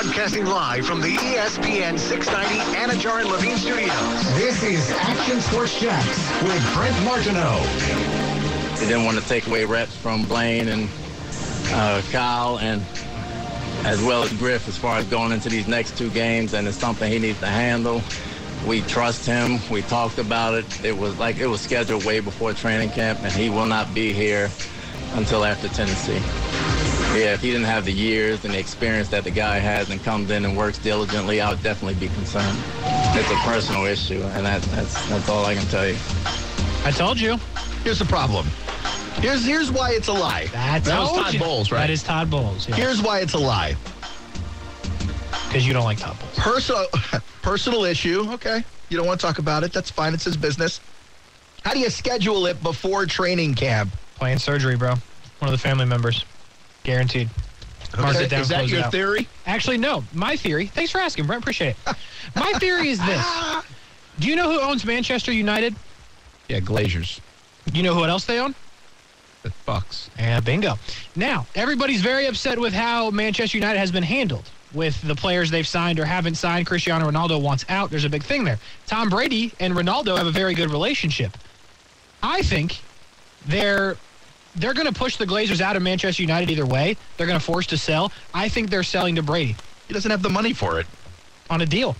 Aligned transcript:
Broadcasting 0.00 0.46
live 0.46 0.86
from 0.86 1.00
the 1.00 1.16
ESPN 1.16 1.98
690 1.98 2.76
Anajar 2.78 3.20
and 3.20 3.30
Levine 3.32 3.56
Studios. 3.56 4.34
This 4.36 4.62
is 4.62 4.92
Action 4.92 5.40
Sports 5.40 5.80
Jax 5.80 6.06
with 6.44 6.74
Brent 6.74 6.94
Martineau. 7.02 7.60
They 8.78 8.86
didn't 8.86 9.04
want 9.04 9.18
to 9.18 9.28
take 9.28 9.48
away 9.48 9.64
reps 9.64 9.96
from 9.96 10.24
Blaine 10.26 10.68
and 10.68 10.88
uh, 11.72 12.00
Kyle 12.12 12.60
and 12.60 12.80
as 13.84 14.00
well 14.00 14.22
as 14.22 14.32
Griff 14.34 14.68
as 14.68 14.78
far 14.78 14.98
as 14.98 15.04
going 15.06 15.32
into 15.32 15.48
these 15.48 15.66
next 15.66 15.98
two 15.98 16.10
games 16.10 16.54
and 16.54 16.68
it's 16.68 16.76
something 16.76 17.10
he 17.10 17.18
needs 17.18 17.40
to 17.40 17.48
handle. 17.48 18.00
We 18.68 18.82
trust 18.82 19.26
him. 19.26 19.58
We 19.68 19.82
talked 19.82 20.18
about 20.18 20.54
it. 20.54 20.84
It 20.84 20.96
was 20.96 21.18
like 21.18 21.38
it 21.38 21.48
was 21.48 21.60
scheduled 21.60 22.04
way 22.04 22.20
before 22.20 22.52
training 22.52 22.90
camp 22.90 23.18
and 23.24 23.32
he 23.32 23.50
will 23.50 23.66
not 23.66 23.92
be 23.94 24.12
here 24.12 24.48
until 25.14 25.44
after 25.44 25.66
Tennessee. 25.66 26.22
Yeah, 27.18 27.34
if 27.34 27.40
he 27.40 27.50
didn't 27.50 27.66
have 27.66 27.84
the 27.84 27.92
years 27.92 28.44
and 28.44 28.54
the 28.54 28.60
experience 28.60 29.08
that 29.08 29.24
the 29.24 29.32
guy 29.32 29.58
has 29.58 29.90
and 29.90 30.00
comes 30.04 30.30
in 30.30 30.44
and 30.44 30.56
works 30.56 30.78
diligently, 30.78 31.40
I 31.40 31.50
would 31.50 31.60
definitely 31.64 31.98
be 31.98 32.14
concerned. 32.14 32.56
It's 32.84 33.28
a 33.28 33.34
personal 33.38 33.86
issue, 33.86 34.22
and 34.22 34.46
that, 34.46 34.62
that's 34.62 35.08
that's 35.08 35.28
all 35.28 35.44
I 35.44 35.56
can 35.56 35.66
tell 35.66 35.88
you. 35.88 35.96
I 36.84 36.92
told 36.92 37.18
you. 37.18 37.36
Here's 37.82 37.98
the 37.98 38.04
problem. 38.04 38.46
Here's 39.16 39.44
here's 39.44 39.72
why 39.72 39.94
it's 39.94 40.06
a 40.06 40.12
lie. 40.12 40.46
That's 40.52 40.86
that 40.86 41.00
was 41.00 41.10
Todd 41.10 41.34
you. 41.34 41.40
Bowles, 41.40 41.72
right? 41.72 41.80
That 41.80 41.90
is 41.90 42.04
Todd 42.04 42.30
Bowles. 42.30 42.68
Yeah. 42.68 42.76
Here's 42.76 43.02
why 43.02 43.18
it's 43.18 43.34
a 43.34 43.38
lie. 43.38 43.74
Because 45.48 45.66
you 45.66 45.72
don't 45.72 45.84
like 45.84 45.98
Todd 45.98 46.16
Bowles. 46.20 46.38
Personal 46.38 46.86
personal 47.42 47.84
issue. 47.84 48.26
Okay, 48.34 48.62
you 48.90 48.96
don't 48.96 49.08
want 49.08 49.18
to 49.20 49.26
talk 49.26 49.40
about 49.40 49.64
it. 49.64 49.72
That's 49.72 49.90
fine. 49.90 50.14
It's 50.14 50.24
his 50.24 50.36
business. 50.36 50.80
How 51.64 51.72
do 51.72 51.80
you 51.80 51.90
schedule 51.90 52.46
it 52.46 52.62
before 52.62 53.06
training 53.06 53.54
camp? 53.54 53.90
Playing 54.14 54.38
surgery, 54.38 54.76
bro. 54.76 54.90
One 54.90 55.00
of 55.42 55.50
the 55.50 55.58
family 55.58 55.84
members. 55.84 56.24
Guaranteed. 56.84 57.28
Mark 57.96 58.16
Okay, 58.16 58.24
it 58.24 58.28
down, 58.30 58.40
is 58.42 58.48
that 58.48 58.68
your 58.68 58.82
out. 58.84 58.92
theory? 58.92 59.26
Actually, 59.46 59.78
no. 59.78 60.04
My 60.12 60.36
theory. 60.36 60.66
Thanks 60.66 60.90
for 60.92 60.98
asking, 60.98 61.26
Brent. 61.26 61.42
Appreciate 61.42 61.76
it. 61.86 61.96
My 62.34 62.52
theory 62.58 62.88
is 62.88 62.98
this. 63.04 63.24
Do 64.18 64.28
you 64.28 64.36
know 64.36 64.50
who 64.50 64.60
owns 64.60 64.84
Manchester 64.84 65.32
United? 65.32 65.74
Yeah, 66.48 66.60
Glazers. 66.60 67.20
You 67.72 67.82
know 67.82 67.94
who 67.94 68.04
else 68.04 68.24
they 68.24 68.38
own? 68.40 68.54
The 69.42 69.52
Bucs. 69.66 70.08
Yeah, 70.18 70.40
bingo. 70.40 70.78
Now, 71.14 71.46
everybody's 71.54 72.00
very 72.00 72.26
upset 72.26 72.58
with 72.58 72.72
how 72.72 73.10
Manchester 73.10 73.56
United 73.56 73.78
has 73.78 73.90
been 73.92 74.02
handled 74.02 74.50
with 74.74 75.00
the 75.02 75.14
players 75.14 75.50
they've 75.50 75.66
signed 75.66 75.98
or 75.98 76.04
haven't 76.04 76.34
signed. 76.34 76.66
Cristiano 76.66 77.08
Ronaldo 77.10 77.40
wants 77.40 77.64
out. 77.68 77.90
There's 77.90 78.04
a 78.04 78.10
big 78.10 78.22
thing 78.24 78.44
there. 78.44 78.58
Tom 78.86 79.08
Brady 79.08 79.52
and 79.60 79.74
Ronaldo 79.74 80.16
have 80.18 80.26
a 80.26 80.30
very 80.32 80.54
good 80.54 80.70
relationship. 80.70 81.36
I 82.22 82.42
think 82.42 82.80
they're 83.46 83.96
they're 84.58 84.74
going 84.74 84.86
to 84.86 84.92
push 84.92 85.16
the 85.16 85.26
Glazers 85.26 85.60
out 85.60 85.76
of 85.76 85.82
Manchester 85.82 86.22
United 86.22 86.50
either 86.50 86.66
way. 86.66 86.96
They're 87.16 87.26
going 87.26 87.38
to 87.38 87.44
force 87.44 87.66
to 87.68 87.78
sell. 87.78 88.12
I 88.34 88.48
think 88.48 88.70
they're 88.70 88.82
selling 88.82 89.14
to 89.16 89.22
Brady 89.22 89.56
He 89.86 89.94
doesn't 89.94 90.10
have 90.10 90.22
the 90.22 90.28
money 90.30 90.52
for 90.52 90.80
it. 90.80 90.86
on 91.50 91.60
a 91.62 91.66
deal. 91.66 91.96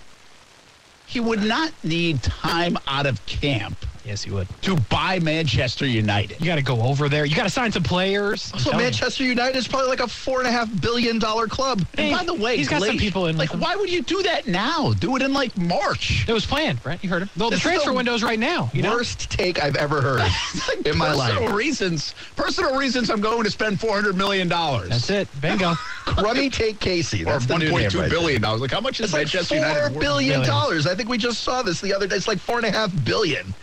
He 1.06 1.20
would 1.20 1.42
not 1.42 1.72
need 1.82 2.22
time 2.22 2.76
out 2.86 3.06
of 3.06 3.24
camp 3.26 3.78
Yes, 4.08 4.22
he 4.22 4.30
would. 4.30 4.48
to 4.62 4.74
buy 4.88 5.18
Manchester 5.18 5.84
United. 5.86 6.40
You 6.40 6.46
got 6.46 6.54
to 6.56 6.62
go 6.62 6.80
over 6.80 7.10
there. 7.10 7.26
You 7.26 7.36
got 7.36 7.42
to 7.42 7.50
sign 7.50 7.70
some 7.70 7.82
players. 7.82 8.50
I'm 8.54 8.58
So 8.60 8.70
telling 8.70 8.78
you. 8.78 8.84
Manchester 8.86 9.22
United 9.24 9.56
is 9.58 9.68
probably 9.68 9.88
like 9.88 10.00
a 10.00 10.08
four 10.08 10.38
and 10.38 10.48
a 10.48 10.50
half 10.50 10.68
billion 10.80 11.18
dollar 11.18 11.46
club. 11.46 11.84
Hey, 11.94 12.08
And 12.10 12.18
by 12.18 12.24
the 12.24 12.32
way, 12.32 12.56
he's 12.56 12.68
got 12.70 12.80
some 12.80 12.96
Glazer- 12.96 13.00
people 13.00 13.26
in 13.26 13.34
with 13.36 13.40
Like, 13.40 13.50
him. 13.52 13.60
why 13.60 13.76
would 13.76 13.90
you 13.92 14.00
do 14.00 14.22
that 14.22 14.46
now? 14.46 14.94
Do 14.94 15.14
it 15.16 15.20
in 15.22 15.34
like 15.34 15.54
March. 15.58 16.24
It 16.26 16.32
was 16.32 16.46
planned, 16.46 16.82
Brent. 16.82 17.04
You 17.04 17.10
heard 17.10 17.20
him. 17.22 17.28
Well, 17.36 17.50
the 17.50 17.56
This 17.56 17.58
is 17.60 17.70
transfer 17.70 17.90
the 17.90 17.96
window's 17.96 18.22
right 18.22 18.38
now. 18.38 18.70
You 18.72 18.80
know? 18.80 18.92
Worst 18.94 19.28
take 19.30 19.62
I've 19.62 19.76
ever 19.76 20.00
heard 20.00 20.22
in 20.86 20.96
my 20.96 21.08
personal 21.08 21.42
life. 21.42 21.52
reasons. 21.54 22.14
Personal 22.34 22.78
reasons. 22.78 23.10
I'm 23.10 23.20
going 23.20 23.44
to 23.44 23.50
spend 23.50 23.78
400 23.78 24.16
million 24.16 24.48
dollars. 24.48 24.88
That's 24.88 25.10
it. 25.10 25.28
Bingo. 25.42 25.74
Crummy 26.06 26.48
take 26.48 26.80
Casey. 26.80 27.22
Or 27.24 27.32
That's 27.32 27.44
the 27.44 27.58
new 27.58 27.68
name 27.68 27.90
1.2 27.90 28.00
right 28.00 28.10
billion 28.10 28.40
dollars. 28.40 28.62
Like, 28.62 28.70
how 28.70 28.80
much 28.80 29.00
is 29.00 29.04
It's 29.04 29.12
like 29.12 29.20
Manchester 29.26 29.56
four 29.56 29.56
United 29.66 29.82
worth? 29.94 30.00
billion 30.00 30.28
Billions. 30.40 30.46
dollars. 30.46 30.86
I 30.86 30.94
think 30.94 31.10
we 31.10 31.18
just 31.18 31.42
saw 31.42 31.60
this 31.60 31.82
the 31.82 31.92
other 31.92 32.06
day. 32.06 32.16
It's 32.16 32.26
like 32.26 32.38
four 32.38 32.56
and 32.56 32.64
a 32.64 32.70
half 32.70 32.90
billion. 33.04 33.54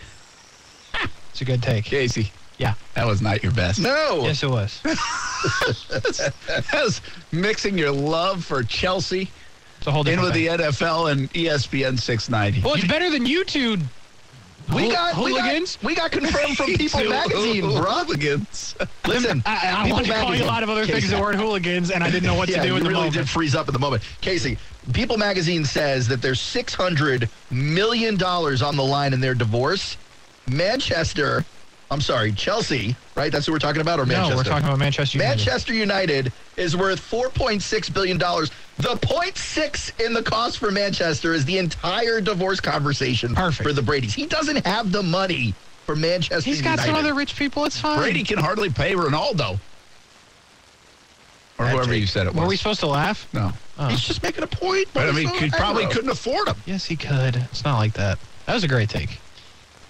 It's 1.35 1.41
a 1.41 1.43
good 1.43 1.61
take. 1.61 1.83
Casey, 1.83 2.31
Yeah. 2.59 2.75
that 2.93 3.05
was 3.05 3.21
not 3.21 3.43
your 3.43 3.51
best. 3.51 3.81
No. 3.81 4.21
Yes, 4.23 4.41
it 4.41 4.49
was. 4.49 4.79
That 4.85 6.71
was 6.81 7.01
mixing 7.33 7.77
your 7.77 7.91
love 7.91 8.45
for 8.45 8.63
Chelsea 8.63 9.29
It's 9.79 9.87
a 9.87 9.91
whole 9.91 10.07
in 10.07 10.21
with 10.21 10.33
the. 10.33 10.47
NFL 10.47 11.11
and 11.11 11.29
ESPN 11.33 11.99
690. 11.99 12.61
Well, 12.65 12.75
it's 12.75 12.87
better 12.87 13.09
than 13.09 13.25
you 13.25 13.43
two 13.43 13.77
We 14.73 14.87
got, 14.87 14.87
we 14.87 14.89
got 14.93 15.13
hooligans. 15.15 15.77
we 15.83 15.93
got 15.93 16.11
confirmed 16.11 16.55
from 16.55 16.67
People 16.77 17.03
Magazine, 17.09 17.61
bro. 17.63 17.83
Hooligans. 17.83 18.75
Listen, 19.05 19.43
I, 19.45 19.83
I 19.85 19.91
wanted 19.91 20.07
to 20.07 20.13
call 20.13 20.33
you 20.33 20.43
a 20.43 20.45
lot 20.45 20.63
of 20.63 20.69
other 20.69 20.85
things 20.85 21.01
Casey. 21.01 21.09
that 21.09 21.19
weren't 21.21 21.37
hooligans, 21.37 21.91
and 21.91 22.01
I 22.01 22.09
didn't 22.09 22.27
know 22.27 22.35
what 22.35 22.47
yeah, 22.47 22.57
to 22.57 22.61
do 22.61 22.67
you 22.69 22.77
in 22.77 22.83
the 22.83 22.89
really 22.89 23.01
moment. 23.07 23.15
did 23.15 23.29
freeze 23.29 23.55
up 23.55 23.67
at 23.67 23.73
the 23.73 23.79
moment. 23.79 24.03
Casey, 24.21 24.57
People 24.93 25.17
Magazine 25.17 25.65
says 25.65 26.07
that 26.07 26.21
there's 26.21 26.39
six 26.39 26.73
hundred 26.73 27.29
million 27.51 28.15
dollars 28.15 28.61
on 28.61 28.77
the 28.77 28.83
line 28.85 29.11
in 29.11 29.19
their 29.19 29.35
divorce. 29.35 29.97
Manchester, 30.49 31.43
I'm 31.91 32.01
sorry, 32.01 32.31
Chelsea, 32.31 32.95
right? 33.15 33.31
That's 33.31 33.45
who 33.45 33.51
we're 33.51 33.59
talking 33.59 33.81
about, 33.81 33.99
or 33.99 34.05
Manchester? 34.05 34.31
No, 34.31 34.37
we're 34.37 34.43
talking 34.43 34.67
about 34.67 34.79
Manchester 34.79 35.17
United. 35.17 35.37
Manchester 35.37 35.73
United 35.73 36.33
is 36.57 36.75
worth 36.75 36.99
$4.6 36.99 37.93
billion. 37.93 38.17
The 38.17 38.95
0.6 38.95 40.05
in 40.05 40.13
the 40.13 40.23
cost 40.23 40.57
for 40.57 40.71
Manchester 40.71 41.33
is 41.33 41.45
the 41.45 41.57
entire 41.57 42.21
divorce 42.21 42.59
conversation 42.59 43.33
Perfect. 43.35 43.67
for 43.67 43.73
the 43.73 43.81
Brady's. 43.81 44.13
He 44.13 44.25
doesn't 44.25 44.65
have 44.65 44.91
the 44.91 45.03
money 45.03 45.53
for 45.85 45.95
Manchester 45.95 46.49
He's 46.49 46.61
got 46.61 46.71
United. 46.71 46.87
some 46.87 46.95
other 46.95 47.13
rich 47.13 47.35
people. 47.35 47.65
It's 47.65 47.79
fine. 47.79 47.99
Brady 47.99 48.23
can 48.23 48.39
hardly 48.39 48.69
pay 48.69 48.93
Ronaldo. 48.93 49.59
Or 51.57 51.65
Bad 51.65 51.71
whoever 51.73 51.91
take. 51.91 52.01
you 52.01 52.07
said 52.07 52.27
it 52.27 52.33
was. 52.33 52.41
Were 52.41 52.47
we 52.47 52.57
supposed 52.57 52.81
to 52.81 52.87
laugh? 52.87 53.27
no. 53.33 53.51
Oh. 53.77 53.87
He's 53.87 54.01
just 54.01 54.23
making 54.23 54.43
a 54.43 54.47
point. 54.47 54.87
But 54.93 55.07
I 55.09 55.11
mean, 55.11 55.27
I 55.27 55.49
probably 55.49 55.85
couldn't 55.87 56.09
afford 56.09 56.47
him. 56.47 56.55
Yes, 56.65 56.85
he 56.85 56.95
could. 56.95 57.35
It's 57.35 57.63
not 57.65 57.77
like 57.77 57.93
that. 57.93 58.17
That 58.45 58.53
was 58.53 58.63
a 58.63 58.67
great 58.69 58.89
take. 58.89 59.19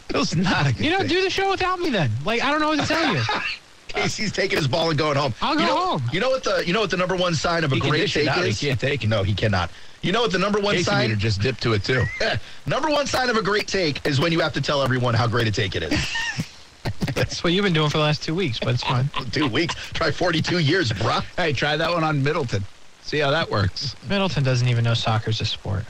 It 0.09 0.15
was 0.17 0.35
not 0.35 0.67
a 0.67 0.73
good 0.73 0.85
You 0.85 0.91
know, 0.91 0.99
thing. 0.99 1.07
do 1.07 1.21
the 1.23 1.29
show 1.29 1.49
without 1.51 1.79
me 1.79 1.89
then. 1.89 2.11
Like, 2.23 2.43
I 2.43 2.51
don't 2.51 2.59
know 2.61 2.69
what 2.69 2.79
to 2.79 2.85
tell 2.87 3.13
you. 3.15 3.21
Casey's 3.87 4.31
taking 4.31 4.57
his 4.57 4.67
ball 4.67 4.89
and 4.89 4.97
going 4.99 5.15
home. 5.15 5.33
I'll 5.41 5.53
you 5.53 5.59
go 5.61 5.65
know, 5.67 5.75
home. 5.77 6.03
You 6.11 6.19
know 6.19 6.29
what 6.29 6.43
the 6.43 6.63
you 6.67 6.73
know 6.73 6.81
what 6.81 6.89
the 6.89 6.97
number 6.97 7.15
one 7.15 7.33
sign 7.33 7.63
of 7.63 7.71
a 7.71 7.75
He 7.75 7.81
great 7.81 7.99
dish 7.99 8.17
it 8.17 8.25
take 8.25 8.29
out. 8.29 8.45
He 8.45 8.53
can't 8.53 8.79
take 8.79 9.03
it. 9.03 9.07
No, 9.07 9.23
he 9.23 9.33
cannot. 9.33 9.71
You 10.01 10.11
know 10.11 10.21
what 10.21 10.31
the 10.31 10.37
number 10.39 10.59
one 10.59 10.73
Casey 10.75 10.83
sign? 10.83 11.07
meter 11.09 11.19
just 11.19 11.41
dipped 11.41 11.63
to 11.63 11.73
it 11.73 11.83
too. 11.83 12.03
number 12.65 12.89
one 12.89 13.07
sign 13.07 13.29
of 13.29 13.37
a 13.37 13.41
great 13.41 13.67
take 13.67 14.05
is 14.05 14.19
when 14.19 14.31
you 14.31 14.39
have 14.41 14.53
to 14.53 14.61
tell 14.61 14.81
everyone 14.83 15.13
how 15.13 15.27
great 15.27 15.47
a 15.47 15.51
take 15.51 15.75
it 15.75 15.83
is. 15.83 15.93
That's 17.15 17.43
what 17.43 17.53
you've 17.53 17.63
been 17.63 17.73
doing 17.73 17.89
for 17.89 17.97
the 17.97 18.03
last 18.03 18.21
two 18.21 18.35
weeks, 18.35 18.59
but 18.59 18.73
it's 18.73 18.83
fine. 18.83 19.09
Two 19.31 19.47
weeks. 19.47 19.75
Try 19.93 20.11
42 20.11 20.59
years, 20.59 20.91
bruh. 20.91 21.23
hey, 21.37 21.53
try 21.53 21.77
that 21.77 21.89
one 21.89 22.03
on 22.03 22.21
Middleton. 22.21 22.63
See 23.01 23.19
how 23.19 23.31
that 23.31 23.49
works. 23.49 23.95
Middleton 24.09 24.43
doesn't 24.43 24.67
even 24.67 24.83
know 24.83 24.93
soccer's 24.93 25.39
a 25.39 25.45
sport. 25.45 25.85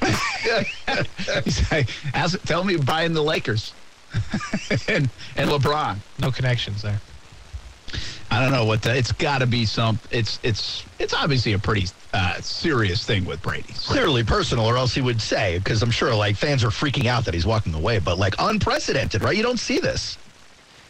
He's 1.44 1.72
like, 1.72 1.90
ask, 2.14 2.40
tell 2.44 2.64
me 2.64 2.78
buying 2.78 3.14
the 3.14 3.24
Lakers 3.24 3.74
and 4.88 5.10
and 5.36 5.50
LeBron. 5.50 5.98
No 6.20 6.32
connections 6.32 6.82
there. 6.82 7.00
I 8.32 8.42
don't 8.42 8.52
know 8.52 8.66
what 8.66 8.82
the, 8.82 8.96
it's 8.96 9.12
got 9.12 9.40
to 9.40 9.48
be 9.48 9.66
some. 9.66 10.00
It's 10.12 10.40
it's 10.44 10.84
it's 11.00 11.14
obviously 11.14 11.54
a 11.54 11.60
pretty 11.60 11.88
uh, 12.14 12.42
serious 12.42 13.06
thing 13.06 13.26
with 13.26 13.42
Brady. 13.42 13.74
Clearly 13.74 14.24
personal, 14.24 14.66
or 14.66 14.78
else 14.78 14.94
he 14.94 15.02
would 15.02 15.22
say, 15.22 15.58
because 15.60 15.82
I'm 15.82 15.92
sure 15.92 16.14
like 16.16 16.36
fans 16.36 16.64
are 16.64 16.70
freaking 16.70 17.06
out 17.06 17.26
that 17.26 17.34
he's 17.34 17.46
walking 17.46 17.74
away, 17.74 18.00
but 18.00 18.18
like 18.18 18.36
unprecedented, 18.40 19.22
right? 19.22 19.38
You 19.38 19.44
don't 19.44 19.60
see 19.60 19.80
this. 19.80 20.18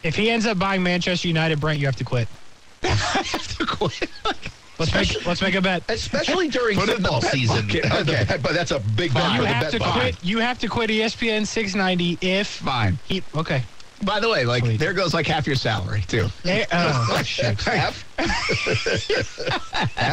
If 0.02 0.16
he 0.16 0.30
ends 0.30 0.46
up 0.46 0.58
buying 0.58 0.82
Manchester 0.82 1.28
United, 1.28 1.60
Brent, 1.60 1.78
you 1.78 1.86
have 1.86 1.96
to 1.96 2.04
quit. 2.04 2.28
I 2.82 2.88
have 2.88 3.58
to 3.58 3.66
quit. 3.66 4.10
Let's 4.78 4.92
make 4.94 5.26
let's 5.26 5.40
make 5.40 5.54
a 5.54 5.60
bet. 5.62 5.82
Especially 5.88 6.48
during 6.48 6.76
Put 6.78 6.88
it 6.88 6.98
the 6.98 7.02
football 7.02 7.22
season. 7.22 7.66
bucket. 7.66 7.84
Okay, 7.92 8.26
but 8.42 8.52
that's 8.52 8.70
a 8.72 8.80
big 8.80 9.14
bet. 9.14 9.34
You 9.34 9.44
have 9.44 9.70
to 9.72 9.78
bucket. 9.78 10.00
quit. 10.00 10.24
You 10.24 10.38
have 10.38 10.58
to 10.58 10.68
quit 10.68 10.90
ESPN 10.90 11.46
690 11.46 12.18
if 12.20 12.46
Fine. 12.46 12.98
he. 13.06 13.22
Okay. 13.34 13.62
By 14.04 14.20
the 14.20 14.28
way, 14.28 14.44
like 14.44 14.62
Sweet. 14.62 14.78
there 14.78 14.92
goes 14.92 15.14
like 15.14 15.26
half 15.26 15.46
your 15.46 15.56
salary 15.56 16.02
too. 16.06 16.28
Eh, 16.44 16.66
oh, 16.70 17.22
shoot. 17.24 17.58
Half, 17.62 18.04
Let 18.18 18.28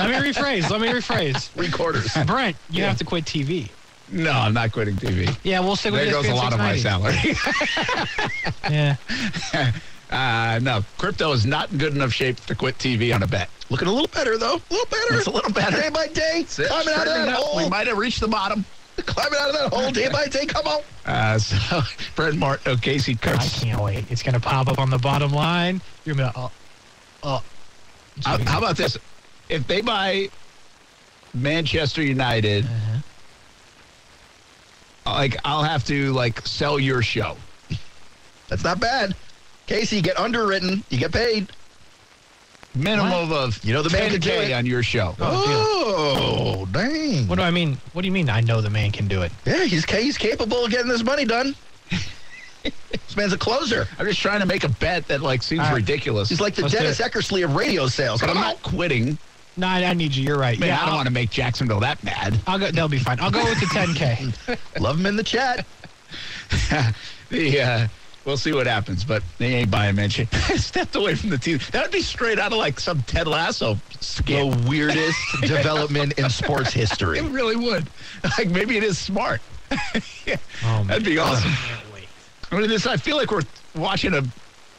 me 0.10 0.32
rephrase. 0.32 0.70
Let 0.70 0.80
me 0.80 0.88
rephrase. 0.88 1.50
three 1.50 1.70
quarters. 1.70 2.16
Brent, 2.26 2.56
you 2.70 2.84
have 2.84 2.98
to 3.00 3.04
quit 3.04 3.26
TV. 3.26 3.70
No, 4.10 4.32
I'm 4.32 4.54
not 4.54 4.72
quitting 4.72 4.96
TV. 4.96 5.36
Yeah, 5.44 5.60
we'll 5.60 5.76
stick 5.76 5.92
with 5.94 6.02
E 6.02 6.06
There 6.06 6.14
goes 6.14 6.30
a 6.30 6.36
lot 6.36 6.54
of 6.54 6.60
my 6.60 6.78
salary. 6.78 7.18
Yeah. 8.70 8.96
uh, 10.10 10.60
no, 10.62 10.84
crypto 10.98 11.32
is 11.34 11.46
not 11.46 11.72
in 11.72 11.78
good 11.78 11.94
enough 11.94 12.14
shape 12.14 12.38
to 12.46 12.56
quit 12.56 12.78
TV 12.78 13.14
on 13.14 13.24
a 13.24 13.28
bet. 13.28 13.50
Looking 13.74 13.88
a 13.88 13.92
little 13.92 14.08
better 14.08 14.38
though. 14.38 14.58
A 14.58 14.72
little 14.72 14.86
better. 14.86 15.18
It's 15.18 15.26
a 15.26 15.32
little 15.32 15.52
better. 15.52 15.82
Day 15.82 15.90
by 15.90 16.06
day. 16.06 16.46
That's. 16.48 16.68
Climbing 16.68 16.94
out 16.94 17.08
of 17.08 17.14
that 17.16 17.30
up. 17.30 17.56
We 17.58 17.68
might 17.68 17.88
have 17.88 17.98
reached 17.98 18.20
the 18.20 18.28
bottom. 18.28 18.64
Climbing 18.98 19.40
out 19.42 19.50
of 19.50 19.56
that 19.56 19.74
hole 19.74 19.90
day 19.90 20.10
by 20.10 20.28
day. 20.28 20.46
Come 20.46 20.68
on. 20.68 20.82
Uh, 21.08 21.40
so, 21.40 21.82
Brent 22.16 22.38
Martin, 22.38 22.78
Casey 22.78 23.18
I 23.24 23.38
can't 23.38 23.82
wait. 23.82 24.06
It's 24.12 24.22
going 24.22 24.36
to 24.36 24.40
pop 24.40 24.68
up 24.68 24.78
on 24.78 24.92
the 24.92 25.00
bottom 25.00 25.32
line. 25.32 25.82
You're 26.06 26.16
going 26.16 26.32
to, 26.32 26.40
uh, 26.40 26.50
uh. 27.24 27.40
How, 28.24 28.38
how 28.44 28.58
about 28.60 28.78
this? 28.78 28.96
If 29.50 29.66
they 29.66 29.82
buy 29.82 30.30
Manchester 31.34 32.04
United, 32.04 32.66
Uh-huh. 32.66 33.00
like 35.08 35.36
I'll 35.44 35.64
have 35.64 35.84
to 35.86 36.14
like 36.14 36.46
sell 36.46 36.78
your 36.80 37.02
show. 37.02 37.38
That's 38.50 38.64
not 38.64 38.80
bad. 38.80 39.16
Casey, 39.66 39.96
you 39.96 40.04
get 40.04 40.20
underwritten. 40.20 40.84
You 40.92 41.00
get 41.00 41.12
paid. 41.12 41.52
Minimum 42.76 43.32
of 43.32 43.64
You 43.64 43.74
know 43.74 43.82
the 43.82 43.90
man 43.90 44.12
can 44.12 44.20
do 44.20 44.32
it. 44.32 44.52
on 44.52 44.66
your 44.66 44.84
show. 44.84 45.16
Oh, 45.20 46.68
dang. 46.72 47.28
What 47.28 47.36
do 47.36 47.42
I 47.42 47.52
mean? 47.52 47.78
What 47.94 48.02
do 48.02 48.08
you 48.08 48.12
mean? 48.12 48.30
I 48.30 48.42
know 48.42 48.62
the 48.62 48.70
man 48.70 48.92
can 48.92 49.08
do 49.08 49.22
it. 49.22 49.32
Yeah, 49.46 49.64
he's 49.66 49.86
he's 49.86 50.18
capable 50.18 50.66
of 50.66 50.72
getting 50.72 50.88
this 50.88 51.04
money 51.04 51.26
done. 51.26 51.56
this 52.64 53.16
man's 53.18 53.34
a 53.34 53.38
closer. 53.38 53.88
I'm 54.00 54.06
just 54.06 54.20
trying 54.20 54.40
to 54.40 54.46
make 54.46 54.64
a 54.64 54.70
bet 54.70 55.08
that 55.08 55.22
like 55.22 55.44
seems 55.44 55.62
right. 55.62 55.76
ridiculous. 55.76 56.30
He's 56.30 56.42
like 56.42 56.56
the 56.56 56.64
Let's 56.64 56.74
Dennis. 56.74 57.00
Eckersley 57.02 57.44
of 57.44 57.56
radio 57.56 57.88
sales. 57.88 58.22
but 58.22 58.30
I'm 58.30 58.36
not 58.36 58.62
quitting. 58.64 59.18
No, 59.56 59.68
I, 59.68 59.84
I 59.84 59.94
need 59.94 60.16
you. 60.16 60.24
You're 60.24 60.40
right. 60.40 60.58
Man, 60.58 60.70
yeah, 60.70 60.78
I 60.78 60.80
don't 60.82 60.90
I'll- 60.90 60.96
want 60.96 61.08
to 61.08 61.14
make 61.14 61.30
Jacksonville 61.30 61.80
that 61.82 62.04
mad. 62.04 62.40
I'll 62.48 62.58
go. 62.58 62.66
That'll 62.66 62.90
be 62.90 62.98
fine. 62.98 63.20
I'll 63.20 63.30
go 63.32 63.44
with 63.44 63.60
the 63.60 63.68
10K. 63.68 64.58
Love 64.82 65.00
him 65.00 65.06
in 65.06 65.16
the 65.16 65.24
chat. 65.24 65.66
the 67.30 67.62
uh, 67.62 67.88
we'll 68.26 68.38
see 68.38 68.54
what 68.54 68.68
happens, 68.68 69.04
but 69.04 69.24
they 69.38 69.54
ain't 69.56 69.72
buying 69.72 69.96
mention. 69.96 70.28
Stepped 70.56 70.96
away 70.96 71.16
from 71.16 71.30
the 71.30 71.38
team. 71.38 71.60
That 71.72 71.84
would 71.84 71.92
be 71.92 72.02
straight 72.02 72.40
out 72.40 72.52
of 72.52 72.58
like 72.58 72.80
some 72.80 73.02
Ted 73.04 73.28
Lasso 73.28 73.78
skit. 74.00 74.52
The 74.52 74.68
weirdest 74.70 75.18
development 75.42 76.18
in 76.20 76.30
sports 76.30 76.72
history. 76.74 77.20
It 77.20 77.26
really 77.26 77.56
would. 77.56 77.88
Like 78.38 78.50
maybe 78.50 78.78
it 78.78 78.84
is 78.84 78.98
smart. 78.98 79.42
Yeah, 80.26 80.38
Oh, 80.64 80.84
That'd 80.88 81.04
be 81.04 81.18
awesome. 81.18 81.52
Can't. 81.52 82.08
I 82.52 82.60
mean, 82.60 82.70
this 82.70 82.86
I 82.88 82.96
feel 82.98 83.18
like 83.18 83.32
we're 83.32 83.42
watching 83.76 84.14
a 84.14 84.22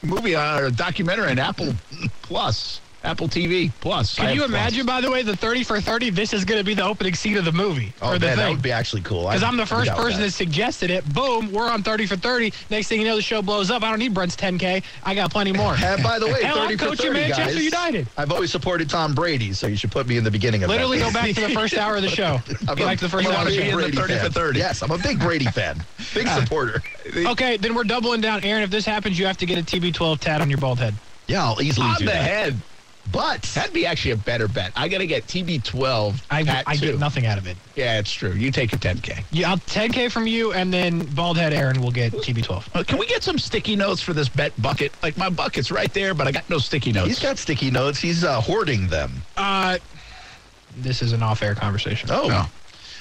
movie 0.02 0.35
uh, 0.37 0.61
or 0.61 0.64
a 0.67 0.70
documentary 0.70 1.31
on 1.31 1.38
Apple 1.38 1.75
Plus, 2.23 2.81
Apple 3.04 3.28
TV 3.28 3.70
Plus. 3.80 4.14
Can 4.14 4.24
have 4.26 4.34
you 4.34 4.40
Plus. 4.40 4.50
imagine, 4.50 4.86
by 4.86 5.00
the 5.00 5.10
way, 5.10 5.22
the 5.22 5.36
30 5.36 5.62
for 5.64 5.80
30? 5.80 6.10
This 6.10 6.32
is 6.32 6.44
going 6.44 6.58
to 6.58 6.64
be 6.64 6.74
the 6.74 6.84
opening 6.84 7.14
scene 7.14 7.36
of 7.36 7.44
the 7.44 7.52
movie 7.52 7.92
Oh, 8.00 8.12
or 8.14 8.18
the 8.18 8.26
man, 8.26 8.36
that 8.38 8.50
would 8.50 8.62
be 8.62 8.72
actually 8.72 9.02
cool. 9.02 9.24
Because 9.28 9.42
I- 9.42 9.48
I'm 9.48 9.56
the 9.58 9.66
first 9.66 9.90
person 9.92 10.20
that. 10.22 10.30
suggested 10.32 10.90
it. 10.90 11.04
Boom, 11.12 11.52
we're 11.52 11.68
on 11.70 11.82
30 11.82 12.06
for 12.06 12.16
30. 12.16 12.52
Next 12.70 12.88
thing 12.88 13.00
you 13.00 13.06
know, 13.06 13.16
the 13.16 13.22
show 13.22 13.42
blows 13.42 13.70
up. 13.70 13.82
I 13.82 13.90
don't 13.90 13.98
need 13.98 14.14
Brent's 14.14 14.36
10K. 14.36 14.82
I 15.04 15.14
got 15.14 15.30
plenty 15.30 15.52
more. 15.56 15.74
And 15.76 16.02
by 16.02 16.18
the 16.18 16.26
way, 16.26 16.42
Hell, 16.42 16.56
30 16.56 16.72
I'm 16.72 16.78
for 16.78 16.84
coaching 16.86 17.06
30, 17.12 17.20
Manchester 17.20 17.52
guys. 17.54 17.64
United. 17.64 18.06
I've 18.16 18.32
always 18.32 18.50
supported 18.50 18.88
Tom 18.88 19.14
Brady, 19.14 19.52
so 19.52 19.66
you 19.66 19.76
should 19.76 19.90
put 19.92 20.06
me 20.06 20.16
in 20.16 20.24
the 20.24 20.30
beginning 20.30 20.62
of 20.64 20.70
Literally 20.70 20.98
that. 20.98 21.12
go 21.12 21.20
back 21.20 21.34
to 21.34 21.40
the 21.42 21.50
first 21.50 21.74
hour 21.76 21.96
of 21.96 22.02
the 22.02 22.08
show. 22.08 22.40
I'm 22.68 22.74
Go 22.76 22.84
a- 22.84 22.86
back 22.86 22.98
to 22.98 23.04
the 23.04 23.10
first 23.10 23.28
I'm 23.28 23.34
hour 23.34 23.42
of 23.42 23.52
the 23.52 23.58
be 23.60 23.70
show. 23.70 23.78
in 23.78 23.90
the 23.90 23.96
30 24.00 24.18
for 24.18 24.30
30. 24.30 24.58
Yes, 24.58 24.82
I'm 24.82 24.90
a 24.90 24.98
big 24.98 25.18
Brady 25.20 25.46
fan. 25.46 25.82
Big 26.14 26.26
uh, 26.26 26.40
supporter. 26.40 26.82
Okay, 27.14 27.58
then 27.58 27.74
we're 27.74 27.84
doubling 27.84 28.22
down. 28.22 28.42
Aaron, 28.44 28.62
if 28.62 28.70
this 28.70 28.86
happens, 28.86 29.18
you 29.18 29.26
have 29.26 29.36
to 29.38 29.46
get 29.46 29.58
a 29.58 29.62
TB12 29.62 30.20
tat 30.20 30.40
on 30.40 30.48
your 30.48 30.58
bald 30.58 30.78
head. 30.78 30.94
Yeah, 31.28 31.44
I'll 31.44 31.60
easily 31.62 31.86
On 31.86 31.96
do 31.98 32.04
the 32.06 32.10
that. 32.12 32.22
head. 32.22 32.56
But 33.14 33.43
That'd 33.55 33.72
be 33.72 33.87
actually 33.87 34.11
a 34.11 34.16
better 34.16 34.49
bet. 34.49 34.72
I 34.75 34.88
got 34.88 34.99
to 34.99 35.06
get 35.06 35.26
TB12 35.28 36.20
I, 36.32 36.64
I 36.66 36.75
get 36.76 36.99
nothing 36.99 37.26
out 37.26 37.38
of 37.38 37.46
it. 37.46 37.56
Yeah, 37.76 38.00
it's 38.00 38.11
true. 38.12 38.32
You 38.32 38.50
take 38.50 38.72
a 38.72 38.76
10K. 38.76 39.22
Yeah, 39.31 39.50
I'll 39.52 39.56
10K 39.58 40.11
from 40.11 40.26
you, 40.26 40.52
and 40.52 40.75
then 40.75 40.99
bald 41.14 41.37
head 41.38 41.52
Aaron 41.52 41.81
will 41.81 41.93
get 41.93 42.12
TB12. 42.12 42.75
Uh, 42.75 42.82
can 42.82 42.99
we 42.99 43.06
get 43.06 43.22
some 43.22 43.38
sticky 43.38 43.76
notes 43.76 44.00
for 44.02 44.14
this 44.14 44.28
bet 44.28 44.61
bucket? 44.61 44.93
Like 45.00 45.16
my 45.16 45.28
bucket's 45.31 45.70
right 45.70 45.93
there, 45.94 46.12
but 46.12 46.26
I 46.26 46.32
got 46.32 46.50
no 46.50 46.58
sticky 46.58 46.90
notes. 46.90 47.06
he's 47.08 47.20
got 47.20 47.38
sticky 47.38 47.70
notes. 47.70 48.00
He's 48.00 48.25
uh, 48.25 48.40
hoarding 48.40 48.88
them. 48.88 49.12
Uh, 49.37 49.78
this 50.78 51.00
is 51.00 51.12
an 51.12 51.22
off-air 51.22 51.55
conversation. 51.55 52.08
Oh, 52.12 52.26
No. 52.26 52.44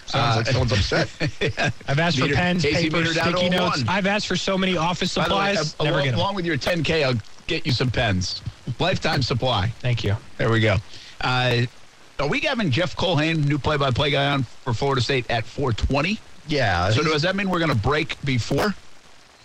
sounds 0.05 0.35
like 0.37 0.45
someone's 0.45 0.73
upset. 0.73 1.09
I've 1.87 1.97
asked 1.97 2.19
Meter- 2.19 2.35
for 2.35 2.39
pens, 2.39 2.61
Casey 2.61 2.83
paper, 2.83 2.97
meter 2.97 3.13
down 3.15 3.31
to 3.31 3.37
sticky 3.39 3.49
notes. 3.49 3.77
one. 3.79 3.89
I've 3.89 4.05
asked 4.05 4.27
for 4.27 4.35
so 4.35 4.59
many 4.59 4.77
office 4.77 5.15
By 5.15 5.27
the 5.27 5.35
way, 5.35 5.55
supplies. 5.55 5.75
uh, 5.79 5.83
never 5.85 5.95
along, 5.95 6.03
get 6.05 6.11
them. 6.11 6.19
along 6.19 6.35
with 6.35 6.45
your 6.45 6.57
10K, 6.57 7.03
I'll 7.03 7.19
get 7.47 7.65
you 7.65 7.71
some 7.71 7.89
pens. 7.89 8.43
Lifetime 8.79 9.21
supply. 9.21 9.67
Thank 9.79 10.03
you. 10.03 10.15
There 10.37 10.51
we 10.51 10.59
go. 10.59 10.77
Uh, 11.21 11.65
are 12.19 12.27
we 12.27 12.41
having 12.41 12.71
Jeff 12.71 12.95
Culhane, 12.95 13.45
new 13.45 13.57
play-by-play 13.57 14.11
guy, 14.11 14.31
on 14.31 14.43
for 14.43 14.73
Florida 14.73 15.01
State 15.01 15.29
at 15.29 15.45
420? 15.45 16.19
Yeah. 16.47 16.89
So 16.91 17.03
does 17.03 17.21
that 17.23 17.35
mean 17.35 17.49
we're 17.49 17.59
going 17.59 17.71
to 17.71 17.77
break 17.77 18.23
before? 18.25 18.75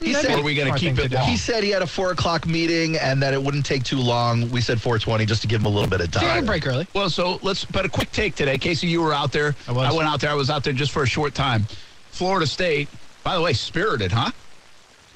he, 0.00 0.14
said, 0.14 0.30
Or 0.30 0.40
are 0.40 0.42
we 0.42 0.54
going 0.54 0.72
to 0.72 0.78
keep 0.78 0.98
it 0.98 1.12
long? 1.12 1.24
he 1.28 1.36
said 1.36 1.64
he 1.64 1.70
had 1.70 1.82
a 1.82 1.86
four 1.86 2.12
o'clock 2.12 2.46
meeting 2.46 2.96
and 2.96 3.22
that 3.22 3.34
it 3.34 3.42
wouldn't 3.42 3.66
take 3.66 3.82
too 3.84 3.98
long. 3.98 4.48
We 4.50 4.60
said 4.60 4.80
420 4.80 5.26
just 5.26 5.42
to 5.42 5.48
give 5.48 5.60
him 5.60 5.66
a 5.66 5.70
little 5.70 5.88
bit 5.88 6.00
of 6.00 6.10
time. 6.10 6.22
can 6.22 6.46
break 6.46 6.66
early. 6.66 6.86
Well, 6.94 7.10
so 7.10 7.38
let's, 7.42 7.64
but 7.64 7.84
a 7.84 7.88
quick 7.88 8.12
take 8.12 8.34
today. 8.34 8.58
Casey, 8.58 8.86
you 8.86 9.02
were 9.02 9.12
out 9.14 9.32
there. 9.32 9.54
I 9.66 9.72
was. 9.72 9.94
went 9.94 10.08
out 10.08 10.20
there. 10.20 10.30
I 10.30 10.34
was 10.34 10.50
out 10.50 10.64
there 10.64 10.72
just 10.72 10.92
for 10.92 11.02
a 11.02 11.06
short 11.06 11.34
time. 11.34 11.66
Florida 12.10 12.46
State, 12.46 12.88
by 13.24 13.34
the 13.34 13.42
way, 13.42 13.52
spirited, 13.52 14.12
huh? 14.12 14.30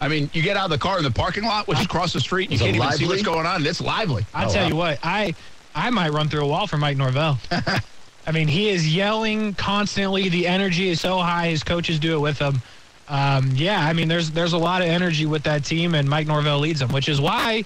I 0.03 0.09
mean, 0.09 0.29
you 0.33 0.43
get 0.43 0.57
out 0.57 0.65
of 0.65 0.71
the 0.71 0.79
car 0.79 0.99
in 0.99 1.05
the 1.05 1.11
parking 1.13 1.45
lot, 1.45 1.69
which 1.69 1.79
is 1.79 1.85
across 1.85 2.13
the 2.13 2.21
street, 2.21 2.51
and 2.51 2.53
you 2.53 2.59
can't 2.59 2.75
even 2.77 2.91
see 2.93 3.07
what's 3.07 3.23
going 3.23 3.47
on. 3.47 3.57
and 3.57 3.67
It's 3.67 3.81
lively. 3.81 4.27
I'll 4.35 4.51
Oh, 4.51 4.53
tell 4.53 4.63
wow. 4.65 4.69
you 4.69 4.77
what, 4.77 4.99
I 5.03 5.35
I 5.75 5.91
might 5.91 6.11
run 6.13 6.29
through 6.29 6.45
a 6.45 6.47
wall 6.49 6.67
for 6.67 6.77
Mike 6.77 6.97
Norvell. 6.97 7.39
I 8.27 8.33
mean, 8.33 8.49
he 8.49 8.69
is 8.69 8.95
yelling 8.95 9.55
constantly. 9.55 10.29
The 10.29 10.47
energy 10.47 10.89
is 10.91 11.01
so 11.01 11.19
high. 11.19 11.49
His 11.49 11.63
coaches 11.63 11.99
do 12.01 12.17
it 12.17 12.21
with 12.21 12.39
him. 12.39 12.61
Um, 13.09 13.53
yeah, 13.55 13.81
I 13.87 13.93
mean, 13.93 14.09
there's 14.09 14.31
there's 14.33 14.53
a 14.55 14.59
lot 14.59 14.83
of 14.83 14.89
energy 14.89 15.25
with 15.27 15.45
that 15.45 15.65
team, 15.65 15.95
and 15.95 16.09
Mike 16.09 16.27
Norvell 16.27 16.59
leads 16.59 16.81
them, 16.81 16.91
which 16.93 17.09
is 17.09 17.21
why, 17.21 17.65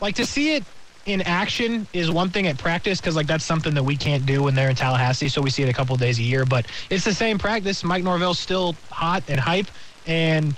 like, 0.00 0.16
to 0.16 0.26
see 0.26 0.54
it 0.56 0.64
in 1.06 1.22
action 1.22 1.86
is 1.92 2.10
one 2.10 2.30
thing 2.30 2.48
at 2.48 2.58
practice 2.58 3.00
because 3.00 3.14
like 3.14 3.28
that's 3.28 3.44
something 3.44 3.74
that 3.74 3.82
we 3.84 3.96
can't 3.96 4.26
do 4.26 4.42
when 4.42 4.56
they're 4.56 4.70
in 4.70 4.74
Tallahassee. 4.74 5.28
So 5.28 5.40
we 5.40 5.50
see 5.50 5.62
it 5.62 5.68
a 5.68 5.72
couple 5.72 5.94
of 5.94 6.00
days 6.00 6.18
a 6.18 6.22
year, 6.22 6.44
but 6.44 6.66
it's 6.90 7.04
the 7.04 7.14
same 7.14 7.38
practice. 7.38 7.84
Mike 7.84 8.02
Norvell's 8.02 8.40
still 8.40 8.74
hot 8.90 9.22
and 9.28 9.38
hype, 9.38 9.66
and 10.08 10.56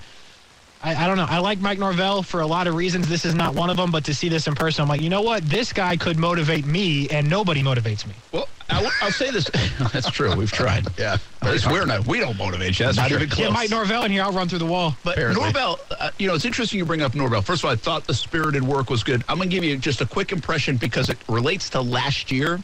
I, 0.82 1.04
I 1.04 1.06
don't 1.06 1.16
know. 1.16 1.26
I 1.28 1.38
like 1.38 1.60
Mike 1.60 1.78
Norvell 1.78 2.22
for 2.22 2.40
a 2.40 2.46
lot 2.46 2.66
of 2.66 2.74
reasons. 2.74 3.08
This 3.08 3.24
is 3.24 3.34
not 3.34 3.54
one 3.54 3.70
of 3.70 3.76
them, 3.76 3.90
but 3.90 4.04
to 4.04 4.14
see 4.14 4.28
this 4.28 4.46
in 4.46 4.54
person, 4.54 4.82
I'm 4.82 4.88
like, 4.88 5.00
you 5.00 5.10
know 5.10 5.22
what? 5.22 5.44
This 5.44 5.72
guy 5.72 5.96
could 5.96 6.18
motivate 6.18 6.66
me, 6.66 7.08
and 7.08 7.28
nobody 7.28 7.62
motivates 7.62 8.06
me. 8.06 8.14
Well, 8.32 8.48
I, 8.70 8.82
will 8.82 9.10
say 9.10 9.30
this. 9.30 9.50
That's 9.92 10.10
true. 10.10 10.34
We've 10.36 10.52
tried. 10.52 10.86
Yeah. 10.98 11.18
At 11.42 11.52
least 11.52 11.70
we're 11.70 11.86
not. 11.86 12.06
We 12.06 12.18
don't 12.18 12.36
motivate 12.36 12.78
you. 12.78 12.86
That's 12.86 12.96
Not 12.96 13.10
for 13.10 13.16
even 13.16 13.28
close. 13.28 13.46
Yeah, 13.46 13.52
Mike 13.52 13.70
Norvell 13.70 14.02
in 14.02 14.10
here. 14.10 14.22
I'll 14.22 14.32
run 14.32 14.48
through 14.48 14.58
the 14.58 14.66
wall. 14.66 14.96
But 15.04 15.12
Apparently. 15.12 15.42
Norvell, 15.42 15.78
uh, 15.98 16.10
you 16.18 16.26
know, 16.26 16.34
it's 16.34 16.44
interesting 16.44 16.78
you 16.78 16.84
bring 16.84 17.02
up 17.02 17.14
Norvell. 17.14 17.40
First 17.40 17.62
of 17.62 17.66
all, 17.66 17.72
I 17.72 17.76
thought 17.76 18.06
the 18.06 18.14
spirited 18.14 18.64
work 18.64 18.90
was 18.90 19.04
good. 19.04 19.22
I'm 19.28 19.36
going 19.36 19.48
to 19.48 19.54
give 19.54 19.62
you 19.62 19.76
just 19.76 20.00
a 20.00 20.06
quick 20.06 20.32
impression 20.32 20.76
because 20.76 21.08
it 21.08 21.18
relates 21.28 21.70
to 21.70 21.80
last 21.80 22.32
year. 22.32 22.60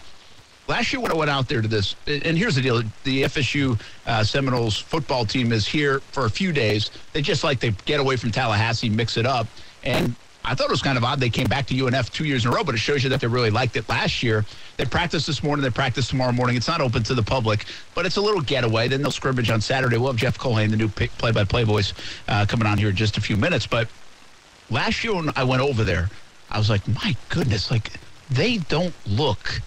Last 0.66 0.92
year 0.92 1.00
when 1.00 1.10
I 1.10 1.14
went 1.14 1.30
out 1.30 1.46
there 1.46 1.60
to 1.60 1.68
this, 1.68 1.94
and 2.06 2.38
here's 2.38 2.54
the 2.54 2.62
deal: 2.62 2.82
the 3.04 3.24
FSU 3.24 3.78
uh, 4.06 4.24
Seminoles 4.24 4.78
football 4.78 5.26
team 5.26 5.52
is 5.52 5.66
here 5.66 6.00
for 6.00 6.24
a 6.24 6.30
few 6.30 6.52
days. 6.52 6.90
They 7.12 7.20
just 7.20 7.44
like 7.44 7.60
to 7.60 7.72
get 7.84 8.00
away 8.00 8.16
from 8.16 8.30
Tallahassee, 8.30 8.88
mix 8.88 9.18
it 9.18 9.26
up, 9.26 9.46
and 9.82 10.14
I 10.46 10.54
thought 10.54 10.66
it 10.66 10.70
was 10.70 10.82
kind 10.82 10.98
of 10.98 11.04
odd 11.04 11.20
they 11.20 11.30
came 11.30 11.46
back 11.46 11.66
to 11.66 11.74
UNF 11.74 12.10
two 12.10 12.24
years 12.24 12.44
in 12.44 12.52
a 12.52 12.54
row, 12.54 12.64
but 12.64 12.74
it 12.74 12.78
shows 12.78 13.02
you 13.02 13.10
that 13.10 13.20
they 13.20 13.26
really 13.26 13.50
liked 13.50 13.76
it 13.76 13.88
last 13.88 14.22
year. 14.22 14.44
They 14.76 14.84
practiced 14.84 15.26
this 15.26 15.42
morning. 15.42 15.62
They 15.62 15.70
practice 15.70 16.08
tomorrow 16.08 16.32
morning. 16.32 16.56
It's 16.56 16.68
not 16.68 16.82
open 16.82 17.02
to 17.04 17.14
the 17.14 17.22
public, 17.22 17.64
but 17.94 18.04
it's 18.04 18.16
a 18.16 18.20
little 18.20 18.42
getaway. 18.42 18.88
Then 18.88 19.00
they'll 19.00 19.10
scrimmage 19.10 19.48
on 19.50 19.62
Saturday. 19.62 19.96
We'll 19.96 20.12
have 20.12 20.16
Jeff 20.16 20.38
Culhane, 20.38 20.70
the 20.70 20.76
new 20.76 20.88
play-by-play 20.88 21.64
voice, 21.64 21.94
uh, 22.28 22.44
coming 22.46 22.66
on 22.66 22.76
here 22.76 22.90
in 22.90 22.96
just 22.96 23.16
a 23.16 23.22
few 23.22 23.38
minutes. 23.38 23.66
But 23.66 23.88
last 24.70 25.02
year 25.02 25.14
when 25.14 25.30
I 25.34 25.44
went 25.44 25.62
over 25.62 25.82
there, 25.82 26.10
I 26.50 26.58
was 26.58 26.68
like, 26.68 26.86
my 26.88 27.16
goodness, 27.30 27.70
like 27.70 27.92
they 28.30 28.58
don't 28.58 28.94
look 29.06 29.62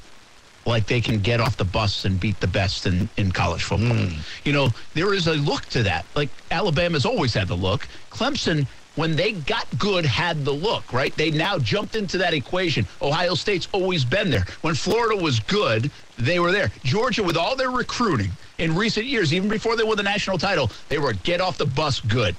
like 0.67 0.85
they 0.85 1.01
can 1.01 1.19
get 1.19 1.39
off 1.39 1.57
the 1.57 1.65
bus 1.65 2.05
and 2.05 2.19
beat 2.19 2.39
the 2.39 2.47
best 2.47 2.85
in, 2.85 3.09
in 3.17 3.31
college 3.31 3.63
football. 3.63 3.95
Hmm. 3.95 4.19
You 4.43 4.53
know, 4.53 4.69
there 4.93 5.13
is 5.13 5.27
a 5.27 5.33
look 5.33 5.65
to 5.67 5.83
that. 5.83 6.05
Like 6.15 6.29
Alabama's 6.51 7.05
always 7.05 7.33
had 7.33 7.47
the 7.47 7.55
look. 7.55 7.87
Clemson, 8.11 8.67
when 8.95 9.15
they 9.15 9.31
got 9.31 9.65
good, 9.77 10.05
had 10.05 10.43
the 10.43 10.51
look, 10.51 10.91
right? 10.91 11.15
They 11.15 11.31
now 11.31 11.57
jumped 11.57 11.95
into 11.95 12.17
that 12.17 12.33
equation. 12.33 12.85
Ohio 13.01 13.35
State's 13.35 13.67
always 13.71 14.03
been 14.03 14.29
there. 14.29 14.45
When 14.61 14.75
Florida 14.75 15.21
was 15.21 15.39
good, 15.39 15.89
they 16.17 16.39
were 16.39 16.51
there. 16.51 16.71
Georgia, 16.83 17.23
with 17.23 17.37
all 17.37 17.55
their 17.55 17.71
recruiting 17.71 18.31
in 18.57 18.75
recent 18.75 19.05
years, 19.05 19.33
even 19.33 19.49
before 19.49 19.75
they 19.75 19.83
won 19.83 19.97
the 19.97 20.03
national 20.03 20.37
title, 20.37 20.69
they 20.89 20.97
were 20.97 21.13
get 21.13 21.41
off 21.41 21.57
the 21.57 21.65
bus 21.65 22.01
good. 22.01 22.35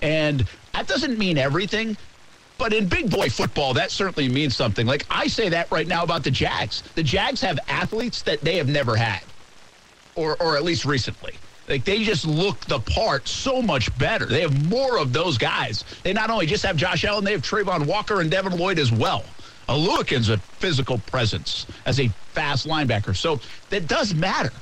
And 0.00 0.46
that 0.72 0.86
doesn't 0.86 1.18
mean 1.18 1.38
everything, 1.38 1.96
but 2.58 2.72
in 2.72 2.88
big 2.88 3.10
boy 3.10 3.28
football, 3.28 3.74
that 3.74 3.90
certainly 3.90 4.28
means 4.28 4.56
something. 4.56 4.86
Like 4.86 5.06
I 5.10 5.26
say 5.26 5.48
that 5.50 5.70
right 5.70 5.86
now 5.86 6.02
about 6.02 6.24
the 6.24 6.30
Jags. 6.30 6.82
The 6.94 7.02
Jags 7.02 7.40
have 7.40 7.58
athletes 7.68 8.22
that 8.22 8.40
they 8.40 8.56
have 8.56 8.68
never 8.68 8.96
had, 8.96 9.22
or 10.14 10.36
or 10.40 10.56
at 10.56 10.64
least 10.64 10.84
recently. 10.84 11.34
Like 11.68 11.84
they 11.84 12.04
just 12.04 12.26
look 12.26 12.60
the 12.66 12.80
part 12.80 13.26
so 13.28 13.60
much 13.60 13.96
better. 13.98 14.26
They 14.26 14.40
have 14.40 14.70
more 14.70 14.98
of 14.98 15.12
those 15.12 15.36
guys. 15.36 15.84
They 16.02 16.12
not 16.12 16.30
only 16.30 16.46
just 16.46 16.64
have 16.64 16.76
Josh 16.76 17.04
Allen, 17.04 17.24
they 17.24 17.32
have 17.32 17.42
Travon 17.42 17.86
Walker 17.86 18.20
and 18.20 18.30
Devin 18.30 18.56
Lloyd 18.56 18.78
as 18.78 18.92
well. 18.92 19.24
Oluokun's 19.68 20.28
a 20.28 20.38
physical 20.38 20.98
presence 20.98 21.66
as 21.86 21.98
a 21.98 22.08
fast 22.32 22.68
linebacker. 22.68 23.16
So 23.16 23.40
that 23.70 23.88
does 23.88 24.14
matter. 24.14 24.52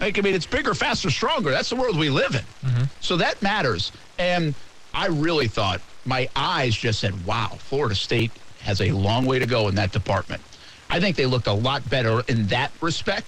Like, 0.00 0.18
I 0.18 0.22
mean, 0.22 0.34
it's 0.34 0.46
bigger, 0.46 0.74
faster, 0.74 1.10
stronger. 1.10 1.50
That's 1.50 1.70
the 1.70 1.76
world 1.76 1.98
we 1.98 2.10
live 2.10 2.34
in. 2.34 2.68
Mm-hmm. 2.68 2.84
So 3.00 3.16
that 3.16 3.40
matters. 3.42 3.92
And 4.18 4.54
I 4.94 5.06
really 5.08 5.48
thought 5.48 5.80
my 6.06 6.28
eyes 6.36 6.74
just 6.74 7.00
said, 7.00 7.26
wow, 7.26 7.48
Florida 7.58 7.94
State 7.94 8.30
has 8.60 8.80
a 8.80 8.90
long 8.92 9.26
way 9.26 9.38
to 9.38 9.46
go 9.46 9.68
in 9.68 9.74
that 9.74 9.92
department. 9.92 10.42
I 10.88 11.00
think 11.00 11.16
they 11.16 11.26
looked 11.26 11.46
a 11.46 11.52
lot 11.52 11.88
better 11.90 12.22
in 12.28 12.46
that 12.48 12.72
respect 12.80 13.26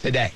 today. 0.00 0.32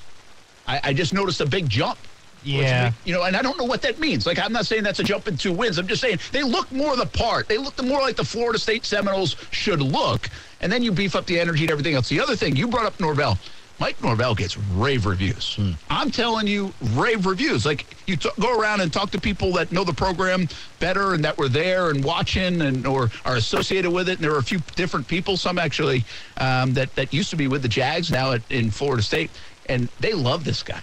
I, 0.67 0.81
I 0.85 0.93
just 0.93 1.15
noticed 1.15 1.41
a 1.41 1.47
big 1.47 1.69
jump. 1.69 1.99
Yeah. 2.43 2.93
You 3.05 3.13
know, 3.13 3.25
and 3.25 3.37
I 3.37 3.43
don't 3.43 3.59
know 3.59 3.65
what 3.65 3.83
that 3.83 3.99
means. 3.99 4.27
Like, 4.27 4.39
I'm 4.39 4.53
not 4.53 4.67
saying 4.67 4.83
that's 4.83 4.99
a 4.99 5.05
jump 5.05 5.29
in 5.29 5.37
two 5.37 5.53
wins. 5.53 5.79
I'm 5.79 5.87
just 5.87 6.01
saying 6.01 6.21
they 6.33 6.43
look 6.43 6.71
more 6.73 6.97
the 6.97 7.07
part. 7.07 7.49
They 7.49 7.59
look 7.59 7.83
more 7.85 8.01
like 8.01 8.17
the 8.17 8.25
Florida 8.25 8.59
State 8.59 8.85
Seminoles 8.87 9.37
should 9.51 9.83
look. 9.83 10.29
And 10.61 10.73
then 10.73 10.83
you 10.83 10.91
beef 10.91 11.15
up 11.15 11.27
the 11.27 11.39
energy 11.39 11.65
and 11.65 11.71
everything 11.71 11.95
else. 11.95 12.09
The 12.09 12.21
other 12.21 12.37
thing, 12.37 12.57
you 12.57 12.67
brought 12.67 12.87
up 12.87 12.99
Norvell. 12.99 13.39
Mike 13.81 14.03
Norvell 14.03 14.35
gets 14.35 14.59
rave 14.59 15.07
reviews. 15.07 15.59
I'm 15.89 16.11
telling 16.11 16.47
you, 16.47 16.73
rave 16.93 17.25
reviews. 17.25 17.65
Like 17.65 17.87
you 18.07 18.15
t- 18.17 18.29
go 18.39 18.59
around 18.61 18.83
and 18.83 18.93
talk 18.93 19.11
to 19.13 19.21
people 19.21 19.53
that 19.55 19.73
know 19.73 19.85
the 19.85 19.95
program 19.95 20.49
better 20.81 21.15
and 21.15 21.25
that 21.25 21.39
were 21.39 21.49
there 21.49 21.89
and 21.89 22.05
watching 22.05 22.61
and 22.61 22.87
or 22.87 23.11
are 23.25 23.37
associated 23.37 23.91
with 23.91 24.11
it. 24.11 24.17
And 24.17 24.25
there 24.25 24.35
are 24.35 24.39
a 24.39 24.43
few 24.43 24.59
different 24.77 25.09
people, 25.09 25.39
some 25.39 25.59
actually 25.59 26.05
um, 26.37 26.75
that 26.75 26.95
that 26.97 27.15
used 27.15 27.31
to 27.31 27.37
be 27.37 27.49
with 27.49 27.63
the 27.63 27.69
Jags 27.69 28.11
now 28.11 28.33
at, 28.33 28.43
in 28.51 28.71
Florida 28.71 29.03
State, 29.03 29.31
and 29.67 29.89
they 29.99 30.13
love 30.13 30.45
this 30.45 30.63
guy. 30.63 30.83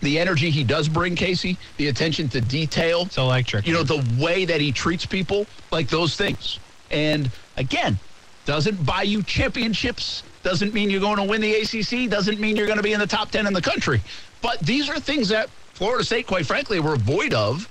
The 0.00 0.18
energy 0.18 0.48
he 0.48 0.64
does 0.64 0.88
bring, 0.88 1.14
Casey, 1.14 1.58
the 1.76 1.88
attention 1.88 2.28
to 2.30 2.40
detail, 2.40 3.02
It's 3.02 3.18
electric. 3.18 3.66
you 3.66 3.74
know, 3.74 3.82
the 3.82 4.02
way 4.22 4.46
that 4.46 4.60
he 4.62 4.72
treats 4.72 5.04
people, 5.04 5.46
like 5.72 5.88
those 5.88 6.16
things. 6.16 6.58
And 6.90 7.30
again, 7.56 7.98
doesn't 8.46 8.86
buy 8.86 9.02
you 9.02 9.22
championships, 9.24 10.22
doesn't 10.48 10.72
mean 10.72 10.88
you're 10.88 10.98
going 10.98 11.18
to 11.18 11.24
win 11.24 11.42
the 11.42 11.54
ACC, 11.56 12.08
doesn't 12.08 12.40
mean 12.40 12.56
you're 12.56 12.64
going 12.66 12.78
to 12.78 12.82
be 12.82 12.94
in 12.94 13.00
the 13.00 13.06
top 13.06 13.30
10 13.30 13.46
in 13.46 13.52
the 13.52 13.60
country. 13.60 14.00
But 14.40 14.58
these 14.60 14.88
are 14.88 14.98
things 14.98 15.28
that 15.28 15.50
Florida 15.74 16.02
State, 16.02 16.26
quite 16.26 16.46
frankly, 16.46 16.80
were 16.80 16.96
void 16.96 17.34
of 17.34 17.68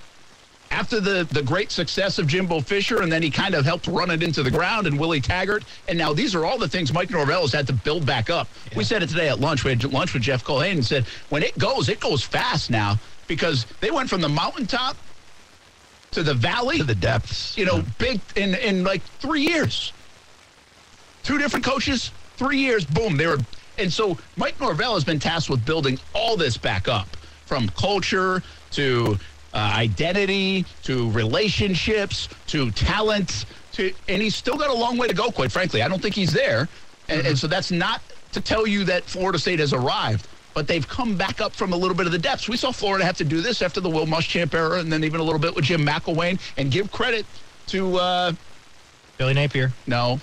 after 0.70 1.00
the, 1.00 1.28
the 1.32 1.42
great 1.42 1.72
success 1.72 2.20
of 2.20 2.28
Jimbo 2.28 2.62
Fisher, 2.62 3.02
and 3.02 3.12
then 3.12 3.24
he 3.24 3.32
kind 3.32 3.56
of 3.56 3.66
helped 3.66 3.88
run 3.88 4.12
it 4.12 4.22
into 4.22 4.44
the 4.44 4.52
ground 4.52 4.86
and 4.86 5.00
Willie 5.00 5.20
Taggart. 5.20 5.64
And 5.88 5.98
now 5.98 6.14
these 6.14 6.36
are 6.36 6.46
all 6.46 6.60
the 6.60 6.68
things 6.68 6.94
Mike 6.94 7.10
Norvell 7.10 7.42
has 7.42 7.52
had 7.52 7.66
to 7.66 7.74
build 7.74 8.06
back 8.06 8.30
up. 8.30 8.48
We 8.76 8.84
said 8.84 9.02
it 9.02 9.10
today 9.10 9.30
at 9.30 9.40
lunch. 9.40 9.64
We 9.64 9.72
had 9.72 9.84
lunch 9.92 10.14
with 10.14 10.22
Jeff 10.22 10.44
Culhane 10.44 10.74
and 10.74 10.86
said, 10.86 11.06
when 11.30 11.42
it 11.42 11.58
goes, 11.58 11.90
it 11.90 12.00
goes 12.00 12.22
fast 12.22 12.70
now 12.70 13.00
because 13.26 13.66
they 13.80 13.90
went 13.90 14.08
from 14.08 14.22
the 14.22 14.30
mountaintop 14.30 14.96
to 16.12 16.22
the 16.22 16.36
valley 16.36 16.78
To 16.78 16.84
the 16.84 16.94
depths. 16.94 17.58
you 17.58 17.66
know, 17.66 17.84
big 17.98 18.22
in 18.36 18.54
in 18.54 18.84
like 18.84 19.02
three 19.20 19.42
years. 19.42 19.94
Two 21.24 21.40
different 21.40 21.66
coaches, 21.66 22.12
three 22.38 22.60
years, 22.60 22.86
boom, 22.86 23.18
they 23.18 23.28
were. 23.28 23.40
And 23.78 23.92
so 23.92 24.18
Mike 24.38 24.60
Norvell 24.60 24.94
has 24.94 25.04
been 25.04 25.20
tasked 25.20 25.50
with 25.50 25.66
building 25.66 26.00
all 26.14 26.38
this 26.38 26.58
back 26.58 26.88
up, 26.88 27.08
from 27.46 27.70
culture 27.70 28.42
to 28.72 29.18
uh, 29.54 29.74
identity 29.76 30.66
to 30.84 31.10
relationships 31.12 32.30
to 32.48 32.72
talent 32.72 33.46
to, 33.74 33.94
and 34.08 34.22
he's 34.22 34.36
still 34.36 34.58
got 34.58 34.70
a 34.70 34.74
long 34.74 34.98
way 34.98 35.08
to 35.08 35.14
go. 35.14 35.32
Quite 35.32 35.52
frankly, 35.52 35.82
I 35.82 35.88
don't 35.88 36.02
think 36.02 36.16
he's 36.16 36.34
there, 36.34 36.68
and, 37.10 37.26
and 37.26 37.38
so 37.38 37.48
that's 37.48 37.72
not 37.72 38.02
to 38.34 38.42
tell 38.42 38.68
you 38.68 38.84
that 38.86 39.04
Florida 39.04 39.40
State 39.40 39.60
has 39.60 39.74
arrived. 39.74 40.28
But 40.54 40.68
they've 40.68 40.88
come 40.88 41.16
back 41.16 41.40
up 41.40 41.54
from 41.54 41.72
a 41.72 41.78
little 41.78 41.96
bit 41.96 42.08
of 42.08 42.12
the 42.12 42.18
depths. 42.18 42.50
We 42.50 42.58
saw 42.58 42.72
Florida 42.72 43.06
have 43.06 43.18
to 43.18 43.24
do 43.24 43.42
this 43.42 43.62
after 43.62 43.80
the 43.80 43.92
Will 43.92 44.08
Muschamp 44.08 44.56
era, 44.56 44.80
and 44.80 44.92
then 44.92 45.04
even 45.04 45.20
a 45.20 45.24
little 45.24 45.40
bit 45.40 45.56
with 45.56 45.66
Jim 45.66 45.86
McElwain. 45.86 46.40
And 46.58 46.72
give 46.72 46.92
credit 46.92 47.28
to 47.68 47.98
uh, 47.98 48.32
Billy 49.20 49.36
Napier. 49.36 49.72
no. 49.86 50.20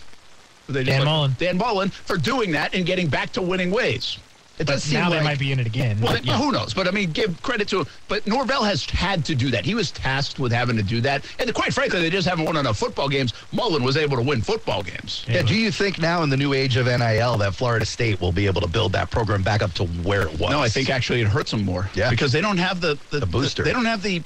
They 0.68 0.84
Dan 0.84 1.00
like- 1.00 1.04
Mullen. 1.06 1.36
Dan 1.38 1.56
Mullen 1.58 1.90
for 1.90 2.16
doing 2.16 2.52
that 2.52 2.74
and 2.74 2.86
getting 2.86 3.08
back 3.08 3.32
to 3.32 3.42
winning 3.42 3.70
ways. 3.70 4.18
It 4.56 4.68
But 4.68 4.74
does 4.74 4.84
seem 4.84 5.00
now 5.00 5.10
like, 5.10 5.18
they 5.18 5.24
might 5.24 5.38
be 5.40 5.50
in 5.50 5.58
it 5.58 5.66
again. 5.66 6.00
well, 6.00 6.12
But, 6.12 6.24
yeah. 6.24 6.38
who 6.38 6.52
knows? 6.52 6.72
But 6.74 6.86
I 6.86 6.92
mean, 6.92 7.10
give 7.10 7.42
credit 7.42 7.66
to. 7.70 7.84
But 8.06 8.24
Norvell 8.24 8.62
has 8.62 8.84
had 8.88 9.24
to 9.24 9.34
do 9.34 9.50
that. 9.50 9.64
He 9.64 9.74
was 9.74 9.90
tasked 9.90 10.38
with 10.38 10.52
having 10.52 10.76
to 10.76 10.82
do 10.84 11.00
that, 11.00 11.24
and 11.40 11.52
quite 11.52 11.74
frankly, 11.74 12.00
they 12.00 12.08
just 12.08 12.28
haven't 12.28 12.44
won 12.44 12.56
enough 12.56 12.78
football 12.78 13.08
games. 13.08 13.32
Mullen 13.50 13.82
was 13.82 13.96
able 13.96 14.16
to 14.16 14.22
win 14.22 14.42
football 14.42 14.84
games. 14.84 15.24
Yeah, 15.26 15.42
do 15.42 15.56
you 15.56 15.72
think 15.72 15.98
now 15.98 16.22
in 16.22 16.30
the 16.30 16.36
new 16.36 16.52
age 16.52 16.76
of 16.76 16.86
NIL 16.86 17.36
that 17.38 17.56
Florida 17.56 17.84
State 17.84 18.20
will 18.20 18.30
be 18.30 18.46
able 18.46 18.60
to 18.60 18.68
build 18.68 18.92
that 18.92 19.10
program 19.10 19.42
back 19.42 19.60
up 19.60 19.72
to 19.74 19.86
where 19.86 20.22
it 20.22 20.38
was? 20.38 20.50
No, 20.52 20.60
I 20.60 20.68
think 20.68 20.88
actually 20.88 21.20
it 21.20 21.26
hurts 21.26 21.50
them 21.50 21.64
more. 21.64 21.90
Yeah. 21.96 22.08
because 22.10 22.30
they 22.30 22.40
don't 22.40 22.58
have 22.58 22.80
the 22.80 22.96
the, 23.10 23.18
The 23.20 23.26
booster. 23.26 23.64
they 23.64 23.72
don't 23.72 23.86
have 23.86 24.02
the 24.04 24.22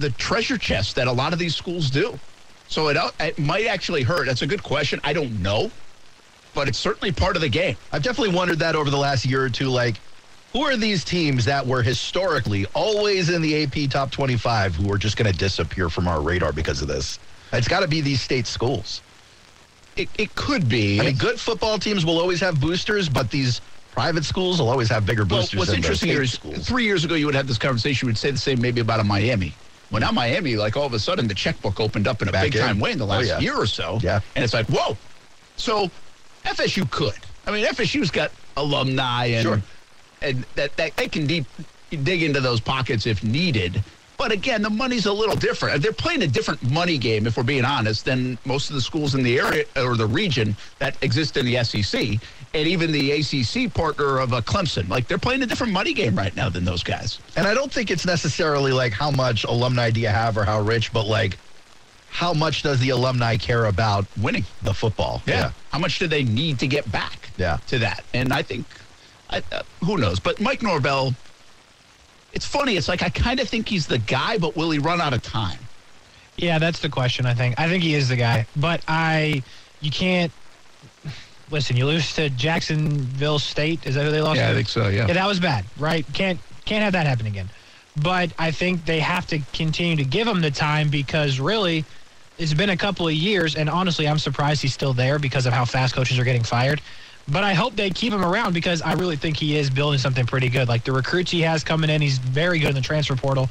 the 0.00 0.10
treasure 0.10 0.58
chest 0.58 0.96
that 0.96 1.06
a 1.06 1.12
lot 1.12 1.32
of 1.32 1.38
these 1.38 1.54
schools 1.54 1.88
do. 1.88 2.18
So 2.68 2.88
it 2.88 2.96
it 3.20 3.38
might 3.38 3.66
actually 3.66 4.02
hurt. 4.02 4.26
That's 4.26 4.42
a 4.42 4.46
good 4.46 4.62
question. 4.62 5.00
I 5.02 5.12
don't 5.12 5.42
know, 5.42 5.70
but 6.54 6.68
it's 6.68 6.78
certainly 6.78 7.12
part 7.12 7.34
of 7.36 7.42
the 7.42 7.48
game. 7.48 7.76
I've 7.92 8.02
definitely 8.02 8.34
wondered 8.34 8.58
that 8.60 8.76
over 8.76 8.90
the 8.90 8.96
last 8.96 9.24
year 9.24 9.42
or 9.42 9.48
two. 9.48 9.68
Like, 9.68 9.96
who 10.52 10.62
are 10.62 10.76
these 10.76 11.04
teams 11.04 11.44
that 11.46 11.66
were 11.66 11.82
historically 11.82 12.66
always 12.74 13.30
in 13.30 13.42
the 13.42 13.62
AP 13.64 13.90
top 13.90 14.10
25 14.10 14.74
who 14.76 14.92
are 14.92 14.98
just 14.98 15.16
going 15.16 15.30
to 15.30 15.36
disappear 15.36 15.88
from 15.88 16.06
our 16.06 16.20
radar 16.20 16.52
because 16.52 16.82
of 16.82 16.88
this? 16.88 17.18
It's 17.52 17.68
got 17.68 17.80
to 17.80 17.88
be 17.88 18.02
these 18.02 18.20
state 18.20 18.46
schools. 18.46 19.00
It, 19.96 20.08
it 20.18 20.34
could 20.34 20.68
be. 20.68 21.00
I 21.00 21.04
mean, 21.06 21.16
good 21.16 21.40
football 21.40 21.78
teams 21.78 22.04
will 22.04 22.18
always 22.20 22.40
have 22.40 22.60
boosters, 22.60 23.08
but 23.08 23.30
these 23.30 23.60
private 23.92 24.24
schools 24.24 24.60
will 24.60 24.68
always 24.68 24.88
have 24.90 25.06
bigger 25.06 25.24
Well, 25.24 25.40
boosters 25.40 25.58
what's 25.58 25.70
than 25.70 25.78
interesting 25.78 26.10
here 26.10 26.24
state 26.26 26.38
schools. 26.40 26.68
three 26.68 26.84
years 26.84 27.04
ago 27.04 27.14
you 27.14 27.26
would 27.26 27.34
have 27.34 27.48
this 27.48 27.58
conversation. 27.58 28.06
You 28.06 28.10
would 28.10 28.18
say 28.18 28.30
the 28.30 28.38
same 28.38 28.60
maybe 28.60 28.80
about 28.80 29.00
a 29.00 29.04
Miami. 29.04 29.54
Well, 29.90 30.00
now 30.00 30.10
Miami, 30.12 30.56
like 30.56 30.76
all 30.76 30.84
of 30.86 30.92
a 30.92 30.98
sudden, 30.98 31.26
the 31.28 31.34
checkbook 31.34 31.80
opened 31.80 32.06
up 32.06 32.20
in 32.22 32.28
a 32.28 32.32
Back 32.32 32.44
big 32.44 32.56
in. 32.56 32.60
time 32.62 32.78
way 32.78 32.92
in 32.92 32.98
the 32.98 33.04
Oh, 33.04 33.08
last 33.08 33.26
yeah. 33.26 33.38
year 33.38 33.56
or 33.56 33.66
so. 33.66 33.98
Yeah. 34.02 34.20
and 34.34 34.44
it's 34.44 34.52
like 34.54 34.66
whoa. 34.66 34.96
So 35.56 35.90
FSU 36.44 36.90
could. 36.90 37.14
I 37.46 37.50
mean, 37.52 37.64
FSU's 37.64 38.10
got 38.10 38.30
alumni 38.56 39.26
and 39.26 39.42
Sure. 39.42 39.62
and 40.20 40.44
that, 40.56 40.76
that 40.76 40.96
they 40.96 41.08
can 41.08 41.26
deep 41.26 41.46
dig 41.90 42.22
into 42.22 42.40
those 42.40 42.60
pockets 42.60 43.06
if 43.06 43.24
needed. 43.24 43.82
But 44.18 44.32
again, 44.32 44.62
the 44.62 44.70
money's 44.70 45.06
a 45.06 45.12
little 45.12 45.36
different. 45.36 45.80
They're 45.80 45.92
playing 45.92 46.22
a 46.22 46.26
different 46.26 46.60
money 46.70 46.98
game, 46.98 47.24
if 47.26 47.36
we're 47.36 47.44
being 47.44 47.64
honest, 47.64 48.04
than 48.04 48.36
most 48.44 48.68
of 48.68 48.74
the 48.74 48.80
schools 48.82 49.14
in 49.14 49.22
the 49.22 49.38
area 49.38 49.64
or 49.76 49.96
the 49.96 50.06
region 50.08 50.56
that 50.80 50.96
exist 51.02 51.36
in 51.36 51.46
the 51.46 51.62
SEC 51.62 52.00
and 52.52 52.66
even 52.68 52.90
the 52.90 53.12
ACC 53.12 53.72
partner 53.72 54.18
of 54.18 54.32
uh, 54.32 54.40
Clemson. 54.40 54.88
Like 54.88 55.06
they're 55.06 55.18
playing 55.18 55.42
a 55.42 55.46
different 55.46 55.72
money 55.72 55.92
game 55.94 56.16
right 56.16 56.34
now 56.34 56.48
than 56.48 56.64
those 56.64 56.82
guys. 56.82 57.20
And 57.36 57.46
I 57.46 57.54
don't 57.54 57.70
think 57.72 57.92
it's 57.92 58.04
necessarily 58.06 58.72
like 58.72 58.92
how 58.92 59.10
much 59.12 59.44
alumni 59.44 59.90
do 59.90 60.00
you 60.00 60.08
have 60.08 60.36
or 60.36 60.44
how 60.44 60.60
rich, 60.62 60.92
but 60.92 61.06
like 61.06 61.38
how 62.10 62.32
much 62.32 62.62
does 62.64 62.80
the 62.80 62.88
alumni 62.90 63.36
care 63.36 63.66
about 63.66 64.04
Winning. 64.20 64.44
the 64.62 64.74
football? 64.74 65.22
Yeah. 65.26 65.52
How 65.70 65.78
much 65.78 66.00
do 66.00 66.08
they 66.08 66.24
need 66.24 66.58
to 66.58 66.66
get 66.66 66.90
back 66.90 67.30
Yeah. 67.36 67.58
to 67.68 67.78
that? 67.78 68.02
And 68.14 68.32
I 68.32 68.42
think, 68.42 68.66
I, 69.30 69.42
uh, 69.52 69.62
who 69.84 69.96
knows? 69.98 70.18
But 70.18 70.40
Mike 70.40 70.62
Norvell, 70.62 71.14
it's 72.32 72.46
funny. 72.46 72.76
It's 72.76 72.88
like 72.88 73.02
I 73.02 73.08
kind 73.08 73.40
of 73.40 73.48
think 73.48 73.68
he's 73.68 73.86
the 73.86 73.98
guy, 73.98 74.38
but 74.38 74.56
will 74.56 74.70
he 74.70 74.78
run 74.78 75.00
out 75.00 75.12
of 75.12 75.22
time? 75.22 75.58
Yeah, 76.36 76.58
that's 76.58 76.78
the 76.80 76.88
question. 76.88 77.26
I 77.26 77.34
think. 77.34 77.58
I 77.58 77.68
think 77.68 77.82
he 77.82 77.94
is 77.94 78.08
the 78.08 78.16
guy, 78.16 78.46
but 78.56 78.82
I, 78.86 79.42
you 79.80 79.90
can't. 79.90 80.32
Listen, 81.50 81.76
you 81.76 81.86
lose 81.86 82.14
to 82.14 82.28
Jacksonville 82.30 83.38
State. 83.38 83.86
Is 83.86 83.94
that 83.94 84.04
who 84.04 84.10
they 84.10 84.20
lost? 84.20 84.36
Yeah, 84.36 84.46
to? 84.46 84.52
I 84.52 84.54
think 84.54 84.68
so. 84.68 84.88
Yeah, 84.88 85.06
that 85.06 85.26
was 85.26 85.40
bad. 85.40 85.64
Right? 85.78 86.06
Can't 86.12 86.38
can't 86.64 86.84
have 86.84 86.92
that 86.92 87.06
happen 87.06 87.26
again. 87.26 87.48
But 88.00 88.30
I 88.38 88.52
think 88.52 88.84
they 88.84 89.00
have 89.00 89.26
to 89.28 89.40
continue 89.52 89.96
to 89.96 90.04
give 90.04 90.28
him 90.28 90.40
the 90.40 90.52
time 90.52 90.88
because 90.88 91.40
really, 91.40 91.84
it's 92.36 92.54
been 92.54 92.70
a 92.70 92.76
couple 92.76 93.08
of 93.08 93.14
years, 93.14 93.56
and 93.56 93.68
honestly, 93.68 94.06
I'm 94.06 94.18
surprised 94.18 94.62
he's 94.62 94.74
still 94.74 94.92
there 94.92 95.18
because 95.18 95.46
of 95.46 95.52
how 95.52 95.64
fast 95.64 95.94
coaches 95.94 96.18
are 96.18 96.24
getting 96.24 96.44
fired. 96.44 96.80
But 97.30 97.44
I 97.44 97.52
hope 97.54 97.76
they 97.76 97.90
keep 97.90 98.12
him 98.12 98.24
around 98.24 98.54
because 98.54 98.80
I 98.80 98.94
really 98.94 99.16
think 99.16 99.36
he 99.36 99.56
is 99.56 99.68
building 99.68 99.98
something 99.98 100.24
pretty 100.26 100.48
good. 100.48 100.66
Like 100.68 100.84
the 100.84 100.92
recruits 100.92 101.30
he 101.30 101.42
has 101.42 101.62
coming 101.62 101.90
in, 101.90 102.00
he's 102.00 102.18
very 102.18 102.58
good 102.58 102.70
in 102.70 102.74
the 102.74 102.80
transfer 102.80 103.16
portal. 103.16 103.50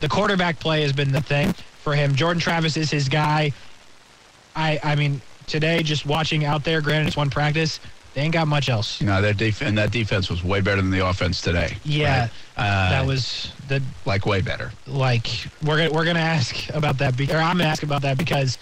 The 0.00 0.08
quarterback 0.08 0.60
play 0.60 0.82
has 0.82 0.92
been 0.92 1.10
the 1.10 1.22
thing 1.22 1.54
for 1.82 1.94
him. 1.94 2.14
Jordan 2.14 2.40
Travis 2.40 2.76
is 2.76 2.90
his 2.90 3.08
guy. 3.08 3.52
I 4.54 4.78
I 4.84 4.94
mean, 4.94 5.22
today 5.46 5.82
just 5.82 6.04
watching 6.06 6.44
out 6.44 6.64
there, 6.64 6.80
granted 6.80 7.08
it's 7.08 7.16
one 7.16 7.30
practice, 7.30 7.80
they 8.14 8.20
ain't 8.20 8.32
got 8.32 8.46
much 8.46 8.68
else. 8.68 9.00
No, 9.00 9.20
that 9.20 9.36
def- 9.36 9.62
and 9.62 9.76
that 9.78 9.90
defense 9.90 10.30
was 10.30 10.44
way 10.44 10.60
better 10.60 10.80
than 10.80 10.90
the 10.90 11.06
offense 11.06 11.40
today. 11.40 11.76
Yeah, 11.84 12.20
right? 12.20 12.30
uh, 12.56 12.90
that 12.90 13.06
was 13.06 13.52
the 13.68 13.82
like 14.04 14.26
way 14.26 14.40
better. 14.40 14.70
like 14.86 15.26
we're 15.64 15.78
gonna 15.78 15.92
we're 15.92 16.04
gonna 16.04 16.20
ask 16.20 16.68
about 16.74 16.98
that, 16.98 17.16
be, 17.16 17.30
or 17.32 17.38
I'm 17.38 17.56
gonna 17.58 17.70
ask 17.70 17.82
about 17.82 18.02
that 18.02 18.18
because 18.18 18.58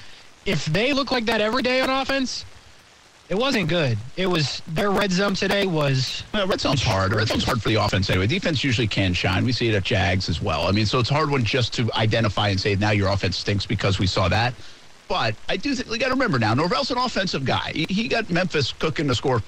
if 0.46 0.64
they 0.66 0.92
look 0.92 1.10
like 1.10 1.26
that 1.26 1.40
every 1.40 1.62
day 1.62 1.80
on 1.80 1.90
offense, 1.90 2.44
it 3.28 3.36
wasn't 3.36 3.68
good. 3.68 3.96
It 4.16 4.26
was 4.26 4.62
their 4.68 4.90
red 4.90 5.10
zone 5.10 5.34
today 5.34 5.66
was 5.66 6.22
Well, 6.34 6.46
red 6.46 6.60
zone's 6.60 6.82
hard. 6.82 7.14
Red 7.14 7.28
zone's 7.28 7.44
hard 7.44 7.62
for 7.62 7.68
the 7.68 7.76
offense 7.76 8.10
anyway. 8.10 8.26
Defense 8.26 8.62
usually 8.62 8.86
can 8.86 9.14
shine. 9.14 9.44
We 9.44 9.52
see 9.52 9.68
it 9.68 9.74
at 9.74 9.84
Jags 9.84 10.28
as 10.28 10.42
well. 10.42 10.66
I 10.66 10.72
mean, 10.72 10.86
so 10.86 10.98
it's 10.98 11.08
hard 11.08 11.30
one 11.30 11.44
just 11.44 11.72
to 11.74 11.90
identify 11.94 12.48
and 12.48 12.60
say 12.60 12.74
now 12.74 12.90
your 12.90 13.08
offense 13.08 13.38
stinks 13.38 13.64
because 13.64 13.98
we 13.98 14.06
saw 14.06 14.28
that. 14.28 14.54
But 15.08 15.34
I 15.48 15.56
do 15.56 15.74
think 15.74 15.90
we 15.90 15.98
got 15.98 16.06
to 16.08 16.14
remember 16.14 16.38
now, 16.38 16.54
Norvell's 16.54 16.90
an 16.90 16.98
offensive 16.98 17.44
guy. 17.44 17.72
He, 17.74 17.86
he 17.88 18.08
got 18.08 18.30
Memphis 18.30 18.72
cooking 18.72 19.08
to 19.08 19.14
score 19.14 19.42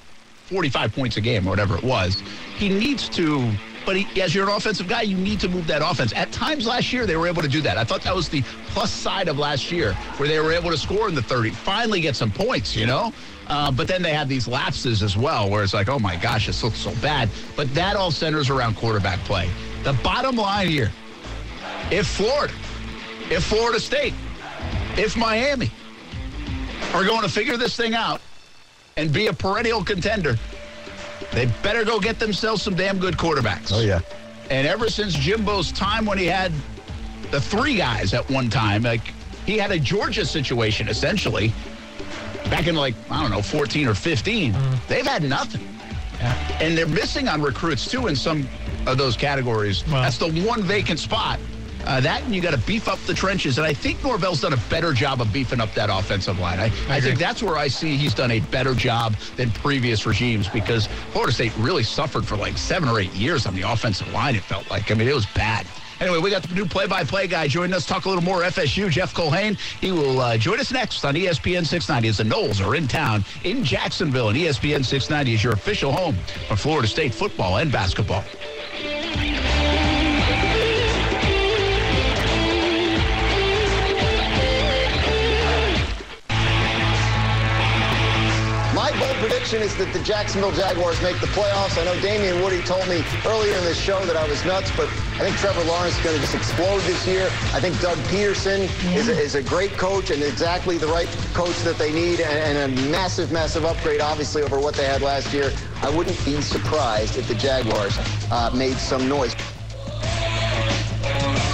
45 0.46 0.94
points 0.94 1.16
a 1.16 1.20
game 1.20 1.46
or 1.46 1.50
whatever 1.50 1.76
it 1.76 1.82
was. 1.84 2.22
He 2.56 2.68
needs 2.68 3.08
to, 3.10 3.50
but 3.86 3.96
he, 3.96 4.20
as 4.20 4.34
you're 4.34 4.48
an 4.48 4.54
offensive 4.54 4.88
guy, 4.88 5.02
you 5.02 5.16
need 5.16 5.40
to 5.40 5.48
move 5.48 5.66
that 5.68 5.80
offense. 5.82 6.12
At 6.12 6.32
times 6.32 6.66
last 6.66 6.92
year, 6.92 7.06
they 7.06 7.16
were 7.16 7.26
able 7.26 7.42
to 7.42 7.48
do 7.48 7.62
that. 7.62 7.78
I 7.78 7.84
thought 7.84 8.02
that 8.02 8.14
was 8.14 8.28
the 8.28 8.42
plus 8.68 8.90
side 8.90 9.28
of 9.28 9.38
last 9.38 9.72
year, 9.72 9.94
where 10.18 10.28
they 10.28 10.38
were 10.38 10.52
able 10.52 10.70
to 10.70 10.76
score 10.76 11.08
in 11.08 11.14
the 11.14 11.22
30, 11.22 11.50
finally 11.50 12.00
get 12.00 12.14
some 12.14 12.30
points, 12.30 12.76
you 12.76 12.86
know? 12.86 13.12
Uh, 13.46 13.70
but 13.70 13.86
then 13.86 14.02
they 14.02 14.12
had 14.12 14.28
these 14.28 14.48
lapses 14.48 15.02
as 15.02 15.16
well, 15.16 15.50
where 15.50 15.62
it's 15.62 15.74
like, 15.74 15.88
oh 15.88 15.98
my 15.98 16.16
gosh, 16.16 16.46
this 16.46 16.62
looks 16.62 16.78
so 16.78 16.94
bad. 16.96 17.28
But 17.56 17.72
that 17.74 17.96
all 17.96 18.10
centers 18.10 18.50
around 18.50 18.76
quarterback 18.76 19.18
play. 19.20 19.50
The 19.82 19.92
bottom 20.02 20.36
line 20.36 20.68
here 20.68 20.90
if 21.90 22.06
Florida, 22.06 22.54
if 23.30 23.44
Florida 23.44 23.78
State, 23.78 24.14
if 24.96 25.16
Miami 25.16 25.70
are 26.94 27.04
going 27.04 27.22
to 27.22 27.28
figure 27.28 27.56
this 27.56 27.76
thing 27.76 27.94
out 27.94 28.20
and 28.96 29.12
be 29.12 29.26
a 29.26 29.32
perennial 29.32 29.84
contender, 29.84 30.38
they 31.32 31.46
better 31.62 31.84
go 31.84 32.00
get 32.00 32.18
themselves 32.18 32.62
some 32.62 32.74
damn 32.74 32.98
good 32.98 33.16
quarterbacks. 33.16 33.70
Oh, 33.72 33.80
yeah. 33.80 34.00
And 34.50 34.66
ever 34.66 34.88
since 34.88 35.14
Jimbo's 35.14 35.72
time 35.72 36.06
when 36.06 36.18
he 36.18 36.26
had 36.26 36.52
the 37.30 37.40
three 37.40 37.76
guys 37.76 38.14
at 38.14 38.28
one 38.30 38.50
time, 38.50 38.82
like 38.82 39.12
he 39.46 39.58
had 39.58 39.70
a 39.70 39.78
Georgia 39.78 40.24
situation 40.24 40.88
essentially 40.88 41.52
back 42.50 42.66
in 42.66 42.74
like, 42.74 42.94
I 43.10 43.20
don't 43.20 43.30
know, 43.30 43.42
14 43.42 43.88
or 43.88 43.94
15, 43.94 44.54
they've 44.88 45.06
had 45.06 45.22
nothing. 45.22 45.66
Yeah. 46.18 46.58
And 46.60 46.78
they're 46.78 46.86
missing 46.86 47.28
on 47.28 47.42
recruits, 47.42 47.90
too, 47.90 48.06
in 48.06 48.16
some 48.16 48.48
of 48.86 48.98
those 48.98 49.16
categories. 49.16 49.82
That's 49.84 50.18
the 50.18 50.30
one 50.42 50.62
vacant 50.62 50.98
spot. 50.98 51.38
Uh, 51.86 52.00
that 52.00 52.22
and 52.22 52.34
you 52.34 52.40
got 52.40 52.52
to 52.52 52.66
beef 52.66 52.88
up 52.88 52.98
the 53.00 53.12
trenches. 53.12 53.58
And 53.58 53.66
I 53.66 53.74
think 53.74 54.02
Norvell's 54.02 54.40
done 54.40 54.54
a 54.54 54.62
better 54.70 54.92
job 54.92 55.20
of 55.20 55.32
beefing 55.32 55.60
up 55.60 55.72
that 55.74 55.90
offensive 55.90 56.38
line. 56.38 56.58
I, 56.58 56.64
I, 56.64 56.66
agree. 56.66 57.00
think 57.00 57.18
that's 57.18 57.42
where 57.42 57.58
I 57.58 57.68
see 57.68 57.96
he's 57.96 58.14
done 58.14 58.30
a 58.30 58.40
better 58.40 58.74
job 58.74 59.16
than 59.36 59.50
previous 59.50 60.06
regimes 60.06 60.48
because 60.48 60.86
Florida 61.12 61.32
State 61.32 61.52
really 61.58 61.82
suffered 61.82 62.24
for 62.24 62.36
like 62.36 62.56
seven 62.56 62.88
or 62.88 63.00
eight 63.00 63.12
years 63.12 63.46
on 63.46 63.54
the 63.54 63.62
offensive 63.62 64.10
line, 64.12 64.34
it 64.34 64.42
felt 64.42 64.70
like. 64.70 64.90
I 64.90 64.94
mean, 64.94 65.08
it 65.08 65.14
was 65.14 65.26
bad. 65.26 65.66
Anyway, 66.00 66.18
we 66.18 66.30
got 66.30 66.42
the 66.42 66.54
new 66.54 66.66
play-by-play 66.66 67.28
guy 67.28 67.48
joining 67.48 67.74
us. 67.74 67.86
Talk 67.86 68.04
a 68.04 68.08
little 68.08 68.24
more 68.24 68.42
FSU. 68.42 68.90
Jeff 68.90 69.14
Culhane. 69.14 69.58
He 69.80 69.92
will 69.92 70.20
uh, 70.20 70.36
join 70.36 70.60
us 70.60 70.72
next 70.72 71.04
on 71.04 71.14
ESPN 71.14 71.66
690 71.66 72.08
as 72.08 72.16
the 72.18 72.24
Noles 72.24 72.64
are 72.64 72.74
in 72.74 72.88
town 72.88 73.24
in 73.44 73.64
Jacksonville, 73.64 74.28
and 74.28 74.38
ESPN 74.38 74.84
690 74.84 75.34
is 75.34 75.44
your 75.44 75.52
official 75.52 75.92
home 75.92 76.16
for 76.48 76.56
Florida 76.56 76.88
State 76.88 77.14
football 77.14 77.58
and 77.58 77.70
basketball. 77.70 78.24
Prediction 89.44 89.68
is 89.68 89.76
that 89.76 89.92
the 89.92 90.02
Jacksonville 90.02 90.52
Jaguars 90.52 91.02
make 91.02 91.20
the 91.20 91.26
playoffs. 91.26 91.78
I 91.78 91.84
know 91.84 91.94
Damien 92.00 92.40
Woody 92.40 92.62
told 92.62 92.88
me 92.88 93.04
earlier 93.26 93.54
in 93.54 93.62
this 93.64 93.78
show 93.78 94.02
that 94.06 94.16
I 94.16 94.26
was 94.26 94.42
nuts, 94.46 94.74
but 94.74 94.88
I 94.88 95.18
think 95.18 95.36
Trevor 95.36 95.62
Lawrence 95.64 95.98
is 95.98 96.02
going 96.02 96.16
to 96.16 96.22
just 96.22 96.34
explode 96.34 96.80
this 96.84 97.06
year. 97.06 97.26
I 97.52 97.60
think 97.60 97.78
Doug 97.78 97.98
Pederson 98.08 98.70
is, 98.96 99.10
a, 99.10 99.12
is 99.12 99.34
a 99.34 99.42
great 99.42 99.72
coach 99.72 100.10
and 100.10 100.22
exactly 100.22 100.78
the 100.78 100.86
right 100.86 101.08
coach 101.34 101.58
that 101.58 101.76
they 101.76 101.92
need 101.92 102.20
and, 102.20 102.56
and 102.56 102.78
a 102.78 102.90
massive, 102.90 103.32
massive 103.32 103.66
upgrade, 103.66 104.00
obviously, 104.00 104.42
over 104.42 104.58
what 104.58 104.76
they 104.76 104.86
had 104.86 105.02
last 105.02 105.34
year. 105.34 105.52
I 105.82 105.90
wouldn't 105.90 106.24
be 106.24 106.40
surprised 106.40 107.18
if 107.18 107.28
the 107.28 107.34
Jaguars 107.34 107.98
uh, 108.30 108.50
made 108.54 108.78
some 108.78 109.10
noise. 109.10 109.34
Is 109.34 109.40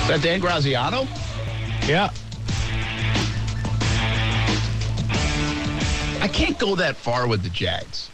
that 0.07 0.21
Dan 0.23 0.39
Graziano? 0.39 1.09
Yeah. 1.89 2.11
I 6.21 6.29
can't 6.29 6.59
go 6.59 6.75
that 6.77 6.97
far 6.97 7.27
with 7.27 7.43
the 7.43 7.49
Jags. 7.51 8.11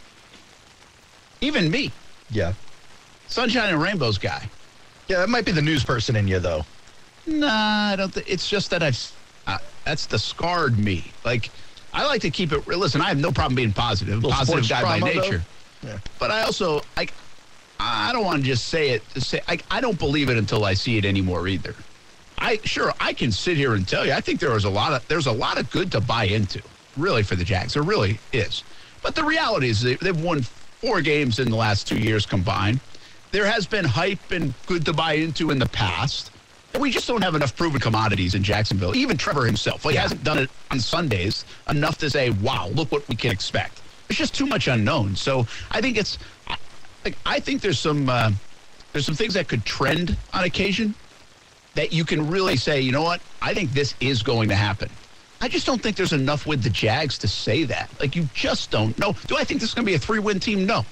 Even 1.40 1.70
me, 1.70 1.92
Yeah. 2.30 2.54
Sunshine 3.28 3.70
and 3.70 3.82
Rainbows 3.82 4.18
guy. 4.18 4.48
Yeah, 5.08 5.18
that 5.18 5.28
might 5.28 5.44
be 5.44 5.50
the 5.52 5.62
news 5.62 5.84
person 5.84 6.14
in 6.16 6.28
you, 6.28 6.38
though. 6.38 6.64
Nah, 7.26 7.90
I 7.92 7.96
don't. 7.96 8.12
Th- 8.14 8.26
it's 8.28 8.48
just 8.48 8.70
that 8.70 8.82
I've. 8.82 9.12
Uh, 9.46 9.58
that's 9.84 10.06
the 10.06 10.18
scarred 10.18 10.78
me. 10.78 11.04
Like, 11.24 11.50
I 11.92 12.06
like 12.06 12.20
to 12.22 12.30
keep 12.30 12.52
it. 12.52 12.64
real. 12.66 12.78
Listen, 12.78 13.00
I 13.00 13.06
have 13.08 13.18
no 13.18 13.32
problem 13.32 13.56
being 13.56 13.72
positive. 13.72 14.22
Positive 14.22 14.68
guy 14.68 14.82
by 14.82 14.98
trauma, 15.00 15.14
though? 15.14 15.20
nature. 15.22 15.42
Yeah. 15.82 15.98
But 16.20 16.30
I 16.30 16.42
also 16.42 16.82
like. 16.96 17.12
I 17.78 18.12
don't 18.12 18.24
want 18.24 18.42
to 18.42 18.46
just 18.46 18.68
say 18.68 18.90
it. 18.90 19.08
To 19.10 19.20
say 19.20 19.40
I, 19.48 19.58
I 19.70 19.80
don't 19.80 19.98
believe 19.98 20.30
it 20.30 20.36
until 20.38 20.64
I 20.64 20.74
see 20.74 20.96
it 20.98 21.04
anymore 21.04 21.46
either. 21.48 21.74
I 22.38 22.58
sure 22.64 22.92
I 23.00 23.12
can 23.12 23.32
sit 23.32 23.56
here 23.56 23.74
and 23.74 23.86
tell 23.86 24.06
you. 24.06 24.12
I 24.12 24.20
think 24.20 24.38
there 24.40 24.56
is 24.56 24.64
a 24.64 24.70
lot 24.70 24.92
of 24.92 25.06
there's 25.08 25.26
a 25.26 25.32
lot 25.32 25.58
of 25.58 25.68
good 25.72 25.90
to 25.92 26.00
buy 26.00 26.24
into. 26.24 26.62
Really 26.96 27.22
for 27.22 27.36
the 27.36 27.44
Jags, 27.44 27.74
there 27.74 27.82
really 27.82 28.18
is. 28.32 28.62
But 29.02 29.14
the 29.14 29.24
reality 29.24 29.68
is 29.68 29.82
they, 29.82 29.94
they've 29.96 30.20
won 30.20 30.42
four 30.42 31.00
games 31.00 31.38
in 31.38 31.50
the 31.50 31.56
last 31.56 31.86
two 31.86 31.98
years 31.98 32.26
combined. 32.26 32.80
There 33.32 33.46
has 33.46 33.66
been 33.66 33.84
hype 33.84 34.30
and 34.30 34.54
good 34.66 34.84
to 34.86 34.92
buy 34.92 35.14
into 35.14 35.50
in 35.50 35.58
the 35.58 35.66
past. 35.68 36.30
And 36.72 36.82
we 36.82 36.90
just 36.90 37.06
don't 37.06 37.22
have 37.22 37.34
enough 37.34 37.56
proven 37.56 37.80
commodities 37.80 38.34
in 38.34 38.42
Jacksonville. 38.42 38.94
Even 38.94 39.16
Trevor 39.16 39.46
himself, 39.46 39.84
well, 39.84 39.92
he 39.92 39.98
hasn't 39.98 40.22
done 40.24 40.38
it 40.38 40.50
on 40.70 40.80
Sundays 40.80 41.44
enough 41.70 41.96
to 41.98 42.10
say, 42.10 42.30
"Wow, 42.30 42.68
look 42.68 42.92
what 42.92 43.08
we 43.08 43.16
can 43.16 43.30
expect." 43.30 43.80
It's 44.08 44.18
just 44.18 44.34
too 44.34 44.46
much 44.46 44.68
unknown. 44.68 45.16
So 45.16 45.46
I 45.70 45.80
think 45.80 45.96
it's, 45.96 46.18
I- 46.46 46.56
like, 47.04 47.16
I 47.24 47.40
think 47.40 47.62
there's 47.62 47.78
some 47.78 48.08
uh, 48.10 48.30
there's 48.92 49.06
some 49.06 49.14
things 49.14 49.34
that 49.34 49.48
could 49.48 49.64
trend 49.64 50.16
on 50.34 50.44
occasion 50.44 50.94
that 51.74 51.92
you 51.92 52.04
can 52.04 52.28
really 52.30 52.56
say, 52.56 52.80
you 52.80 52.92
know 52.92 53.02
what? 53.02 53.20
I 53.42 53.54
think 53.54 53.72
this 53.72 53.94
is 54.00 54.22
going 54.22 54.48
to 54.48 54.54
happen. 54.54 54.90
I 55.40 55.48
just 55.48 55.66
don't 55.66 55.82
think 55.82 55.96
there's 55.96 56.12
enough 56.12 56.46
with 56.46 56.62
the 56.62 56.70
Jags 56.70 57.18
to 57.18 57.28
say 57.28 57.64
that. 57.64 57.90
Like, 58.00 58.16
you 58.16 58.28
just 58.34 58.70
don't 58.70 58.98
know. 58.98 59.14
Do 59.26 59.36
I 59.36 59.44
think 59.44 59.60
this 59.60 59.70
is 59.70 59.74
going 59.74 59.84
to 59.84 59.90
be 59.90 59.94
a 59.94 59.98
three 59.98 60.18
win 60.18 60.40
team? 60.40 60.66
No. 60.66 60.84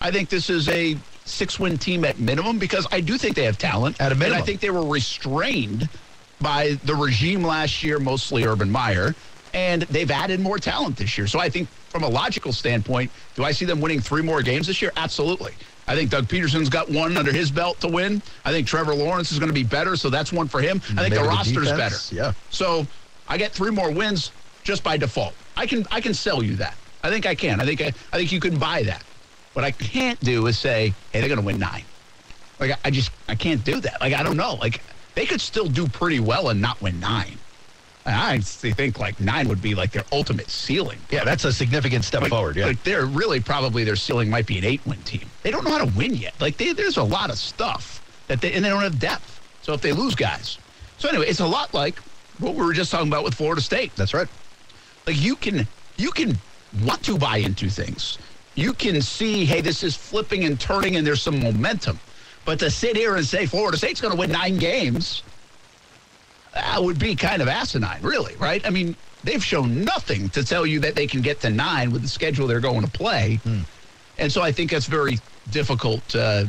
I 0.00 0.10
think 0.10 0.28
this 0.28 0.50
is 0.50 0.68
a 0.68 0.96
six 1.24 1.58
win 1.58 1.78
team 1.78 2.04
at 2.04 2.18
minimum 2.18 2.58
because 2.58 2.86
I 2.92 3.00
do 3.00 3.16
think 3.16 3.36
they 3.36 3.44
have 3.44 3.56
talent. 3.58 4.00
At 4.00 4.08
a 4.08 4.10
And 4.12 4.18
minimum. 4.18 4.42
I 4.42 4.44
think 4.44 4.60
they 4.60 4.70
were 4.70 4.84
restrained 4.86 5.88
by 6.40 6.78
the 6.84 6.94
regime 6.94 7.42
last 7.44 7.82
year, 7.82 7.98
mostly 7.98 8.44
Urban 8.44 8.70
Meyer, 8.70 9.14
and 9.54 9.82
they've 9.82 10.10
added 10.10 10.40
more 10.40 10.58
talent 10.58 10.96
this 10.96 11.16
year. 11.16 11.26
So 11.28 11.38
I 11.38 11.48
think 11.48 11.68
from 11.88 12.02
a 12.02 12.08
logical 12.08 12.52
standpoint, 12.52 13.10
do 13.36 13.44
I 13.44 13.52
see 13.52 13.64
them 13.64 13.80
winning 13.80 14.00
three 14.00 14.22
more 14.22 14.42
games 14.42 14.66
this 14.66 14.82
year? 14.82 14.92
Absolutely. 14.96 15.52
I 15.86 15.94
think 15.94 16.10
Doug 16.10 16.26
Pederson's 16.26 16.68
got 16.68 16.90
one 16.90 17.16
under 17.16 17.30
his 17.32 17.50
belt 17.50 17.78
to 17.80 17.88
win. 17.88 18.20
I 18.44 18.50
think 18.50 18.66
Trevor 18.66 18.94
Lawrence 18.94 19.30
is 19.32 19.38
going 19.38 19.50
to 19.50 19.54
be 19.54 19.64
better, 19.64 19.96
so 19.96 20.10
that's 20.10 20.32
one 20.32 20.48
for 20.48 20.60
him. 20.60 20.78
I 20.78 20.80
think 20.80 20.96
Maybe 20.96 21.16
the 21.16 21.22
the 21.22 21.28
roster's 21.28 21.68
defense, 21.70 22.10
better. 22.10 22.22
yeah. 22.28 22.32
So 22.50 22.86
I 23.28 23.36
get 23.38 23.52
three 23.52 23.70
more 23.70 23.90
wins 23.90 24.30
just 24.62 24.82
by 24.82 24.96
default. 24.96 25.34
I 25.56 25.66
can 25.66 25.86
I 25.90 26.00
can 26.00 26.14
sell 26.14 26.42
you 26.42 26.56
that. 26.56 26.74
I 27.02 27.10
think 27.10 27.26
I 27.26 27.34
can. 27.34 27.60
I 27.60 27.64
think 27.64 27.80
I, 27.80 27.86
I 28.12 28.18
think 28.18 28.32
you 28.32 28.40
can 28.40 28.58
buy 28.58 28.82
that. 28.84 29.02
What 29.52 29.64
I 29.64 29.70
can't 29.70 30.18
do 30.20 30.46
is 30.46 30.58
say, 30.58 30.92
hey, 31.12 31.20
they're 31.20 31.28
going 31.28 31.38
to 31.40 31.44
win 31.46 31.58
nine. 31.58 31.84
Like 32.58 32.72
I, 32.72 32.76
I 32.86 32.90
just 32.90 33.10
I 33.28 33.34
can't 33.34 33.62
do 33.64 33.80
that. 33.80 34.00
Like 34.00 34.14
I 34.14 34.22
don't 34.22 34.36
know. 34.36 34.54
Like 34.54 34.80
they 35.14 35.26
could 35.26 35.40
still 35.40 35.66
do 35.66 35.86
pretty 35.86 36.20
well 36.20 36.48
and 36.48 36.60
not 36.60 36.80
win 36.80 36.98
nine. 37.00 37.38
I 38.06 38.38
think 38.40 38.98
like 38.98 39.18
nine 39.18 39.48
would 39.48 39.62
be 39.62 39.74
like 39.74 39.90
their 39.92 40.04
ultimate 40.12 40.50
ceiling. 40.50 40.98
Yeah, 41.10 41.24
that's 41.24 41.44
a 41.46 41.52
significant 41.52 42.04
step 42.04 42.20
Like, 42.20 42.30
forward. 42.30 42.56
Yeah. 42.56 42.66
like 42.66 42.82
they're 42.82 43.06
really 43.06 43.40
probably 43.40 43.82
their 43.84 43.96
ceiling 43.96 44.28
might 44.28 44.46
be 44.46 44.58
an 44.58 44.64
eight-win 44.64 45.00
team. 45.04 45.26
They 45.42 45.50
don't 45.50 45.64
know 45.64 45.70
how 45.70 45.78
to 45.84 45.90
win 45.96 46.14
yet. 46.14 46.34
Like 46.38 46.58
they, 46.58 46.74
there's 46.74 46.98
a 46.98 47.02
lot 47.02 47.30
of 47.30 47.38
stuff 47.38 48.02
that 48.28 48.42
they 48.42 48.52
and 48.52 48.62
they 48.64 48.68
don't 48.68 48.82
have 48.82 48.98
depth. 48.98 49.40
So 49.62 49.72
if 49.72 49.80
they 49.80 49.92
lose 49.92 50.14
guys, 50.14 50.58
so 50.98 51.08
anyway, 51.08 51.28
it's 51.28 51.40
a 51.40 51.46
lot 51.46 51.72
like 51.72 51.96
what 52.38 52.54
we 52.54 52.64
were 52.64 52.72
just 52.72 52.90
talking 52.90 53.08
about 53.08 53.24
with 53.24 53.34
Florida 53.34 53.60
State. 53.60 53.94
that's 53.96 54.14
right. 54.14 54.28
Like 55.06 55.20
you 55.20 55.36
can 55.36 55.66
you 55.96 56.10
can 56.10 56.38
want 56.84 57.02
to 57.04 57.18
buy 57.18 57.38
into 57.38 57.68
things. 57.68 58.18
You 58.56 58.72
can 58.72 59.02
see, 59.02 59.44
hey, 59.44 59.60
this 59.60 59.82
is 59.82 59.96
flipping 59.96 60.44
and 60.44 60.58
turning, 60.58 60.96
and 60.96 61.06
there's 61.06 61.22
some 61.22 61.40
momentum. 61.40 61.98
But 62.44 62.58
to 62.60 62.70
sit 62.70 62.96
here 62.96 63.16
and 63.16 63.24
say 63.24 63.46
Florida 63.46 63.76
State's 63.76 64.00
going 64.00 64.12
to 64.12 64.18
win 64.18 64.30
nine 64.30 64.58
games, 64.58 65.22
that 66.52 66.82
would 66.82 66.98
be 66.98 67.14
kind 67.16 67.42
of 67.42 67.48
asinine, 67.48 68.00
really, 68.02 68.36
right? 68.36 68.64
I 68.66 68.70
mean, 68.70 68.94
they've 69.24 69.44
shown 69.44 69.82
nothing 69.84 70.28
to 70.30 70.44
tell 70.44 70.64
you 70.64 70.78
that 70.80 70.94
they 70.94 71.06
can 71.06 71.20
get 71.20 71.40
to 71.40 71.50
nine 71.50 71.90
with 71.90 72.02
the 72.02 72.08
schedule 72.08 72.46
they're 72.46 72.60
going 72.60 72.82
to 72.82 72.90
play, 72.90 73.40
and 74.18 74.30
so 74.30 74.40
I 74.42 74.52
think 74.52 74.70
that's 74.70 74.86
very 74.86 75.18
difficult 75.50 76.02
uh, 76.14 76.44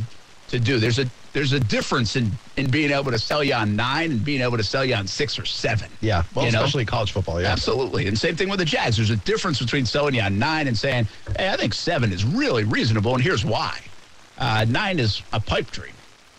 to 0.50 0.60
do. 0.60 0.80
There's 0.80 1.00
a 1.00 1.06
there's 1.36 1.52
a 1.52 1.60
difference 1.60 2.16
in 2.16 2.32
in 2.56 2.72
being 2.72 2.92
able 2.92 3.12
to 3.12 3.20
sell 3.20 3.44
you 3.44 3.54
on 3.54 3.76
nine 3.76 4.10
and 4.10 4.24
being 4.24 4.40
able 4.42 4.56
to 4.56 4.64
sell 4.64 4.86
you 4.86 4.96
on 4.96 5.06
six 5.06 5.38
or 5.38 5.46
seven. 5.46 5.92
Yeah. 6.00 6.24
Well, 6.34 6.46
You 6.46 6.54
know? 6.54 6.60
especially 6.60 6.86
college 6.86 7.12
football. 7.12 7.42
Yeah. 7.42 7.52
Absolutely. 7.52 8.08
And 8.08 8.18
same 8.18 8.38
thing 8.38 8.48
with 8.48 8.60
the 8.60 8.66
Jags. 8.66 8.96
There's 8.96 9.10
a 9.10 9.18
difference 9.18 9.60
between 9.60 9.86
selling 9.86 10.16
you 10.16 10.22
on 10.22 10.40
nine 10.40 10.70
and 10.70 10.78
saying, 10.78 11.10
hey, 11.38 11.50
I 11.50 11.58
think 11.58 11.74
seven 11.74 12.14
is 12.14 12.24
really 12.24 12.64
reasonable, 12.64 13.14
and 13.14 13.22
here's 13.22 13.44
why. 13.44 13.78
Uh, 14.38 14.66
nine 14.70 14.98
is 14.98 15.22
a 15.34 15.42
pipe 15.42 15.70
dream 15.72 15.94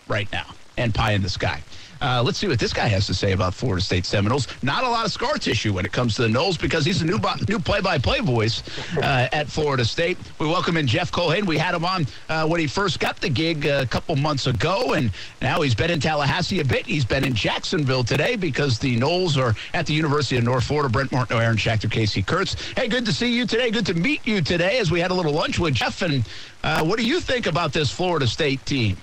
right 0.09 0.31
now 0.33 0.47
and 0.79 0.95
pie 0.95 1.13
in 1.13 1.21
the 1.23 1.29
sky. 1.29 1.63
Uh, 2.01 2.23
let's 2.23 2.39
see 2.39 2.47
what 2.49 2.59
this 2.59 2.73
guy 2.73 2.87
has 2.87 3.07
to 3.07 3.15
say 3.15 3.33
about 3.33 3.55
Florida 3.55 3.83
State 3.83 4.05
Seminoles. 4.05 4.49
Not 4.63 4.85
a 4.85 4.89
lot 4.89 5.07
of 5.07 5.13
scar 5.13 5.35
tissue 5.35 5.73
when 5.73 5.85
it 5.85 5.93
comes 5.93 6.15
to 6.17 6.23
the 6.23 6.29
Noles 6.29 6.61
because 6.61 6.85
he's 6.85 7.03
a 7.03 7.05
new 7.05 7.19
bo- 7.19 7.35
new 7.49 7.59
play-by-play 7.59 8.21
voice 8.21 8.63
uh, 8.99 9.29
at 9.33 9.49
Florida 9.49 9.85
State. 9.85 10.19
We 10.39 10.47
welcome 10.47 10.77
in 10.77 10.87
Jeff 10.87 11.11
Culhane. 11.11 11.47
We 11.47 11.57
had 11.59 11.75
him 11.75 11.85
on 11.85 12.07
uh, 12.29 12.47
when 12.47 12.61
he 12.61 12.67
first 12.67 13.01
got 13.01 13.21
the 13.21 13.29
gig 13.29 13.67
a 13.67 13.87
couple 13.87 14.15
months 14.17 14.47
ago, 14.47 14.95
and 14.95 15.11
now 15.41 15.63
he's 15.63 15.75
been 15.75 15.91
in 15.91 16.01
Tallahassee 16.01 16.61
a 16.61 16.65
bit. 16.65 16.87
He's 16.87 17.05
been 17.05 17.25
in 17.25 17.35
Jacksonville 17.35 18.05
today 18.05 18.37
because 18.37 18.79
the 18.79 18.99
Noles 18.99 19.37
are 19.41 19.55
at 19.75 19.87
the 19.87 19.95
University 19.95 20.37
of 20.37 20.45
North 20.45 20.65
Florida. 20.65 20.89
Brent 20.89 21.13
Martin, 21.13 21.37
Aaron 21.39 21.57
Schachter, 21.57 21.91
Casey 21.91 22.23
Kurtz. 22.23 22.55
Hey, 22.73 22.89
good 22.89 23.07
to 23.07 23.13
see 23.13 23.35
you 23.35 23.47
today. 23.47 23.71
Good 23.71 23.87
to 23.87 23.95
meet 23.95 24.27
you 24.27 24.43
today 24.43 24.79
as 24.79 24.91
we 24.91 25.01
had 25.01 25.11
a 25.11 25.15
little 25.15 25.33
lunch 25.33 25.59
with 25.59 25.75
Jeff. 25.75 26.03
And 26.03 26.25
uh, 26.63 26.85
what 26.85 26.99
do 26.99 27.07
you 27.07 27.21
think 27.21 27.47
about 27.47 27.73
this 27.73 27.91
Florida 27.91 28.27
State 28.27 28.65
team? 28.67 28.97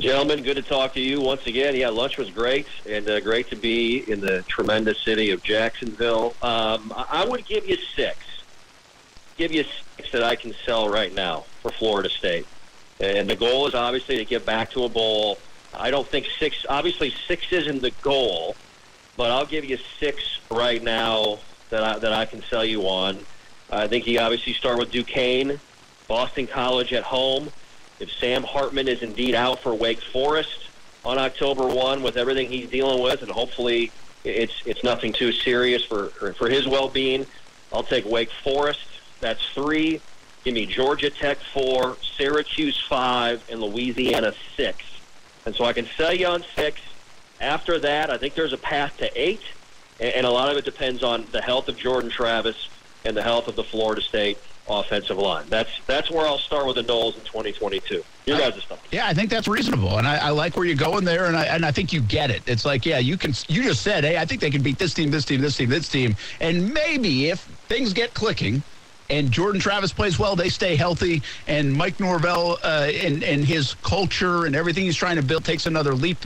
Gentlemen, 0.00 0.42
good 0.42 0.56
to 0.56 0.62
talk 0.62 0.92
to 0.94 1.00
you 1.00 1.20
once 1.20 1.46
again. 1.46 1.76
Yeah, 1.76 1.88
lunch 1.88 2.18
was 2.18 2.28
great, 2.28 2.66
and 2.84 3.08
uh, 3.08 3.20
great 3.20 3.48
to 3.50 3.56
be 3.56 3.98
in 4.10 4.20
the 4.20 4.42
tremendous 4.42 5.00
city 5.00 5.30
of 5.30 5.40
Jacksonville. 5.44 6.34
Um, 6.42 6.92
I 6.96 7.24
would 7.24 7.46
give 7.46 7.68
you 7.68 7.76
six. 7.94 8.18
Give 9.36 9.52
you 9.52 9.64
six 9.96 10.10
that 10.10 10.24
I 10.24 10.34
can 10.34 10.52
sell 10.66 10.88
right 10.88 11.14
now 11.14 11.44
for 11.62 11.70
Florida 11.70 12.10
State. 12.10 12.44
And 12.98 13.30
the 13.30 13.36
goal 13.36 13.68
is 13.68 13.74
obviously 13.74 14.16
to 14.16 14.24
get 14.24 14.44
back 14.44 14.72
to 14.72 14.82
a 14.82 14.88
bowl. 14.88 15.38
I 15.72 15.92
don't 15.92 16.08
think 16.08 16.26
six, 16.40 16.66
obviously, 16.68 17.14
six 17.28 17.52
isn't 17.52 17.80
the 17.80 17.92
goal, 18.02 18.56
but 19.16 19.30
I'll 19.30 19.46
give 19.46 19.64
you 19.64 19.78
six 20.00 20.40
right 20.50 20.82
now 20.82 21.38
that 21.70 21.84
I, 21.84 21.98
that 22.00 22.12
I 22.12 22.24
can 22.24 22.42
sell 22.50 22.64
you 22.64 22.82
on. 22.82 23.20
I 23.70 23.86
think 23.86 24.08
you 24.08 24.18
obviously 24.18 24.54
start 24.54 24.76
with 24.76 24.90
Duquesne, 24.90 25.60
Boston 26.08 26.48
College 26.48 26.92
at 26.92 27.04
home. 27.04 27.48
If 28.04 28.12
Sam 28.18 28.42
Hartman 28.42 28.86
is 28.86 29.00
indeed 29.00 29.34
out 29.34 29.60
for 29.60 29.72
Wake 29.72 30.02
Forest 30.02 30.66
on 31.06 31.16
October 31.16 31.66
1 31.66 32.02
with 32.02 32.18
everything 32.18 32.50
he's 32.50 32.68
dealing 32.68 33.02
with, 33.02 33.22
and 33.22 33.30
hopefully 33.30 33.90
it's 34.24 34.52
it's 34.66 34.84
nothing 34.84 35.10
too 35.10 35.32
serious 35.32 35.82
for, 35.86 36.08
for, 36.08 36.50
his 36.50 36.68
well-being, 36.68 37.24
I'll 37.72 37.82
take 37.82 38.04
Wake 38.04 38.30
Forest. 38.30 38.86
That's 39.20 39.42
three. 39.54 40.02
Give 40.44 40.52
me 40.52 40.66
Georgia 40.66 41.08
Tech 41.08 41.38
four, 41.38 41.96
Syracuse 42.18 42.78
five, 42.78 43.42
and 43.50 43.62
Louisiana 43.62 44.34
six. 44.54 44.84
And 45.46 45.54
so 45.54 45.64
I 45.64 45.72
can 45.72 45.86
sell 45.96 46.12
you 46.12 46.26
on 46.26 46.44
six. 46.54 46.82
After 47.40 47.78
that, 47.78 48.10
I 48.10 48.18
think 48.18 48.34
there's 48.34 48.52
a 48.52 48.58
path 48.58 48.98
to 48.98 49.10
eight, 49.18 49.40
and 49.98 50.26
a 50.26 50.30
lot 50.30 50.50
of 50.50 50.58
it 50.58 50.66
depends 50.66 51.02
on 51.02 51.26
the 51.32 51.40
health 51.40 51.70
of 51.70 51.78
Jordan 51.78 52.10
Travis 52.10 52.68
and 53.02 53.16
the 53.16 53.22
health 53.22 53.48
of 53.48 53.56
the 53.56 53.64
Florida 53.64 54.02
State 54.02 54.36
offensive 54.68 55.18
line. 55.18 55.46
That's 55.48 55.70
that's 55.86 56.10
where 56.10 56.26
I'll 56.26 56.38
start 56.38 56.66
with 56.66 56.76
the 56.76 56.82
Noles 56.82 57.14
in 57.14 57.22
2022. 57.22 58.02
Your 58.26 58.38
guys' 58.38 58.62
stuff. 58.62 58.82
Yeah, 58.90 59.06
I 59.06 59.12
think 59.12 59.28
that's 59.28 59.46
reasonable, 59.46 59.98
and 59.98 60.06
I, 60.06 60.16
I, 60.16 60.30
like 60.30 60.56
where 60.56 60.64
you're 60.64 60.76
going 60.76 61.04
there, 61.04 61.26
and 61.26 61.36
I 61.36 61.44
and 61.44 61.64
I 61.64 61.72
think 61.72 61.92
you 61.92 62.00
get 62.00 62.30
it. 62.30 62.42
It's 62.46 62.64
like, 62.64 62.86
yeah, 62.86 62.98
you 62.98 63.18
can. 63.18 63.34
You 63.48 63.62
just 63.62 63.82
said, 63.82 64.04
hey, 64.04 64.16
I 64.16 64.24
think 64.24 64.40
they 64.40 64.50
can 64.50 64.62
beat 64.62 64.78
this 64.78 64.94
team, 64.94 65.10
this 65.10 65.24
team, 65.24 65.40
this 65.40 65.56
team, 65.56 65.68
this 65.68 65.88
team, 65.88 66.16
and 66.40 66.72
maybe 66.72 67.28
if 67.28 67.40
things 67.68 67.92
get 67.92 68.14
clicking, 68.14 68.62
and 69.10 69.30
Jordan 69.30 69.60
Travis 69.60 69.92
plays 69.92 70.18
well, 70.18 70.36
they 70.36 70.48
stay 70.48 70.76
healthy, 70.76 71.22
and 71.46 71.72
Mike 71.72 72.00
Norvell 72.00 72.58
uh, 72.62 72.90
and 72.92 73.22
and 73.22 73.44
his 73.44 73.74
culture 73.82 74.46
and 74.46 74.56
everything 74.56 74.84
he's 74.84 74.96
trying 74.96 75.16
to 75.16 75.22
build 75.22 75.44
takes 75.44 75.66
another 75.66 75.94
leap. 75.94 76.18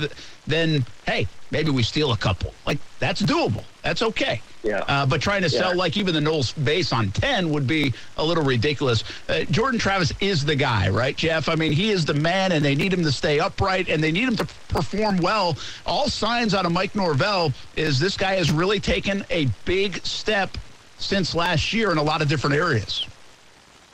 Then 0.46 0.84
hey, 1.06 1.26
maybe 1.50 1.70
we 1.70 1.82
steal 1.82 2.12
a 2.12 2.16
couple. 2.16 2.54
Like 2.66 2.78
that's 2.98 3.22
doable. 3.22 3.64
That's 3.82 4.02
okay. 4.02 4.40
Yeah. 4.62 4.84
Uh, 4.88 5.06
but 5.06 5.20
trying 5.20 5.42
to 5.42 5.48
yeah. 5.48 5.60
sell 5.60 5.76
like 5.76 5.96
even 5.96 6.14
the 6.14 6.20
Noles 6.20 6.52
base 6.64 6.92
on 6.92 7.10
ten 7.10 7.50
would 7.50 7.66
be 7.66 7.94
a 8.16 8.24
little 8.24 8.44
ridiculous. 8.44 9.04
Uh, 9.28 9.40
Jordan 9.44 9.78
Travis 9.78 10.12
is 10.20 10.44
the 10.44 10.56
guy, 10.56 10.88
right, 10.88 11.16
Jeff? 11.16 11.48
I 11.48 11.54
mean, 11.54 11.72
he 11.72 11.90
is 11.90 12.04
the 12.04 12.14
man, 12.14 12.52
and 12.52 12.64
they 12.64 12.74
need 12.74 12.92
him 12.92 13.02
to 13.04 13.12
stay 13.12 13.40
upright, 13.40 13.88
and 13.88 14.02
they 14.02 14.12
need 14.12 14.28
him 14.28 14.36
to 14.36 14.46
perform 14.68 15.18
well. 15.18 15.56
All 15.86 16.08
signs 16.08 16.54
out 16.54 16.66
of 16.66 16.72
Mike 16.72 16.94
Norvell 16.94 17.52
is 17.76 17.98
this 17.98 18.16
guy 18.16 18.34
has 18.34 18.50
really 18.50 18.80
taken 18.80 19.24
a 19.30 19.46
big 19.64 20.04
step 20.04 20.56
since 20.98 21.34
last 21.34 21.72
year 21.72 21.90
in 21.90 21.98
a 21.98 22.02
lot 22.02 22.22
of 22.22 22.28
different 22.28 22.56
areas. 22.56 23.06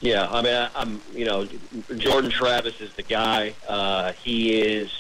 Yeah, 0.01 0.29
I 0.31 0.43
mean, 0.43 0.69
I'm, 0.75 1.01
you 1.15 1.25
know, 1.25 1.49
Jordan 1.97 2.31
Travis 2.31 2.81
is 2.81 2.93
the 2.95 3.03
guy. 3.03 3.55
Uh, 3.67 4.13
he 4.13 4.61
is, 4.61 4.91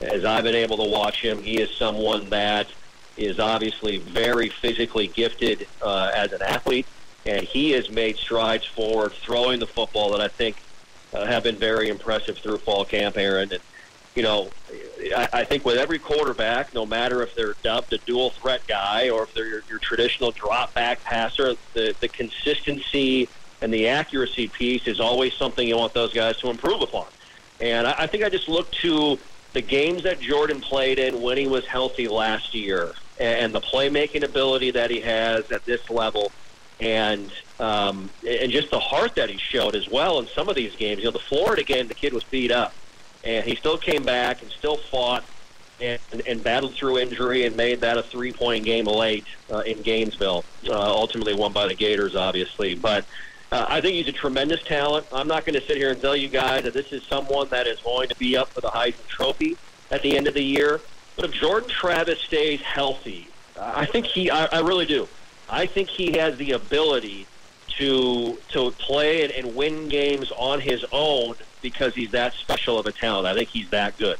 as 0.00 0.24
I've 0.24 0.44
been 0.44 0.54
able 0.54 0.76
to 0.78 0.90
watch 0.90 1.22
him, 1.22 1.42
he 1.42 1.60
is 1.60 1.70
someone 1.76 2.28
that 2.30 2.66
is 3.16 3.38
obviously 3.38 3.98
very 3.98 4.48
physically 4.48 5.06
gifted 5.06 5.66
uh, 5.82 6.10
as 6.14 6.32
an 6.32 6.42
athlete, 6.42 6.86
and 7.26 7.42
he 7.44 7.70
has 7.72 7.90
made 7.90 8.16
strides 8.16 8.66
forward 8.66 9.12
throwing 9.12 9.60
the 9.60 9.66
football 9.66 10.10
that 10.12 10.20
I 10.20 10.28
think 10.28 10.56
uh, 11.12 11.24
have 11.26 11.42
been 11.42 11.56
very 11.56 11.88
impressive 11.88 12.38
through 12.38 12.58
fall 12.58 12.84
camp, 12.84 13.16
Aaron. 13.16 13.52
And 13.52 13.60
you 14.14 14.22
know, 14.22 14.50
I, 15.16 15.28
I 15.32 15.44
think 15.44 15.64
with 15.64 15.76
every 15.76 15.98
quarterback, 15.98 16.74
no 16.74 16.84
matter 16.84 17.22
if 17.22 17.34
they're 17.34 17.54
dubbed 17.62 17.92
a 17.92 17.98
dual 17.98 18.30
threat 18.30 18.62
guy 18.66 19.08
or 19.08 19.22
if 19.22 19.34
they're 19.34 19.46
your, 19.46 19.62
your 19.68 19.78
traditional 19.78 20.32
drop 20.32 20.74
back 20.74 21.02
passer, 21.04 21.54
the, 21.74 21.94
the 22.00 22.08
consistency 22.08 23.28
and 23.62 23.72
the 23.72 23.88
accuracy 23.88 24.48
piece 24.48 24.86
is 24.86 25.00
always 25.00 25.34
something 25.34 25.66
you 25.66 25.76
want 25.76 25.94
those 25.94 26.12
guys 26.12 26.36
to 26.38 26.50
improve 26.50 26.82
upon. 26.82 27.06
And 27.60 27.86
I, 27.86 27.94
I 27.98 28.06
think 28.06 28.24
I 28.24 28.28
just 28.28 28.48
look 28.48 28.70
to 28.72 29.18
the 29.52 29.60
games 29.60 30.02
that 30.04 30.20
Jordan 30.20 30.60
played 30.60 30.98
in 30.98 31.20
when 31.20 31.36
he 31.36 31.46
was 31.46 31.66
healthy 31.66 32.08
last 32.08 32.54
year 32.54 32.92
and 33.18 33.52
the 33.52 33.60
playmaking 33.60 34.24
ability 34.24 34.70
that 34.72 34.90
he 34.90 35.00
has 35.00 35.50
at 35.52 35.64
this 35.66 35.90
level 35.90 36.32
and 36.80 37.30
um, 37.58 38.08
and 38.26 38.50
just 38.50 38.70
the 38.70 38.80
heart 38.80 39.14
that 39.16 39.28
he 39.28 39.36
showed 39.36 39.76
as 39.76 39.86
well 39.88 40.18
in 40.18 40.26
some 40.28 40.48
of 40.48 40.56
these 40.56 40.74
games. 40.76 41.00
You 41.00 41.06
know, 41.06 41.10
the 41.10 41.18
Florida 41.18 41.62
game, 41.62 41.88
the 41.88 41.94
kid 41.94 42.14
was 42.14 42.24
beat 42.24 42.50
up 42.50 42.72
and 43.24 43.44
he 43.44 43.54
still 43.56 43.78
came 43.78 44.02
back 44.02 44.42
and 44.42 44.50
still 44.50 44.76
fought 44.76 45.24
and, 45.80 46.00
and 46.26 46.42
battled 46.42 46.74
through 46.74 46.98
injury 46.98 47.46
and 47.46 47.56
made 47.56 47.80
that 47.80 47.96
a 47.96 48.02
three-point 48.02 48.64
game 48.64 48.86
late 48.86 49.24
uh, 49.50 49.58
in 49.58 49.80
Gainesville. 49.82 50.44
Uh, 50.68 50.72
ultimately 50.72 51.34
won 51.34 51.52
by 51.52 51.66
the 51.66 51.74
Gators, 51.74 52.16
obviously, 52.16 52.74
but. 52.74 53.04
Uh, 53.52 53.66
I 53.68 53.80
think 53.80 53.94
he's 53.94 54.06
a 54.06 54.12
tremendous 54.12 54.62
talent. 54.62 55.08
I'm 55.12 55.26
not 55.26 55.44
going 55.44 55.58
to 55.58 55.66
sit 55.66 55.76
here 55.76 55.90
and 55.90 56.00
tell 56.00 56.14
you 56.14 56.28
guys 56.28 56.62
that 56.62 56.72
this 56.72 56.92
is 56.92 57.02
someone 57.02 57.48
that 57.48 57.66
is 57.66 57.80
going 57.80 58.08
to 58.08 58.16
be 58.16 58.36
up 58.36 58.48
for 58.50 58.60
the 58.60 58.68
Heisman 58.68 59.04
Trophy 59.08 59.56
at 59.90 60.02
the 60.02 60.16
end 60.16 60.28
of 60.28 60.34
the 60.34 60.42
year. 60.44 60.80
But 61.16 61.24
if 61.24 61.32
Jordan 61.32 61.68
Travis 61.68 62.20
stays 62.20 62.60
healthy, 62.60 63.26
I 63.58 63.86
think 63.86 64.06
he. 64.06 64.30
I, 64.30 64.46
I 64.46 64.60
really 64.60 64.86
do. 64.86 65.08
I 65.48 65.66
think 65.66 65.88
he 65.88 66.16
has 66.18 66.36
the 66.38 66.52
ability 66.52 67.26
to 67.78 68.38
to 68.50 68.70
play 68.72 69.24
and, 69.24 69.32
and 69.32 69.56
win 69.56 69.88
games 69.88 70.30
on 70.36 70.60
his 70.60 70.84
own 70.92 71.34
because 71.60 71.94
he's 71.94 72.10
that 72.12 72.34
special 72.34 72.78
of 72.78 72.86
a 72.86 72.92
talent. 72.92 73.26
I 73.26 73.34
think 73.34 73.48
he's 73.48 73.68
that 73.70 73.96
good. 73.98 74.18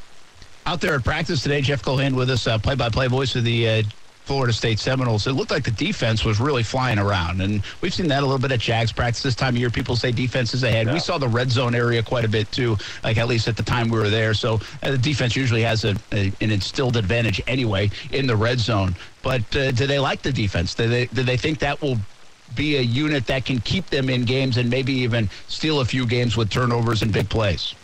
Out 0.66 0.80
there 0.80 0.94
at 0.94 1.04
practice 1.04 1.42
today, 1.42 1.62
Jeff 1.62 1.82
Cohen 1.82 2.14
with 2.14 2.30
us, 2.30 2.46
uh, 2.46 2.58
play-by-play 2.58 3.08
voice 3.08 3.34
of 3.34 3.44
the 3.44 3.68
uh, 3.68 3.82
Florida 4.24 4.52
State 4.52 4.78
Seminoles. 4.78 5.26
It 5.26 5.32
looked 5.32 5.50
like 5.50 5.64
the 5.64 5.72
defense 5.72 6.24
was 6.24 6.38
really 6.38 6.62
flying 6.62 6.98
around, 6.98 7.40
and 7.40 7.64
we've 7.80 7.92
seen 7.92 8.06
that 8.08 8.22
a 8.22 8.26
little 8.26 8.38
bit 8.38 8.52
at 8.52 8.60
Jags 8.60 8.92
practice 8.92 9.22
this 9.22 9.34
time 9.34 9.54
of 9.54 9.60
year. 9.60 9.70
People 9.70 9.96
say 9.96 10.12
defense 10.12 10.54
is 10.54 10.62
ahead. 10.62 10.86
Yeah. 10.86 10.92
We 10.92 11.00
saw 11.00 11.18
the 11.18 11.26
red 11.26 11.50
zone 11.50 11.74
area 11.74 12.02
quite 12.02 12.24
a 12.24 12.28
bit 12.28 12.52
too, 12.52 12.76
like 13.02 13.16
at 13.16 13.26
least 13.26 13.48
at 13.48 13.56
the 13.56 13.64
time 13.64 13.88
we 13.88 13.98
were 13.98 14.10
there. 14.10 14.34
So 14.34 14.60
uh, 14.82 14.92
the 14.92 14.98
defense 14.98 15.34
usually 15.34 15.62
has 15.62 15.84
a, 15.84 15.96
a, 16.12 16.32
an 16.40 16.50
instilled 16.52 16.96
advantage 16.96 17.42
anyway 17.48 17.90
in 18.12 18.28
the 18.28 18.36
red 18.36 18.60
zone. 18.60 18.94
But 19.22 19.56
uh, 19.56 19.72
do 19.72 19.88
they 19.88 19.98
like 19.98 20.22
the 20.22 20.32
defense? 20.32 20.74
Do 20.74 20.88
they 20.88 21.06
do 21.06 21.24
they 21.24 21.36
think 21.36 21.58
that 21.60 21.82
will 21.82 21.98
be 22.54 22.76
a 22.76 22.80
unit 22.80 23.26
that 23.26 23.44
can 23.44 23.60
keep 23.60 23.86
them 23.86 24.08
in 24.08 24.24
games 24.24 24.56
and 24.56 24.68
maybe 24.68 24.92
even 24.92 25.28
steal 25.48 25.80
a 25.80 25.84
few 25.84 26.06
games 26.06 26.36
with 26.36 26.50
turnovers 26.50 27.02
and 27.02 27.12
big 27.12 27.28
plays. 27.28 27.74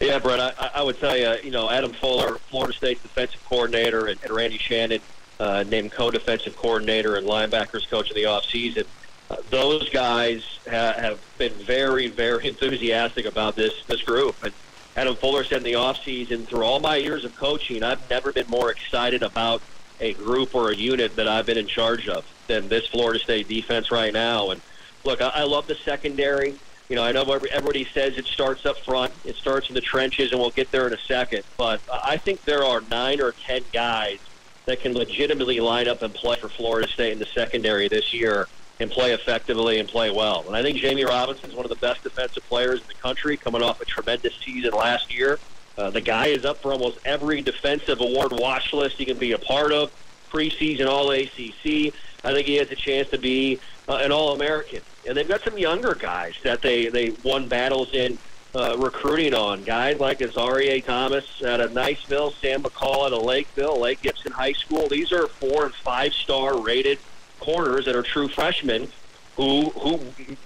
Yeah, 0.00 0.18
Brett, 0.18 0.40
I, 0.40 0.70
I 0.76 0.82
would 0.82 0.98
tell 0.98 1.16
you, 1.16 1.34
you 1.44 1.50
know, 1.50 1.68
Adam 1.68 1.92
Fuller, 1.92 2.38
Florida 2.48 2.72
State's 2.72 3.02
defensive 3.02 3.44
coordinator, 3.44 4.06
and, 4.06 4.18
and 4.22 4.32
Randy 4.32 4.56
Shannon, 4.56 5.00
uh, 5.38 5.64
named 5.68 5.92
co-defensive 5.92 6.56
coordinator 6.56 7.16
and 7.16 7.26
linebackers 7.26 7.88
coach 7.88 8.08
of 8.08 8.14
the 8.14 8.24
offseason. 8.24 8.86
Uh, 9.30 9.36
those 9.50 9.88
guys 9.90 10.42
ha- 10.64 10.94
have 10.96 11.20
been 11.38 11.52
very, 11.52 12.08
very 12.08 12.48
enthusiastic 12.48 13.26
about 13.26 13.56
this 13.56 13.84
this 13.86 14.02
group. 14.02 14.36
And 14.42 14.52
Adam 14.96 15.14
Fuller 15.16 15.44
said 15.44 15.58
in 15.58 15.64
the 15.64 15.74
offseason, 15.74 16.46
through 16.46 16.62
all 16.62 16.80
my 16.80 16.96
years 16.96 17.24
of 17.24 17.36
coaching, 17.36 17.82
I've 17.82 18.08
never 18.10 18.32
been 18.32 18.48
more 18.48 18.70
excited 18.70 19.22
about 19.22 19.62
a 20.00 20.14
group 20.14 20.54
or 20.54 20.70
a 20.70 20.76
unit 20.76 21.14
that 21.16 21.28
I've 21.28 21.46
been 21.46 21.58
in 21.58 21.66
charge 21.66 22.08
of 22.08 22.24
than 22.50 22.68
this 22.68 22.86
Florida 22.88 23.20
State 23.20 23.48
defense 23.48 23.92
right 23.92 24.12
now. 24.12 24.50
And 24.50 24.60
look, 25.04 25.22
I, 25.22 25.28
I 25.28 25.42
love 25.44 25.68
the 25.68 25.76
secondary. 25.76 26.54
You 26.88 26.96
know, 26.96 27.04
I 27.04 27.12
know 27.12 27.22
everybody 27.22 27.84
says 27.94 28.18
it 28.18 28.26
starts 28.26 28.66
up 28.66 28.76
front, 28.78 29.12
it 29.24 29.36
starts 29.36 29.68
in 29.68 29.74
the 29.74 29.80
trenches, 29.80 30.32
and 30.32 30.40
we'll 30.40 30.50
get 30.50 30.72
there 30.72 30.88
in 30.88 30.92
a 30.92 30.98
second. 30.98 31.44
But 31.56 31.80
I 32.04 32.16
think 32.16 32.44
there 32.44 32.64
are 32.64 32.82
nine 32.90 33.20
or 33.20 33.30
ten 33.32 33.62
guys 33.72 34.18
that 34.66 34.80
can 34.80 34.94
legitimately 34.94 35.60
line 35.60 35.86
up 35.86 36.02
and 36.02 36.12
play 36.12 36.36
for 36.36 36.48
Florida 36.48 36.88
State 36.88 37.12
in 37.12 37.20
the 37.20 37.26
secondary 37.26 37.86
this 37.86 38.12
year 38.12 38.48
and 38.80 38.90
play 38.90 39.12
effectively 39.12 39.78
and 39.78 39.88
play 39.88 40.10
well. 40.10 40.42
And 40.48 40.56
I 40.56 40.62
think 40.62 40.78
Jammie 40.78 41.06
Robinson 41.06 41.50
is 41.50 41.54
one 41.54 41.64
of 41.64 41.70
the 41.70 41.76
best 41.76 42.02
defensive 42.02 42.42
players 42.48 42.80
in 42.80 42.88
the 42.88 42.94
country, 42.94 43.36
coming 43.36 43.62
off 43.62 43.80
a 43.80 43.84
tremendous 43.84 44.34
season 44.44 44.72
last 44.72 45.14
year. 45.14 45.38
Uh, 45.78 45.90
the 45.90 46.00
guy 46.00 46.26
is 46.26 46.44
up 46.44 46.60
for 46.60 46.72
almost 46.72 46.98
every 47.04 47.40
defensive 47.40 48.00
award 48.00 48.32
watch 48.32 48.72
list 48.72 48.96
he 48.96 49.04
can 49.04 49.18
be 49.18 49.32
a 49.32 49.38
part 49.38 49.72
of. 49.72 49.92
Preseason 50.30 50.86
All 50.86 51.10
ACC. 51.10 51.92
I 52.24 52.32
think 52.32 52.46
he 52.46 52.56
has 52.56 52.70
a 52.70 52.76
chance 52.76 53.08
to 53.10 53.18
be 53.18 53.58
uh, 53.88 54.00
an 54.02 54.12
All 54.12 54.34
American. 54.34 54.80
And 55.06 55.16
they've 55.16 55.28
got 55.28 55.42
some 55.42 55.56
younger 55.56 55.94
guys 55.94 56.34
that 56.42 56.62
they 56.62 56.88
they 56.88 57.10
won 57.24 57.48
battles 57.48 57.94
in 57.94 58.18
uh, 58.54 58.76
recruiting 58.78 59.34
on. 59.34 59.64
Guys 59.64 59.98
like 60.00 60.18
Azareye'h 60.18 60.84
Thomas 60.84 61.42
out 61.42 61.60
of 61.60 61.72
Niceville, 61.72 62.32
Sam 62.40 62.62
McCall 62.62 63.06
out 63.06 63.12
of 63.12 63.22
Lakeville, 63.22 63.80
Lake 63.80 64.02
Gibson 64.02 64.32
High 64.32 64.52
School. 64.52 64.88
These 64.88 65.12
are 65.12 65.26
four 65.26 65.66
and 65.66 65.74
five 65.74 66.12
star 66.12 66.60
rated 66.60 66.98
corners 67.38 67.86
that 67.86 67.96
are 67.96 68.02
true 68.02 68.28
freshmen 68.28 68.88
who 69.36 69.70
who 69.70 69.98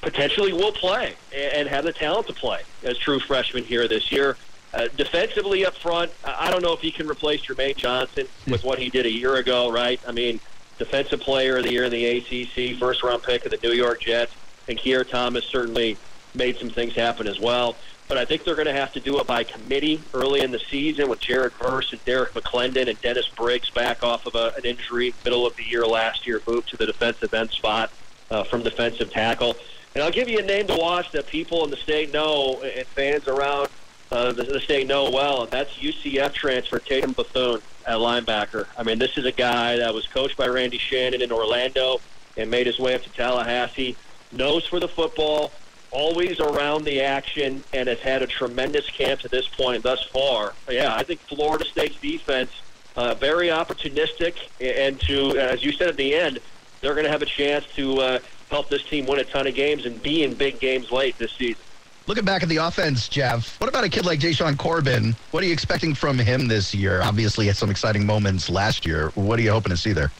potentially 0.02 0.52
will 0.52 0.72
play 0.72 1.14
and 1.34 1.68
have 1.68 1.84
the 1.84 1.92
talent 1.92 2.26
to 2.28 2.32
play 2.32 2.62
as 2.84 2.96
true 2.98 3.18
freshmen 3.18 3.64
here 3.64 3.88
this 3.88 4.12
year. 4.12 4.36
Uh, 4.72 4.88
defensively 4.96 5.64
up 5.64 5.74
front, 5.76 6.10
I 6.24 6.50
don't 6.50 6.62
know 6.62 6.72
if 6.72 6.80
he 6.80 6.90
can 6.90 7.08
replace 7.08 7.42
Jermaine 7.42 7.76
Johnson 7.76 8.26
with 8.48 8.64
what 8.64 8.80
he 8.80 8.90
did 8.90 9.06
a 9.06 9.10
year 9.10 9.36
ago, 9.36 9.70
right? 9.70 10.00
I 10.06 10.10
mean, 10.10 10.40
defensive 10.78 11.20
player 11.20 11.56
of 11.56 11.64
the 11.64 11.72
year 11.72 11.84
in 11.84 11.92
the 11.92 12.04
ACC, 12.04 12.78
first 12.78 13.02
round 13.02 13.22
pick 13.22 13.44
of 13.44 13.50
the 13.50 13.58
New 13.62 13.74
York 13.74 14.00
Jets, 14.00 14.32
and 14.68 14.78
Keir 14.78 15.04
Thomas 15.04 15.44
certainly 15.44 15.96
made 16.34 16.56
some 16.56 16.70
things 16.70 16.94
happen 16.94 17.26
as 17.26 17.38
well. 17.38 17.76
But 18.06 18.18
I 18.18 18.24
think 18.24 18.44
they're 18.44 18.54
going 18.54 18.66
to 18.66 18.72
have 18.72 18.92
to 18.92 19.00
do 19.00 19.18
it 19.18 19.26
by 19.26 19.44
committee 19.44 20.02
early 20.12 20.40
in 20.40 20.50
the 20.50 20.58
season 20.58 21.08
with 21.08 21.20
Jared 21.20 21.52
Verse 21.54 21.90
and 21.92 22.04
Derrick 22.04 22.32
McLendon 22.34 22.88
and 22.88 23.00
Dennis 23.00 23.28
Briggs 23.28 23.70
back 23.70 24.02
off 24.02 24.26
of 24.26 24.34
a, 24.34 24.52
an 24.58 24.64
injury 24.64 25.14
middle 25.24 25.46
of 25.46 25.56
the 25.56 25.62
year 25.62 25.86
last 25.86 26.26
year, 26.26 26.42
moved 26.46 26.68
to 26.68 26.76
the 26.76 26.86
defensive 26.86 27.32
end 27.32 27.50
spot 27.50 27.90
uh, 28.30 28.44
from 28.44 28.62
defensive 28.62 29.10
tackle. 29.10 29.56
And 29.94 30.02
I'll 30.02 30.10
give 30.10 30.28
you 30.28 30.38
a 30.38 30.42
name 30.42 30.66
to 30.66 30.76
watch 30.76 31.12
that 31.12 31.26
people 31.26 31.64
in 31.64 31.70
the 31.70 31.76
state 31.76 32.12
know 32.12 32.60
and 32.62 32.86
fans 32.88 33.26
around 33.26 33.68
uh, 34.14 34.30
the, 34.30 34.44
the 34.44 34.60
state 34.60 34.86
know 34.86 35.10
well, 35.10 35.46
that's 35.46 35.72
UCF 35.74 36.32
transfer 36.32 36.78
Tatum 36.78 37.12
Bethune 37.12 37.60
at 37.84 37.98
linebacker. 37.98 38.66
I 38.78 38.84
mean, 38.84 39.00
this 39.00 39.18
is 39.18 39.24
a 39.24 39.32
guy 39.32 39.76
that 39.76 39.92
was 39.92 40.06
coached 40.06 40.36
by 40.36 40.46
Randy 40.46 40.78
Shannon 40.78 41.20
in 41.20 41.32
Orlando 41.32 42.00
and 42.36 42.48
made 42.48 42.68
his 42.68 42.78
way 42.78 42.94
up 42.94 43.02
to 43.02 43.10
Tallahassee. 43.10 43.96
Knows 44.30 44.64
for 44.66 44.78
the 44.78 44.86
football, 44.86 45.50
always 45.90 46.38
around 46.38 46.84
the 46.84 47.00
action, 47.00 47.64
and 47.72 47.88
has 47.88 47.98
had 47.98 48.22
a 48.22 48.28
tremendous 48.28 48.88
camp 48.88 49.20
to 49.22 49.28
this 49.28 49.48
point 49.48 49.82
thus 49.82 50.04
far. 50.04 50.54
Yeah, 50.70 50.94
I 50.94 51.02
think 51.02 51.20
Florida 51.22 51.64
State's 51.64 52.00
defense 52.00 52.50
uh, 52.96 53.14
very 53.14 53.48
opportunistic, 53.48 54.36
and 54.60 55.00
to 55.00 55.36
as 55.38 55.64
you 55.64 55.72
said 55.72 55.88
at 55.88 55.96
the 55.96 56.14
end, 56.14 56.38
they're 56.80 56.94
going 56.94 57.06
to 57.06 57.10
have 57.10 57.22
a 57.22 57.26
chance 57.26 57.64
to 57.74 58.00
uh, 58.00 58.18
help 58.48 58.68
this 58.68 58.84
team 58.84 59.06
win 59.06 59.18
a 59.18 59.24
ton 59.24 59.48
of 59.48 59.56
games 59.56 59.86
and 59.86 60.00
be 60.04 60.22
in 60.22 60.34
big 60.34 60.60
games 60.60 60.92
late 60.92 61.18
this 61.18 61.32
season. 61.32 61.62
Looking 62.06 62.24
back 62.24 62.42
at 62.42 62.50
the 62.50 62.58
offense, 62.58 63.08
Jeff, 63.08 63.58
what 63.60 63.68
about 63.70 63.84
a 63.84 63.88
kid 63.88 64.04
like 64.04 64.20
Jashaun 64.20 64.58
Corbin? 64.58 65.16
What 65.30 65.42
are 65.42 65.46
you 65.46 65.52
expecting 65.54 65.94
from 65.94 66.18
him 66.18 66.48
this 66.48 66.74
year? 66.74 67.00
Obviously, 67.02 67.46
had 67.46 67.56
some 67.56 67.70
exciting 67.70 68.04
moments 68.04 68.50
last 68.50 68.84
year. 68.84 69.08
What 69.14 69.38
are 69.38 69.42
you 69.42 69.50
hoping 69.50 69.70
to 69.70 69.76
see 69.76 69.92
there? 69.92 70.12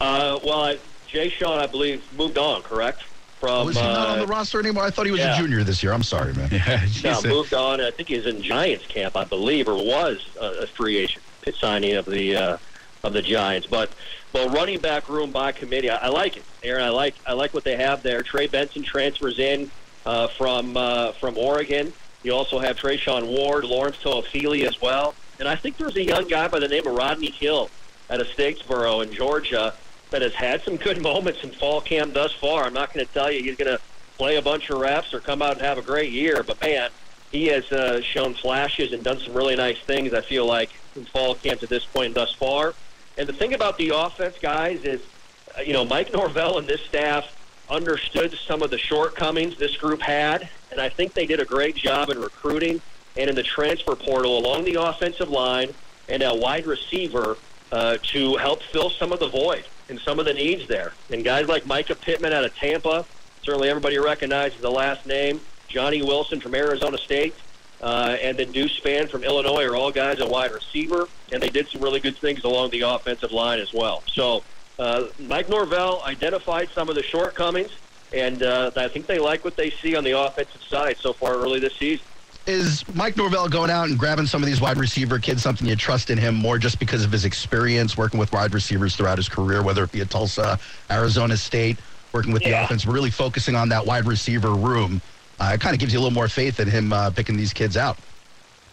Uh, 0.00 0.38
well, 0.44 0.62
I, 0.62 0.78
Jashaun, 1.10 1.58
I 1.58 1.66
believe, 1.66 2.04
moved 2.16 2.38
on, 2.38 2.62
correct? 2.62 3.02
From 3.40 3.66
Was 3.66 3.76
he 3.76 3.82
not 3.82 4.08
uh, 4.08 4.12
on 4.12 4.18
the 4.20 4.26
roster 4.26 4.60
anymore? 4.60 4.84
I 4.84 4.90
thought 4.90 5.06
he 5.06 5.12
was 5.12 5.20
yeah. 5.20 5.34
a 5.34 5.38
junior 5.38 5.64
this 5.64 5.82
year. 5.82 5.92
I'm 5.92 6.04
sorry, 6.04 6.34
man. 6.34 6.50
Yeah, 6.52 6.86
No, 7.04 7.22
moved 7.22 7.54
on. 7.54 7.80
I 7.80 7.90
think 7.90 8.08
he's 8.08 8.26
in 8.26 8.40
Giants 8.40 8.86
camp, 8.86 9.16
I 9.16 9.24
believe, 9.24 9.68
or 9.68 9.74
was 9.74 10.24
a, 10.40 10.62
a 10.62 10.66
free 10.66 10.98
agent 10.98 11.24
signing 11.58 11.94
of 11.94 12.04
the 12.04 12.36
uh, 12.36 12.56
of 13.04 13.12
the 13.12 13.22
Giants. 13.22 13.66
But 13.66 13.90
well, 14.32 14.48
running 14.50 14.80
back 14.80 15.08
room 15.08 15.30
by 15.30 15.52
committee, 15.52 15.88
I, 15.88 15.96
I 15.96 16.08
like 16.08 16.36
it, 16.36 16.44
Aaron. 16.62 16.84
I 16.84 16.90
like 16.90 17.14
I 17.26 17.32
like 17.32 17.54
what 17.54 17.64
they 17.64 17.76
have 17.76 18.02
there. 18.02 18.22
Trey 18.22 18.48
Benson 18.48 18.82
transfers 18.82 19.38
in 19.38 19.70
uh, 20.08 20.26
from 20.26 20.74
uh, 20.74 21.12
from 21.12 21.36
Oregon. 21.36 21.92
You 22.22 22.32
also 22.32 22.58
have 22.58 22.76
Treshaun 22.76 23.28
Ward, 23.28 23.64
Lawrence 23.64 23.98
Toafili 23.98 24.66
as 24.66 24.80
well, 24.80 25.14
and 25.38 25.46
I 25.46 25.54
think 25.54 25.76
there's 25.76 25.96
a 25.96 26.02
young 26.02 26.26
guy 26.26 26.48
by 26.48 26.58
the 26.58 26.66
name 26.66 26.86
of 26.86 26.94
Rodney 26.94 27.30
Hill 27.30 27.70
out 28.10 28.20
of 28.20 28.26
Statesboro 28.28 29.04
in 29.04 29.12
Georgia 29.12 29.74
that 30.10 30.22
has 30.22 30.32
had 30.32 30.62
some 30.62 30.76
good 30.76 31.02
moments 31.10 31.44
in 31.44 31.50
fall 31.50 31.82
camp 31.82 32.14
thus 32.14 32.32
far. 32.32 32.64
I'm 32.64 32.72
not 32.72 32.92
going 32.92 33.06
to 33.06 33.12
tell 33.12 33.30
you 33.30 33.42
he's 33.42 33.56
going 33.56 33.76
to 33.76 33.80
play 34.16 34.36
a 34.36 34.42
bunch 34.42 34.70
of 34.70 34.80
reps 34.80 35.12
or 35.12 35.20
come 35.20 35.42
out 35.42 35.52
and 35.52 35.60
have 35.60 35.76
a 35.76 35.82
great 35.82 36.10
year, 36.10 36.42
but 36.42 36.60
man, 36.62 36.90
he 37.30 37.46
has 37.48 37.70
uh, 37.70 38.00
shown 38.00 38.32
flashes 38.32 38.92
and 38.92 39.04
done 39.04 39.18
some 39.18 39.34
really 39.34 39.56
nice 39.56 39.78
things. 39.80 40.14
I 40.14 40.22
feel 40.22 40.46
like 40.46 40.70
in 40.96 41.04
fall 41.04 41.34
camp 41.34 41.60
to 41.60 41.66
this 41.66 41.84
point 41.84 42.14
thus 42.14 42.32
far. 42.32 42.74
And 43.18 43.28
the 43.28 43.34
thing 43.34 43.52
about 43.52 43.76
the 43.76 43.90
offense, 43.94 44.36
guys, 44.40 44.84
is 44.84 45.02
uh, 45.56 45.60
you 45.60 45.74
know 45.74 45.84
Mike 45.84 46.14
Norvell 46.14 46.56
and 46.56 46.66
this 46.66 46.80
staff 46.80 47.34
understood 47.70 48.36
some 48.46 48.62
of 48.62 48.70
the 48.70 48.78
shortcomings 48.78 49.56
this 49.56 49.76
group 49.76 50.00
had, 50.00 50.48
and 50.70 50.80
I 50.80 50.88
think 50.88 51.14
they 51.14 51.26
did 51.26 51.40
a 51.40 51.44
great 51.44 51.76
job 51.76 52.10
in 52.10 52.20
recruiting 52.20 52.80
and 53.16 53.28
in 53.28 53.36
the 53.36 53.42
transfer 53.42 53.94
portal 53.94 54.38
along 54.38 54.64
the 54.64 54.74
offensive 54.74 55.28
line 55.28 55.74
and 56.08 56.22
a 56.22 56.34
wide 56.34 56.66
receiver 56.66 57.36
uh, 57.72 57.98
to 58.02 58.36
help 58.36 58.62
fill 58.62 58.90
some 58.90 59.12
of 59.12 59.20
the 59.20 59.28
void 59.28 59.64
and 59.88 59.98
some 60.00 60.18
of 60.18 60.24
the 60.24 60.34
needs 60.34 60.66
there. 60.68 60.92
And 61.10 61.24
guys 61.24 61.48
like 61.48 61.64
Mycah 61.64 62.00
Pittman 62.00 62.32
out 62.32 62.44
of 62.44 62.54
Tampa, 62.54 63.04
certainly 63.42 63.68
everybody 63.68 63.98
recognizes 63.98 64.60
the 64.60 64.70
last 64.70 65.06
name. 65.06 65.40
Johnny 65.68 66.02
Wilson 66.02 66.40
from 66.40 66.54
Arizona 66.54 66.96
State, 66.96 67.34
uh, 67.82 68.16
and 68.22 68.38
then 68.38 68.52
Deuce 68.52 68.78
Spann 68.80 69.10
from 69.10 69.22
Illinois 69.22 69.64
are 69.64 69.76
all 69.76 69.92
guys 69.92 70.18
at 70.18 70.28
wide 70.28 70.52
receiver, 70.52 71.08
and 71.30 71.42
they 71.42 71.50
did 71.50 71.68
some 71.68 71.82
really 71.82 72.00
good 72.00 72.16
things 72.16 72.44
along 72.44 72.70
the 72.70 72.80
offensive 72.80 73.32
line 73.32 73.60
as 73.60 73.72
well. 73.74 74.02
So 74.06 74.42
Mike 74.78 75.48
Norvell 75.48 76.02
identified 76.04 76.68
some 76.74 76.88
of 76.88 76.94
the 76.94 77.02
shortcomings, 77.02 77.70
and 78.12 78.42
uh, 78.42 78.70
I 78.76 78.88
think 78.88 79.06
they 79.06 79.18
like 79.18 79.44
what 79.44 79.56
they 79.56 79.70
see 79.70 79.96
on 79.96 80.04
the 80.04 80.18
offensive 80.18 80.62
side 80.62 80.96
so 80.98 81.12
far 81.12 81.34
early 81.34 81.60
this 81.60 81.74
season. 81.74 82.04
Is 82.46 82.82
Mike 82.94 83.16
Norvell 83.16 83.48
going 83.48 83.70
out 83.70 83.88
and 83.88 83.98
grabbing 83.98 84.24
some 84.26 84.42
of 84.42 84.46
these 84.46 84.60
wide 84.60 84.78
receiver 84.78 85.18
kids 85.18 85.42
something 85.42 85.66
you 85.66 85.76
trust 85.76 86.08
in 86.08 86.16
him 86.16 86.34
more 86.34 86.56
just 86.56 86.78
because 86.78 87.04
of 87.04 87.12
his 87.12 87.26
experience 87.26 87.96
working 87.98 88.18
with 88.18 88.32
wide 88.32 88.54
receivers 88.54 88.96
throughout 88.96 89.18
his 89.18 89.28
career, 89.28 89.62
whether 89.62 89.84
it 89.84 89.92
be 89.92 90.00
at 90.00 90.08
Tulsa, 90.08 90.58
Arizona 90.90 91.36
State, 91.36 91.76
working 92.14 92.32
with 92.32 92.42
the 92.42 92.50
Yeah. 92.50 92.64
offense, 92.64 92.86
really 92.86 93.10
focusing 93.10 93.54
on 93.54 93.68
that 93.68 93.84
wide 93.84 94.06
receiver 94.06 94.54
room? 94.54 95.02
Uh, 95.38 95.50
it 95.54 95.60
kind 95.60 95.74
of 95.74 95.80
gives 95.80 95.92
you 95.92 95.98
a 95.98 96.00
little 96.00 96.14
more 96.14 96.28
faith 96.28 96.58
in 96.58 96.68
him 96.70 96.90
uh, 96.92 97.10
picking 97.10 97.36
these 97.36 97.52
kids 97.52 97.76
out. 97.76 97.98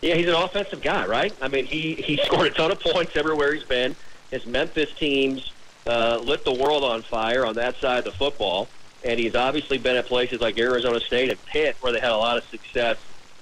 Yeah, 0.01 0.15
he's 0.15 0.27
an 0.27 0.35
offensive 0.35 0.81
guy, 0.81 1.05
right? 1.05 1.33
I 1.41 1.49
mean, 1.49 1.65
he 1.65 1.95
he 1.95 2.17
scored 2.23 2.47
a 2.47 2.51
ton 2.51 2.71
of 2.71 2.79
points 2.79 3.17
everywhere 3.17 3.53
he's 3.53 3.63
been. 3.63 3.93
His 4.31 4.45
Memphis 4.45 4.91
teams 4.93 5.51
uh, 5.85 6.19
lit 6.23 6.43
the 6.43 6.53
world 6.53 6.83
on 6.83 7.01
fire 7.01 7.45
on 7.45 7.55
that 7.55 7.75
side 7.77 7.99
of 7.99 8.05
the 8.05 8.11
football, 8.11 8.67
and 9.03 9.19
he's 9.19 9.35
obviously 9.35 9.77
been 9.77 9.95
at 9.95 10.05
places 10.05 10.41
like 10.41 10.57
Arizona 10.57 10.99
State 10.99 11.29
and 11.29 11.45
Pitt 11.45 11.75
where 11.81 11.93
they 11.93 11.99
had 11.99 12.11
a 12.11 12.17
lot 12.17 12.37
of 12.37 12.43
success 12.45 12.97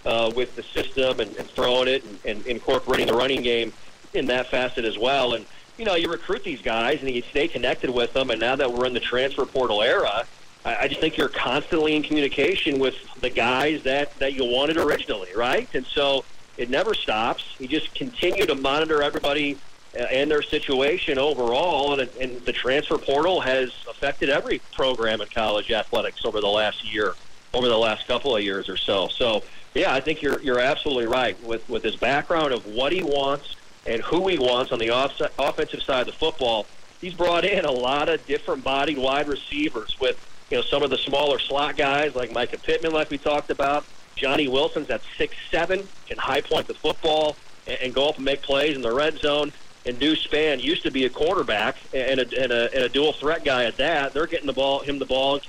uh, 0.06 0.32
with 0.36 0.56
the 0.56 0.63
system 0.63 1.19
and, 1.19 1.36
and 1.38 1.47
throwing 1.49 1.88
it 1.88 2.03
and, 2.03 2.19
and 2.25 2.45
incorporating 2.47 3.08
the 3.08 3.13
running 3.13 3.41
game 3.41 3.71
in 4.13 4.25
that 4.27 4.47
facet 4.47 4.86
as 4.86 4.97
well. 4.97 5.34
And 5.34 5.45
you 5.77 5.86
know, 5.86 5.95
you 5.95 6.12
recruit 6.12 6.43
these 6.43 6.62
guys 6.62 7.01
and 7.01 7.10
you 7.10 7.23
stay 7.23 7.47
connected 7.47 7.89
with 7.89 8.13
them. 8.13 8.29
And 8.29 8.39
now 8.39 8.56
that 8.56 8.71
we're 8.71 8.86
in 8.86 8.93
the 8.93 8.99
transfer 8.99 9.45
portal 9.45 9.82
era, 9.82 10.25
I, 10.65 10.75
I 10.75 10.88
just 10.88 10.99
think 10.99 11.17
you're 11.17 11.29
constantly 11.29 11.95
in 11.95 12.03
communication 12.03 12.79
with 12.79 12.95
the 13.21 13.29
guys 13.29 13.84
that 13.84 14.17
that 14.19 14.34
you 14.34 14.45
wanted 14.45 14.77
originally, 14.77 15.29
right? 15.36 15.67
And 15.73 15.86
so 15.86 16.25
it 16.58 16.69
never 16.69 16.93
stops. 16.93 17.43
You 17.60 17.67
just 17.67 17.93
continue 17.95 18.45
to 18.45 18.56
monitor 18.56 19.01
everybody 19.01 19.58
and 19.95 20.29
their 20.29 20.41
situation 20.41 21.19
overall, 21.19 21.99
and, 21.99 22.10
and 22.19 22.41
the 22.45 22.53
transfer 22.53 22.97
portal 22.97 23.41
has 23.41 23.71
affected 23.89 24.29
every 24.29 24.60
program 24.71 25.21
in 25.21 25.27
college 25.27 25.71
athletics 25.71 26.25
over 26.25 26.41
the 26.41 26.47
last 26.47 26.91
year, 26.91 27.13
over 27.53 27.67
the 27.67 27.77
last 27.77 28.08
couple 28.08 28.36
of 28.36 28.43
years 28.43 28.69
or 28.69 28.77
so. 28.77 29.08
So, 29.10 29.43
yeah, 29.75 29.93
I 29.93 29.99
think 29.99 30.21
you're 30.21 30.41
you're 30.41 30.60
absolutely 30.60 31.06
right 31.06 31.41
with 31.43 31.67
with 31.69 31.84
his 31.84 31.95
background 31.95 32.53
of 32.53 32.65
what 32.65 32.91
he 32.91 33.03
wants 33.03 33.56
and 33.86 34.01
who 34.01 34.27
he 34.27 34.38
wants 34.38 34.71
on 34.71 34.79
the 34.79 34.89
off- 34.89 35.21
offensive 35.38 35.84
side 35.84 36.01
of 36.01 36.08
the 36.08 36.13
football. 36.13 36.65
He's 36.99 37.13
brought 37.13 37.43
in 37.43 37.65
a 37.65 37.71
lot 37.71 38.08
of 38.10 38.25
different 38.25 38.63
bodied 38.63 38.97
wide 38.97 39.27
receivers 39.27 39.99
with 39.99 40.17
you 40.49 40.58
know 40.58 40.63
some 40.63 40.84
of 40.84 40.89
the 40.89 40.97
smaller 40.97 41.38
slot 41.38 41.77
guys 41.77 42.15
like 42.15 42.32
Mycah 42.32 42.62
Pittman, 42.63 42.91
like 42.93 43.10
we 43.10 43.17
talked 43.17 43.51
about. 43.51 43.86
Johnny 44.15 44.47
Wilson's 44.47 44.89
at 44.89 45.01
six 45.17 45.36
seven, 45.51 45.88
can 46.08 46.17
high 46.17 46.41
point 46.41 46.67
the 46.67 46.73
football 46.73 47.36
and, 47.67 47.77
and 47.82 47.93
go 47.93 48.10
up 48.10 48.17
and 48.17 48.25
make 48.25 48.41
plays 48.41 48.75
in 48.75 48.82
the 48.82 48.93
red 48.93 49.19
zone. 49.19 49.51
And 49.86 50.00
Deuce 50.00 50.26
Spann 50.26 50.62
used 50.62 50.84
to 50.84 50.91
be 50.91 51.06
a 51.06 51.10
quarterback 51.10 51.76
and 51.93 52.19
a, 52.19 52.41
and 52.41 52.52
a, 52.52 52.74
and 52.74 52.84
a 52.84 52.89
dual 52.89 53.13
threat 53.13 53.43
guy 53.43 53.65
at 53.65 53.78
that. 53.78 54.13
They're 54.13 54.28
getting 54.28 54.48
the 54.48 54.54
ball, 54.54 54.80
him 54.80 55.00
the 55.00 55.06
ball, 55.06 55.41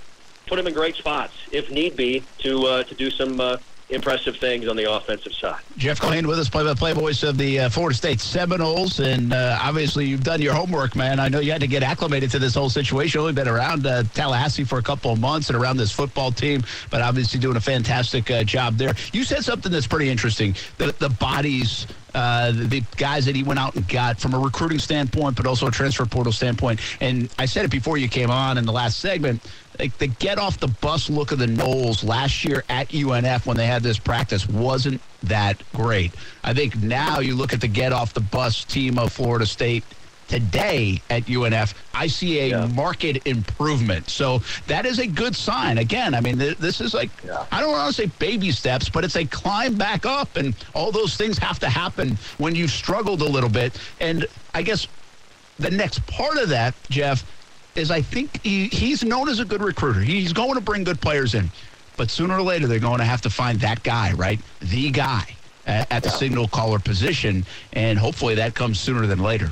put 0.46 0.58
him 0.58 0.66
in 0.66 0.74
great 0.74 0.96
spots 0.96 1.34
if 1.52 1.70
need 1.70 1.96
be 1.96 2.22
to 2.38 2.66
uh, 2.66 2.82
to 2.84 2.94
do 2.94 3.10
some 3.10 3.40
uh, 3.40 3.56
impressive 3.90 4.36
things 4.36 4.66
on 4.66 4.76
the 4.76 4.90
offensive 4.90 5.32
side. 5.32 5.60
Jeff 5.76 6.00
Cohen 6.00 6.26
with 6.26 6.38
us, 6.38 6.48
play-by-play 6.48 6.94
voice 6.94 7.22
of 7.22 7.36
the 7.36 7.60
uh, 7.60 7.68
Florida 7.68 7.96
State 7.96 8.20
Seminoles, 8.20 8.98
and 9.00 9.32
uh, 9.32 9.58
obviously 9.60 10.06
you've 10.06 10.24
done 10.24 10.40
your 10.40 10.54
homework, 10.54 10.96
man. 10.96 11.20
I 11.20 11.28
know 11.28 11.38
you 11.40 11.52
had 11.52 11.60
to 11.60 11.66
get 11.66 11.82
acclimated 11.82 12.30
to 12.32 12.38
this 12.38 12.54
whole 12.54 12.70
situation. 12.70 13.18
You've 13.18 13.28
Only 13.28 13.34
been 13.34 13.48
around 13.48 13.86
uh, 13.86 14.02
Tallahassee 14.14 14.64
for 14.64 14.78
a 14.78 14.82
couple 14.82 15.12
of 15.12 15.20
months 15.20 15.50
and 15.50 15.56
around 15.56 15.76
this 15.76 15.92
football 15.92 16.32
team, 16.32 16.62
but 16.90 17.02
obviously 17.02 17.38
doing 17.38 17.56
a 17.56 17.60
fantastic 17.60 18.30
uh, 18.30 18.42
job 18.42 18.76
there. 18.76 18.94
You 19.12 19.22
said 19.22 19.44
something 19.44 19.70
that's 19.70 19.86
pretty 19.86 20.08
interesting: 20.08 20.56
the 20.78 20.92
the 20.98 21.10
bodies. 21.10 21.86
Uh, 22.14 22.52
the, 22.52 22.82
guys 22.96 23.24
that 23.26 23.34
he 23.34 23.42
went 23.42 23.58
out 23.58 23.74
and 23.74 23.88
got 23.88 24.20
from 24.20 24.34
a 24.34 24.38
recruiting 24.38 24.78
standpoint, 24.78 25.36
but 25.36 25.46
also 25.46 25.66
a 25.66 25.70
transfer 25.70 26.06
portal 26.06 26.32
standpoint. 26.32 26.80
And 27.00 27.28
I 27.38 27.46
said 27.46 27.64
it 27.64 27.72
before 27.72 27.98
you 27.98 28.08
came 28.08 28.30
on 28.30 28.56
in 28.56 28.64
the 28.64 28.72
last 28.72 29.00
segment. 29.00 29.42
Like 29.78 29.98
the 29.98 30.06
get 30.06 30.38
off 30.38 30.60
the 30.60 30.68
bus 30.68 31.10
look 31.10 31.32
of 31.32 31.38
the 31.38 31.46
Noles 31.46 32.04
last 32.04 32.44
year 32.44 32.62
at 32.68 32.88
UNF 32.90 33.46
when 33.46 33.56
they 33.56 33.66
had 33.66 33.82
this 33.82 33.98
practice 33.98 34.48
wasn't 34.48 35.00
that 35.24 35.60
great. 35.72 36.12
I 36.44 36.54
think 36.54 36.76
now 36.76 37.18
you 37.18 37.34
look 37.34 37.52
at 37.52 37.60
the 37.60 37.68
get 37.68 37.92
off 37.92 38.14
the 38.14 38.20
bus 38.20 38.64
team 38.64 38.98
of 38.98 39.12
Florida 39.12 39.46
State 39.46 39.82
today 40.28 41.00
at 41.10 41.24
UNF, 41.28 41.74
I 41.92 42.06
see 42.06 42.40
a 42.40 42.48
Yeah. 42.48 42.66
market 42.66 43.26
improvement. 43.26 44.08
So 44.10 44.42
that 44.66 44.86
is 44.86 44.98
a 44.98 45.06
good 45.06 45.34
sign. 45.36 45.78
Again, 45.78 46.14
I 46.14 46.20
mean, 46.20 46.38
th- 46.38 46.58
this 46.58 46.80
is 46.80 46.94
like, 46.94 47.10
Yeah. 47.24 47.44
I 47.52 47.60
don't 47.60 47.72
want 47.72 47.94
to 47.94 48.02
say 48.02 48.06
baby 48.18 48.50
steps, 48.50 48.88
but 48.88 49.04
it's 49.04 49.16
a 49.16 49.24
climb 49.24 49.74
back 49.74 50.06
up. 50.06 50.36
And 50.36 50.54
all 50.74 50.90
those 50.92 51.16
things 51.16 51.38
have 51.38 51.58
to 51.60 51.68
happen 51.68 52.18
when 52.38 52.54
you've 52.54 52.70
struggled 52.70 53.20
a 53.22 53.28
little 53.28 53.50
bit. 53.50 53.76
And 54.00 54.26
I 54.54 54.62
guess 54.62 54.86
the 55.58 55.70
next 55.70 56.04
part 56.06 56.36
of 56.38 56.48
that, 56.48 56.74
Jeff, 56.90 57.24
is 57.74 57.90
I 57.90 58.00
think 58.02 58.40
he, 58.42 58.68
he's 58.68 59.02
known 59.04 59.28
as 59.28 59.40
a 59.40 59.44
good 59.44 59.62
recruiter. 59.62 60.00
He's 60.00 60.32
going 60.32 60.54
to 60.54 60.60
bring 60.60 60.84
good 60.84 61.00
players 61.00 61.34
in. 61.34 61.50
But 61.96 62.10
sooner 62.10 62.36
or 62.36 62.42
later, 62.42 62.66
they're 62.66 62.78
going 62.80 62.98
to 62.98 63.04
have 63.04 63.20
to 63.22 63.30
find 63.30 63.60
that 63.60 63.82
guy, 63.82 64.12
right? 64.14 64.40
The 64.60 64.90
guy 64.90 65.24
at, 65.66 65.90
at 65.92 66.02
the 66.02 66.10
signal 66.10 66.48
caller 66.48 66.78
position. 66.78 67.44
And 67.72 67.98
hopefully 67.98 68.34
that 68.36 68.54
comes 68.54 68.80
sooner 68.80 69.06
than 69.06 69.20
later. 69.20 69.50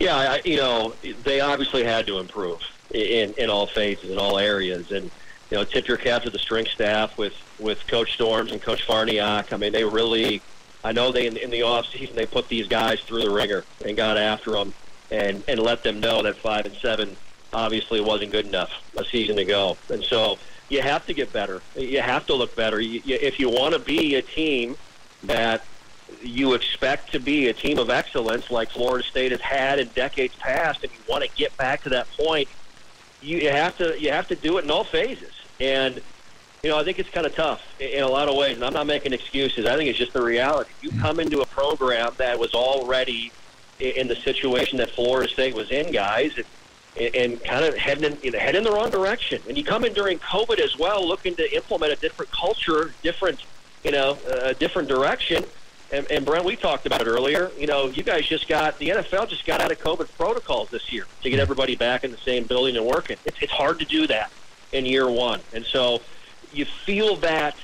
Yeah, 0.00 0.16
I, 0.16 0.42
you 0.46 0.56
know, 0.56 0.94
they 1.24 1.40
obviously 1.40 1.84
had 1.84 2.06
to 2.06 2.18
improve 2.18 2.62
in 2.92 3.34
in 3.34 3.50
all 3.50 3.66
phases, 3.66 4.10
in 4.10 4.18
all 4.18 4.38
areas, 4.38 4.90
and 4.90 5.10
you 5.50 5.56
know, 5.58 5.64
tip 5.64 5.86
your 5.86 5.98
cap 5.98 6.22
to 6.22 6.30
the 6.30 6.38
strength 6.38 6.70
staff 6.70 7.18
with 7.18 7.34
with 7.58 7.86
Coach 7.86 8.14
Storms 8.14 8.50
and 8.50 8.62
Coach 8.62 8.86
Farniak. 8.86 9.52
I 9.52 9.58
mean, 9.58 9.72
they 9.72 9.84
really, 9.84 10.40
I 10.82 10.92
know 10.92 11.12
they 11.12 11.26
in, 11.26 11.36
in 11.36 11.50
the 11.50 11.62
off 11.62 11.86
season 11.86 12.16
they 12.16 12.24
put 12.24 12.48
these 12.48 12.66
guys 12.66 13.00
through 13.00 13.22
the 13.22 13.30
ringer 13.30 13.64
and 13.84 13.94
got 13.94 14.16
after 14.16 14.52
them 14.52 14.72
and 15.10 15.44
and 15.46 15.60
let 15.60 15.82
them 15.82 16.00
know 16.00 16.22
that 16.22 16.36
five 16.36 16.64
and 16.64 16.74
seven 16.76 17.14
obviously 17.52 18.00
wasn't 18.00 18.32
good 18.32 18.46
enough 18.46 18.70
a 18.96 19.04
season 19.04 19.38
ago, 19.38 19.76
and 19.90 20.02
so 20.02 20.38
you 20.70 20.80
have 20.80 21.04
to 21.06 21.12
get 21.12 21.30
better. 21.30 21.60
You 21.76 22.00
have 22.00 22.26
to 22.26 22.34
look 22.34 22.56
better. 22.56 22.80
You, 22.80 23.02
you, 23.04 23.18
if 23.20 23.38
you 23.38 23.50
want 23.50 23.74
to 23.74 23.80
be 23.80 24.14
a 24.14 24.22
team 24.22 24.76
that 25.24 25.62
you 26.22 26.54
expect 26.54 27.12
to 27.12 27.20
be 27.20 27.48
a 27.48 27.52
team 27.52 27.78
of 27.78 27.90
excellence 27.90 28.50
like 28.50 28.70
Florida 28.70 29.04
State 29.04 29.32
has 29.32 29.40
had 29.40 29.78
in 29.78 29.88
decades 29.88 30.34
past, 30.36 30.82
and 30.82 30.92
you 30.92 30.98
want 31.08 31.24
to 31.24 31.30
get 31.36 31.56
back 31.56 31.82
to 31.82 31.88
that 31.90 32.08
point, 32.12 32.48
you, 33.22 33.50
have 33.50 33.76
to 33.78 34.00
you 34.00 34.10
have 34.10 34.28
to 34.28 34.34
do 34.34 34.58
it 34.58 34.64
in 34.64 34.70
all 34.70 34.84
phases. 34.84 35.32
And 35.60 36.00
you 36.62 36.70
know, 36.70 36.78
I 36.78 36.84
think 36.84 36.98
it's 36.98 37.10
kind 37.10 37.26
of 37.26 37.34
tough 37.34 37.62
in, 37.80 38.02
a 38.02 38.08
lot 38.08 38.28
of 38.28 38.36
ways. 38.36 38.56
And 38.56 38.64
I'm 38.64 38.72
not 38.72 38.86
making 38.86 39.12
excuses. 39.12 39.66
I 39.66 39.76
think 39.76 39.88
it's 39.88 39.98
just 39.98 40.12
the 40.12 40.22
reality. 40.22 40.70
You 40.82 40.90
come 41.00 41.20
into 41.20 41.40
a 41.40 41.46
program 41.46 42.12
that 42.18 42.38
was 42.38 42.54
already 42.54 43.32
in 43.78 44.08
the 44.08 44.16
situation 44.16 44.78
that 44.78 44.90
Florida 44.90 45.30
State 45.30 45.54
was 45.54 45.70
in, 45.70 45.92
guys. 45.92 46.36
And 46.36 46.46
and, 46.98 47.42
kind 47.44 47.64
of 47.64 47.76
heading 47.76 48.16
in, 48.22 48.32
heading 48.34 48.58
in 48.58 48.64
the 48.64 48.72
wrong 48.72 48.90
direction. 48.90 49.40
And 49.48 49.56
you 49.56 49.64
come 49.64 49.84
in 49.84 49.92
during 49.92 50.18
COVID 50.18 50.58
as 50.58 50.76
well, 50.76 51.06
looking 51.06 51.34
to 51.36 51.54
implement 51.54 51.92
a 51.92 51.96
different 51.96 52.30
culture, 52.32 52.92
different, 53.02 53.44
you 53.84 53.92
know, 53.92 54.18
uh, 54.28 54.48
a 54.48 54.54
different 54.54 54.88
direction. 54.88 55.44
And, 55.92 56.10
and 56.10 56.24
Brent, 56.24 56.44
we 56.44 56.56
talked 56.56 56.86
about 56.86 57.00
it 57.00 57.08
earlier. 57.08 57.50
You 57.58 57.66
know, 57.66 57.88
you 57.88 58.02
guys 58.02 58.26
just 58.26 58.48
got 58.48 58.78
the 58.78 58.90
NFL 58.90 59.28
just 59.28 59.44
got 59.44 59.60
out 59.60 59.72
of 59.72 59.78
COVID 59.80 60.08
protocols 60.16 60.70
this 60.70 60.92
year 60.92 61.06
to 61.22 61.30
get 61.30 61.40
everybody 61.40 61.74
back 61.74 62.04
in 62.04 62.10
the 62.10 62.18
same 62.18 62.44
building 62.44 62.76
and 62.76 62.86
working. 62.86 63.16
It's, 63.24 63.38
it's 63.40 63.52
hard 63.52 63.78
to 63.80 63.84
do 63.84 64.06
that 64.06 64.30
in 64.72 64.86
year 64.86 65.10
one, 65.10 65.40
and 65.52 65.64
so 65.64 66.00
you 66.52 66.64
feel 66.64 67.16
that 67.16 67.56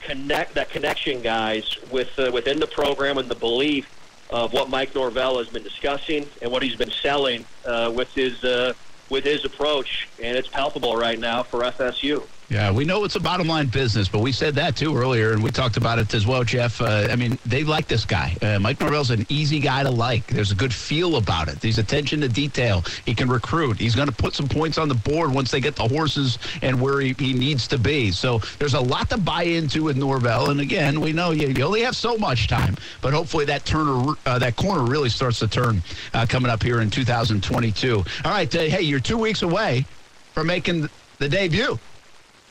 connect 0.00 0.54
that 0.54 0.70
connection, 0.70 1.22
guys, 1.22 1.76
with 1.90 2.18
uh, 2.18 2.30
within 2.32 2.60
the 2.60 2.66
program 2.66 3.18
and 3.18 3.28
the 3.28 3.34
belief 3.34 3.88
of 4.30 4.52
what 4.52 4.68
Mike 4.68 4.94
Norvell 4.94 5.38
has 5.38 5.48
been 5.48 5.62
discussing 5.62 6.26
and 6.42 6.52
what 6.52 6.62
he's 6.62 6.76
been 6.76 6.90
selling 6.90 7.44
uh, 7.64 7.90
with 7.94 8.12
his 8.14 8.44
uh, 8.44 8.72
with 9.08 9.24
his 9.24 9.44
approach, 9.44 10.08
and 10.22 10.36
it's 10.36 10.48
palpable 10.48 10.96
right 10.96 11.18
now 11.18 11.42
for 11.42 11.60
FSU. 11.60 12.26
Yeah, 12.48 12.70
we 12.72 12.86
know 12.86 13.04
it's 13.04 13.16
a 13.16 13.20
bottom 13.20 13.46
line 13.46 13.66
business, 13.66 14.08
but 14.08 14.20
we 14.20 14.32
said 14.32 14.54
that 14.54 14.74
too 14.74 14.96
earlier, 14.96 15.32
and 15.32 15.42
we 15.42 15.50
talked 15.50 15.76
about 15.76 15.98
it 15.98 16.14
as 16.14 16.26
well, 16.26 16.44
Jeff. 16.44 16.80
Uh, 16.80 17.06
I 17.10 17.14
mean, 17.14 17.38
they 17.44 17.62
like 17.62 17.88
this 17.88 18.06
guy. 18.06 18.34
Uh, 18.40 18.58
Mike 18.58 18.80
Norvell's 18.80 19.10
an 19.10 19.26
easy 19.28 19.60
guy 19.60 19.82
to 19.82 19.90
like. 19.90 20.26
There's 20.28 20.50
a 20.50 20.54
good 20.54 20.72
feel 20.72 21.16
about 21.16 21.48
it. 21.48 21.62
He's 21.62 21.76
attention 21.76 22.22
to 22.22 22.28
detail. 22.28 22.86
He 23.04 23.14
can 23.14 23.28
recruit. 23.28 23.78
He's 23.78 23.94
going 23.94 24.08
to 24.08 24.14
put 24.14 24.34
some 24.34 24.48
points 24.48 24.78
on 24.78 24.88
the 24.88 24.94
board 24.94 25.30
once 25.30 25.50
they 25.50 25.60
get 25.60 25.76
the 25.76 25.86
horses 25.86 26.38
and 26.62 26.80
where 26.80 27.00
he, 27.00 27.14
he 27.18 27.34
needs 27.34 27.68
to 27.68 27.76
be. 27.76 28.10
So 28.12 28.38
there's 28.58 28.72
a 28.72 28.80
lot 28.80 29.10
to 29.10 29.18
buy 29.18 29.42
into 29.42 29.82
with 29.82 29.98
Norvell. 29.98 30.48
And 30.48 30.60
again, 30.60 31.02
we 31.02 31.12
know 31.12 31.32
you, 31.32 31.48
you 31.48 31.64
only 31.64 31.82
have 31.82 31.96
so 31.96 32.16
much 32.16 32.48
time, 32.48 32.78
but 33.02 33.12
hopefully 33.12 33.44
that 33.44 33.66
turner, 33.66 34.14
uh, 34.24 34.38
that 34.38 34.56
corner 34.56 34.90
really 34.90 35.10
starts 35.10 35.38
to 35.40 35.48
turn 35.48 35.82
uh, 36.14 36.24
coming 36.26 36.50
up 36.50 36.62
here 36.62 36.80
in 36.80 36.88
2022. 36.88 38.02
All 38.24 38.30
right, 38.30 38.56
uh, 38.56 38.60
hey, 38.60 38.80
you're 38.80 39.00
two 39.00 39.18
weeks 39.18 39.42
away 39.42 39.84
from 40.32 40.46
making 40.46 40.88
the 41.18 41.28
debut. 41.28 41.78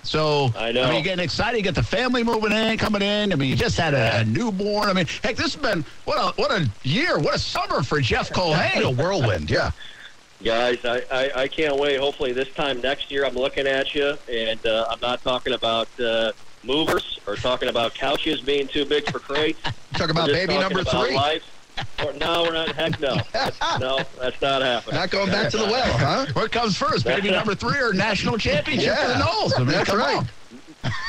So 0.07 0.53
I 0.55 0.71
know. 0.71 0.83
I 0.83 0.85
mean, 0.85 0.93
you're 0.95 1.03
getting 1.03 1.23
excited. 1.23 1.57
You 1.57 1.63
got 1.63 1.75
the 1.75 1.83
family 1.83 2.23
moving 2.23 2.53
in, 2.53 2.77
coming 2.77 3.01
in. 3.01 3.33
I 3.33 3.35
mean, 3.35 3.49
you 3.49 3.57
just 3.57 3.77
had 3.77 3.93
a, 3.93 4.21
a 4.21 4.25
newborn. 4.25 4.87
I 4.87 4.93
mean, 4.93 5.05
heck, 5.21 5.35
this 5.35 5.53
has 5.53 5.55
been 5.57 5.83
what 6.05 6.17
a 6.17 6.41
what 6.41 6.49
a 6.49 6.69
year, 6.83 7.19
what 7.19 7.35
a 7.35 7.39
summer 7.39 7.83
for 7.83 7.99
Jeff 7.99 8.29
Culhane. 8.29 8.83
a 8.83 8.89
whirlwind, 8.89 9.51
yeah. 9.51 9.71
Guys, 10.41 10.85
I, 10.85 11.01
I, 11.11 11.41
I 11.41 11.47
can't 11.49 11.77
wait. 11.77 11.99
Hopefully, 11.99 12.31
this 12.31 12.47
time 12.53 12.79
next 12.79 13.11
year, 13.11 13.25
I'm 13.25 13.33
looking 13.33 13.67
at 13.67 13.93
you, 13.93 14.17
and 14.31 14.65
uh, 14.65 14.87
I'm 14.89 14.99
not 15.01 15.21
talking 15.23 15.53
about 15.53 15.89
uh, 15.99 16.31
movers 16.63 17.19
or 17.27 17.35
talking 17.35 17.67
about 17.67 17.93
couches 17.93 18.39
being 18.39 18.67
too 18.67 18.85
big 18.85 19.11
for 19.11 19.19
crates. 19.19 19.59
Talk 19.93 20.09
about 20.09 20.27
baby 20.27 20.57
number 20.57 20.81
about 20.81 21.05
three. 21.05 21.15
Life. 21.15 21.43
Or, 22.05 22.13
no, 22.13 22.43
we're 22.43 22.53
not. 22.53 22.69
Heck 22.75 22.99
no. 22.99 23.17
That's, 23.33 23.59
no, 23.79 23.99
that's 24.19 24.41
not 24.41 24.61
happening. 24.61 24.95
Not 24.95 25.09
going 25.09 25.29
back 25.31 25.49
to 25.51 25.57
the 25.57 25.65
well, 25.65 25.97
huh? 25.97 26.25
What 26.33 26.51
comes 26.51 26.77
first, 26.77 27.05
baby 27.05 27.31
number 27.31 27.55
three 27.55 27.79
or 27.79 27.93
national 27.93 28.37
championship 28.37 28.95
for 28.95 29.07
the 29.07 29.13
Yeah, 29.13 29.19
Noles? 29.21 29.53
I 29.55 29.59
mean, 29.59 29.67
that's 29.69 29.93
right. 29.93 30.17
on. 30.17 30.27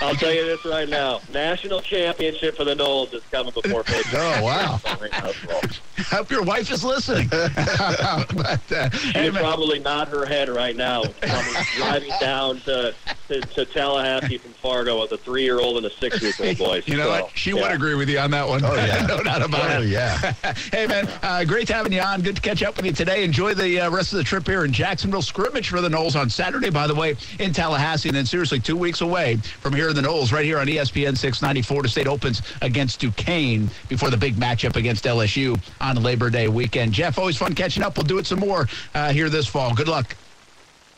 I'll 0.00 0.14
tell 0.14 0.32
you 0.32 0.44
this 0.44 0.64
right 0.64 0.88
now: 0.88 1.20
national 1.32 1.80
championship 1.80 2.56
for 2.56 2.64
the 2.64 2.74
Noles 2.74 3.12
is 3.14 3.22
coming 3.30 3.52
before 3.52 3.82
baby. 3.84 4.04
Oh, 4.14 4.42
wow. 4.42 4.80
I 4.84 5.32
hope 6.10 6.30
your 6.30 6.42
wife 6.42 6.70
is 6.70 6.84
listening. 6.84 7.28
but, 7.28 8.72
uh, 8.72 8.90
She 8.90 9.10
hey, 9.12 9.30
probably 9.30 9.78
nod 9.80 10.08
her 10.08 10.24
head 10.26 10.48
right 10.48 10.76
now, 10.76 11.02
driving 11.76 12.12
down 12.20 12.60
to, 12.60 12.94
to, 13.28 13.40
to 13.40 13.64
Tallahassee 13.64 14.38
from 14.38 14.52
Fargo 14.52 15.00
with 15.00 15.12
a 15.12 15.16
three-year-old 15.18 15.76
and 15.78 15.86
a 15.86 15.90
six-week-old 15.90 16.58
boy. 16.58 16.82
you 16.86 16.96
know 16.96 17.04
So, 17.04 17.22
what? 17.22 17.30
She 17.36 17.50
yeah. 17.50 17.62
would 17.62 17.72
agree 17.72 17.94
with 17.94 18.08
you 18.08 18.18
on 18.18 18.30
that 18.30 18.46
one. 18.48 18.64
Oh, 18.64 18.74
yeah. 18.74 19.06
no 19.06 19.22
doubt 19.22 19.42
about 19.42 19.70
Oh, 19.70 19.82
it. 19.82 19.88
yeah. 19.88 20.32
hey, 20.72 20.86
man, 20.86 21.08
uh, 21.22 21.44
great 21.44 21.68
having 21.68 21.92
you 21.92 22.00
on. 22.00 22.22
Good 22.22 22.36
to 22.36 22.42
catch 22.42 22.62
up 22.62 22.76
with 22.76 22.86
you 22.86 22.92
today. 22.92 23.24
Enjoy 23.24 23.54
the 23.54 23.80
uh, 23.80 23.90
rest 23.90 24.12
of 24.12 24.18
the 24.18 24.24
trip 24.24 24.46
here 24.46 24.64
in 24.64 24.72
Jacksonville. 24.72 25.22
Scrimmage 25.22 25.68
for 25.68 25.80
the 25.80 25.88
Noles 25.88 26.18
on 26.18 26.30
Saturday, 26.30 26.70
by 26.70 26.86
the 26.86 26.94
way, 26.94 27.16
in 27.38 27.52
Tallahassee. 27.52 28.08
And 28.08 28.16
then, 28.16 28.26
seriously, 28.26 28.60
two 28.60 28.76
weeks 28.76 29.00
away 29.00 29.36
from 29.36 29.67
here 29.74 29.88
in 29.88 29.96
the 29.96 30.02
Noles, 30.02 30.32
right 30.32 30.44
here 30.44 30.58
on 30.58 30.66
ESPN 30.66 31.16
690. 31.16 31.62
Florida 31.62 31.88
State 31.88 32.06
opens 32.06 32.42
against 32.62 33.00
Duquesne 33.00 33.68
before 33.88 34.10
the 34.10 34.16
big 34.16 34.36
matchup 34.36 34.76
against 34.76 35.04
LSU 35.04 35.60
on 35.80 35.96
Labor 36.02 36.30
Day 36.30 36.48
weekend. 36.48 36.92
Jeff, 36.92 37.18
always 37.18 37.36
fun 37.36 37.54
catching 37.54 37.82
up. 37.82 37.96
We'll 37.96 38.04
do 38.04 38.18
it 38.18 38.26
some 38.26 38.40
more 38.40 38.68
uh, 38.94 39.12
here 39.12 39.28
this 39.28 39.46
fall. 39.46 39.74
Good 39.74 39.88
luck. 39.88 40.16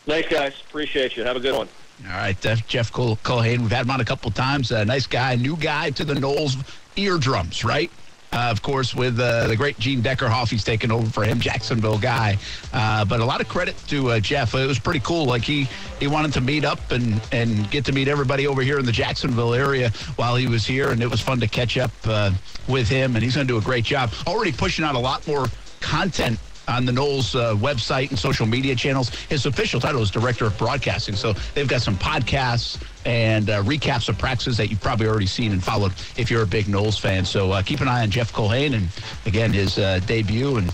Thanks, 0.07 0.29
guys. 0.29 0.55
Appreciate 0.69 1.17
you. 1.17 1.25
Have 1.25 1.37
a 1.37 1.41
good 1.41 1.57
one. 1.57 1.69
All 2.07 2.13
right, 2.17 2.47
uh, 2.47 2.57
Jeff 2.67 2.91
Col- 2.91 3.17
Culhane. 3.17 3.59
We've 3.61 3.71
had 3.71 3.85
him 3.85 3.91
on 3.91 4.01
a 4.01 4.05
couple 4.05 4.31
times. 4.31 4.73
Uh, 4.73 4.85
nice 4.85 5.07
guy, 5.07 5.37
new 5.37 5.57
guy 5.57 5.91
to 5.91 6.05
the 6.05 6.15
Noles 6.15 6.57
eardrums, 6.97 7.63
right? 7.63 7.91
Uh, 8.33 8.49
of 8.51 8.63
course, 8.63 8.95
with 8.95 9.19
uh, 9.19 9.49
the 9.49 9.57
great 9.57 9.79
Gene 9.79 10.03
Deckerhoff, 10.03 10.51
he's 10.51 10.63
taken 10.63 10.93
over 10.93 11.09
for 11.11 11.25
him, 11.25 11.41
Jacksonville 11.41 11.99
guy. 11.99 12.39
Uh, 12.73 13.05
but 13.05 13.21
a 13.21 13.25
lot 13.25 13.41
of 13.41 13.49
credit 13.49 13.77
to 13.89 14.11
uh, 14.11 14.21
Jeff. 14.21 14.55
It 14.55 14.67
was 14.67 14.79
pretty 14.79 15.01
cool. 15.01 15.25
Like 15.25 15.43
he 15.43 15.69
he 15.99 16.07
wanted 16.07 16.33
to 16.35 16.41
meet 16.41 16.65
up 16.65 16.93
and 16.93 17.21
and 17.33 17.71
get 17.71 17.85
to 17.87 17.93
meet 17.93 18.09
everybody 18.09 18.47
over 18.47 18.63
here 18.63 18.79
in 18.79 18.87
the 18.87 18.93
Jacksonville 18.93 19.55
area 19.55 19.91
while 20.17 20.37
he 20.37 20.47
was 20.47 20.65
here, 20.65 20.91
and 20.91 21.03
it 21.03 21.11
was 21.11 21.21
fun 21.21 21.41
to 21.41 21.49
catch 21.49 21.77
up 21.77 21.91
uh, 22.05 22.31
with 22.69 22.89
him. 22.89 23.17
And 23.17 23.25
he's 23.25 23.35
going 23.35 23.47
to 23.47 23.53
do 23.53 23.59
a 23.59 23.63
great 23.63 23.85
job. 23.85 24.13
Already 24.27 24.53
pushing 24.53 24.85
out 24.85 24.95
a 24.95 24.99
lot 24.99 25.27
more 25.27 25.47
content 25.81 26.39
on 26.71 26.87
the 26.87 26.93
Noles 26.93 27.35
uh, 27.35 27.55
website 27.57 28.11
and 28.11 28.19
social 28.19 28.47
media 28.47 28.75
channels. 28.75 29.11
His 29.29 29.45
official 29.47 29.81
title 29.81 30.01
is 30.01 30.11
Director 30.11 30.47
of 30.47 30.57
Broadcasting. 30.57 31.17
So 31.17 31.35
they've 31.55 31.69
got 31.69 31.83
some 31.83 31.97
podcasts 31.97 32.81
and 33.05 33.51
uh, 33.51 33.63
recaps 33.63 34.09
of 34.09 34.17
practices 34.19 34.57
that 34.57 34.71
you've 34.71 34.81
probably 34.81 35.09
already 35.09 35.27
seen 35.27 35.53
and 35.53 35.63
followed 35.63 35.93
if 36.17 36.31
you're 36.31 36.43
a 36.43 36.47
big 36.47 36.67
Noles 36.67 36.99
fan. 36.99 37.25
So 37.25 37.53
uh, 37.53 37.63
keep 37.63 37.81
an 37.81 37.89
eye 37.89 38.03
on 38.03 38.11
Jeff 38.11 38.33
Culhane 38.33 38.75
and, 38.75 38.89
again, 39.27 39.53
his 39.53 39.79
uh, 39.79 40.01
debut 40.07 40.57
and 40.57 40.73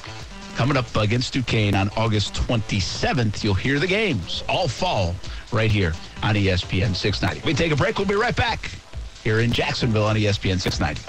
coming 0.55 0.77
up 0.77 0.95
against 0.97 1.33
Duquesne 1.33 1.75
on 1.75 1.91
August 1.97 2.35
27th. 2.35 3.43
You'll 3.43 3.55
hear 3.55 3.79
the 3.79 3.87
games 3.87 4.45
all 4.49 4.69
fall 4.69 5.15
right 5.53 5.71
here 5.71 5.95
on 6.23 6.35
ESPN 6.35 6.95
690. 6.95 7.47
We 7.47 7.55
take 7.55 7.73
a 7.73 7.77
break. 7.77 7.99
We'll 7.99 8.07
be 8.07 8.15
right 8.15 8.37
back 8.37 8.71
here 9.23 9.41
in 9.41 9.53
Jacksonville 9.53 10.05
on 10.05 10.17
ESPN 10.17 10.61
690. 10.61 11.03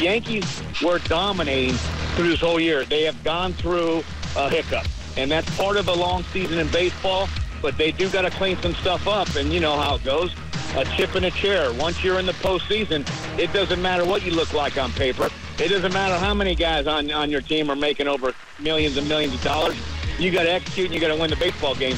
Yankees 0.00 0.62
were 0.82 0.98
dominating 1.00 1.74
through 2.14 2.30
this 2.30 2.40
whole 2.40 2.60
year. 2.60 2.84
They 2.84 3.02
have 3.04 3.22
gone 3.24 3.52
through 3.52 4.04
a 4.36 4.48
hiccup, 4.48 4.86
and 5.16 5.30
that's 5.30 5.48
part 5.56 5.76
of 5.76 5.88
a 5.88 5.94
long 5.94 6.22
season 6.24 6.58
in 6.58 6.68
baseball. 6.68 7.28
But 7.60 7.76
they 7.76 7.90
do 7.90 8.08
got 8.08 8.22
to 8.22 8.30
clean 8.30 8.56
some 8.58 8.74
stuff 8.74 9.08
up, 9.08 9.34
and 9.34 9.52
you 9.52 9.60
know 9.60 9.76
how 9.76 9.96
it 9.96 10.04
goes. 10.04 10.34
A 10.76 10.84
chip 10.84 11.16
in 11.16 11.24
a 11.24 11.30
chair. 11.30 11.72
Once 11.72 12.04
you're 12.04 12.18
in 12.20 12.26
the 12.26 12.32
postseason, 12.32 13.08
it 13.38 13.52
doesn't 13.52 13.82
matter 13.82 14.04
what 14.04 14.24
you 14.24 14.30
look 14.30 14.52
like 14.52 14.78
on 14.78 14.92
paper. 14.92 15.28
It 15.58 15.68
doesn't 15.68 15.92
matter 15.92 16.16
how 16.16 16.34
many 16.34 16.54
guys 16.54 16.86
on 16.86 17.10
on 17.10 17.30
your 17.30 17.40
team 17.40 17.68
are 17.70 17.76
making 17.76 18.06
over 18.06 18.32
millions 18.60 18.96
and 18.96 19.08
millions 19.08 19.34
of 19.34 19.42
dollars. 19.42 19.76
You 20.18 20.30
got 20.30 20.44
to 20.44 20.52
execute, 20.52 20.86
and 20.86 20.94
you 20.94 21.00
got 21.00 21.08
to 21.08 21.20
win 21.20 21.30
the 21.30 21.36
baseball 21.36 21.74
game. 21.74 21.96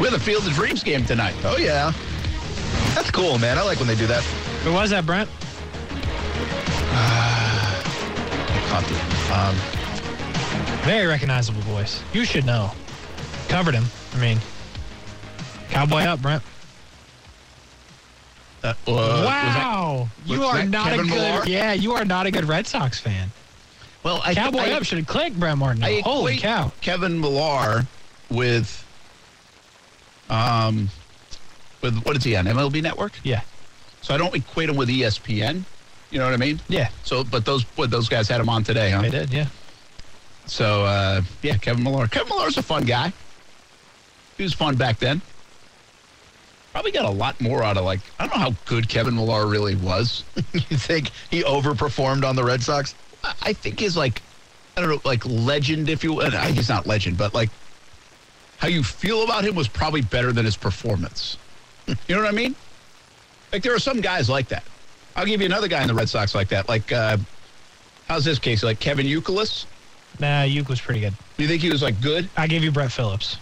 With 0.00 0.14
a 0.14 0.20
Field 0.20 0.46
of 0.46 0.52
Dreams 0.52 0.82
game 0.82 1.04
tonight. 1.04 1.34
Oh, 1.44 1.56
yeah. 1.56 1.92
That's 2.94 3.10
cool, 3.10 3.38
man. 3.38 3.58
I 3.58 3.62
like 3.62 3.78
when 3.78 3.88
they 3.88 3.96
do 3.96 4.06
that. 4.06 4.24
Who 4.64 4.72
was 4.72 4.90
that, 4.90 5.04
Brent? 5.06 5.28
Um, 9.34 9.54
Very 10.84 11.06
recognizable 11.06 11.60
voice. 11.62 12.00
You 12.12 12.24
should 12.24 12.44
know. 12.46 12.70
Covered 13.48 13.74
him. 13.74 13.84
I 14.14 14.18
mean, 14.20 14.38
cowboy 15.70 16.02
up, 16.02 16.22
Brent. 16.22 16.42
Uh, 18.62 18.68
uh, 18.68 18.74
was 18.86 18.96
that- 18.96 19.24
wow, 19.26 20.08
you 20.24 20.42
are 20.44 20.64
not 20.64 20.86
Kevin 20.86 21.00
a 21.00 21.02
good. 21.08 21.14
Millar? 21.14 21.42
Yeah, 21.46 21.72
you 21.72 21.92
are 21.94 22.04
not 22.04 22.26
a 22.26 22.30
good 22.30 22.44
Red 22.46 22.66
Sox 22.66 22.98
fan. 23.00 23.30
well, 24.04 24.20
I, 24.24 24.34
Cowboy 24.34 24.60
I, 24.60 24.72
up 24.72 24.84
should 24.84 24.98
have 24.98 25.06
clicked, 25.06 25.38
Brent 25.38 25.58
Martin. 25.58 25.82
I 25.82 26.00
Holy 26.00 26.36
cow! 26.38 26.72
Kevin 26.80 27.20
Millar 27.20 27.86
with, 28.30 28.84
um, 30.30 30.90
with 31.82 32.02
what 32.04 32.16
is 32.16 32.24
he 32.24 32.36
on 32.36 32.44
MLB 32.46 32.82
Network? 32.82 33.12
Yeah, 33.24 33.40
So 34.04 34.14
I 34.14 34.18
don't 34.18 34.34
equate 34.34 34.68
him 34.68 34.76
with 34.76 34.90
ESPN. 34.90 35.62
You 36.10 36.18
know 36.18 36.26
what 36.26 36.34
I 36.34 36.36
mean? 36.36 36.60
yeah, 36.68 36.90
So, 37.04 37.24
but 37.24 37.46
those 37.46 37.62
what 37.76 37.90
those 37.90 38.06
guys 38.06 38.28
had 38.28 38.38
him 38.38 38.50
on 38.50 38.62
today, 38.62 38.90
huh? 38.90 39.00
they 39.00 39.08
did. 39.10 39.32
Yeah, 39.32 39.46
So 40.44 40.84
uh, 40.84 41.22
yeah, 41.42 41.56
Kevin 41.56 41.82
Millar. 41.82 42.06
Kevin 42.06 42.28
Millar's 42.28 42.58
a 42.58 42.62
fun 42.62 42.84
guy. 42.84 43.12
He 44.36 44.42
was 44.42 44.52
fun 44.52 44.76
back 44.76 44.98
then. 44.98 45.22
Probably 46.72 46.90
got 46.92 47.06
a 47.06 47.10
lot 47.10 47.40
more 47.40 47.62
out 47.62 47.78
of 47.78 47.84
like 47.84 48.00
I 48.18 48.26
don't 48.26 48.36
know 48.36 48.42
how 48.44 48.54
good 48.66 48.90
Kevin 48.90 49.14
Millar 49.16 49.46
really 49.46 49.74
was. 49.74 50.22
you 50.52 50.60
think 50.76 51.10
he 51.30 51.42
overperformed 51.42 52.24
on 52.28 52.36
the 52.36 52.44
Red 52.44 52.62
Sox? 52.62 52.94
I- 53.40 53.54
think 53.54 53.80
his 53.80 53.96
like 53.96 54.20
I 54.76 54.82
don't 54.82 54.90
know 54.90 55.00
like 55.02 55.24
legend 55.24 55.88
if 55.88 56.04
you 56.04 56.20
uh, 56.20 56.30
he's 56.48 56.68
not 56.68 56.86
legend 56.86 57.16
but 57.16 57.32
like 57.32 57.48
how 58.58 58.68
you 58.68 58.82
feel 58.84 59.24
about 59.24 59.44
him 59.44 59.54
was 59.54 59.66
probably 59.66 60.02
better 60.02 60.30
than 60.30 60.44
his 60.44 60.56
performance. 60.58 61.38
you 61.86 61.94
know 62.10 62.18
what 62.20 62.28
I 62.28 62.36
mean? 62.36 62.54
Like 63.54 63.62
there 63.62 63.72
are 63.72 63.78
some 63.78 64.00
guys 64.00 64.28
like 64.28 64.48
that. 64.48 64.64
I'll 65.14 65.24
give 65.24 65.40
you 65.40 65.46
another 65.46 65.68
guy 65.68 65.80
in 65.80 65.86
the 65.86 65.94
Red 65.94 66.08
Sox 66.08 66.34
like 66.34 66.48
that. 66.48 66.68
Like 66.68 66.90
uh, 66.90 67.18
how's 68.08 68.24
this 68.24 68.40
case? 68.40 68.64
Like 68.64 68.80
Kevin 68.80 69.06
Youkilis. 69.06 69.66
Nah, 70.18 70.42
Uke 70.42 70.68
was 70.68 70.80
pretty 70.80 70.98
good. 70.98 71.14
Do 71.36 71.44
you 71.44 71.48
think 71.48 71.62
he 71.62 71.70
was 71.70 71.80
like 71.80 72.00
good? 72.00 72.28
I 72.36 72.48
gave 72.48 72.64
you 72.64 72.72
Brett 72.72 72.90
Phillips. 72.90 73.36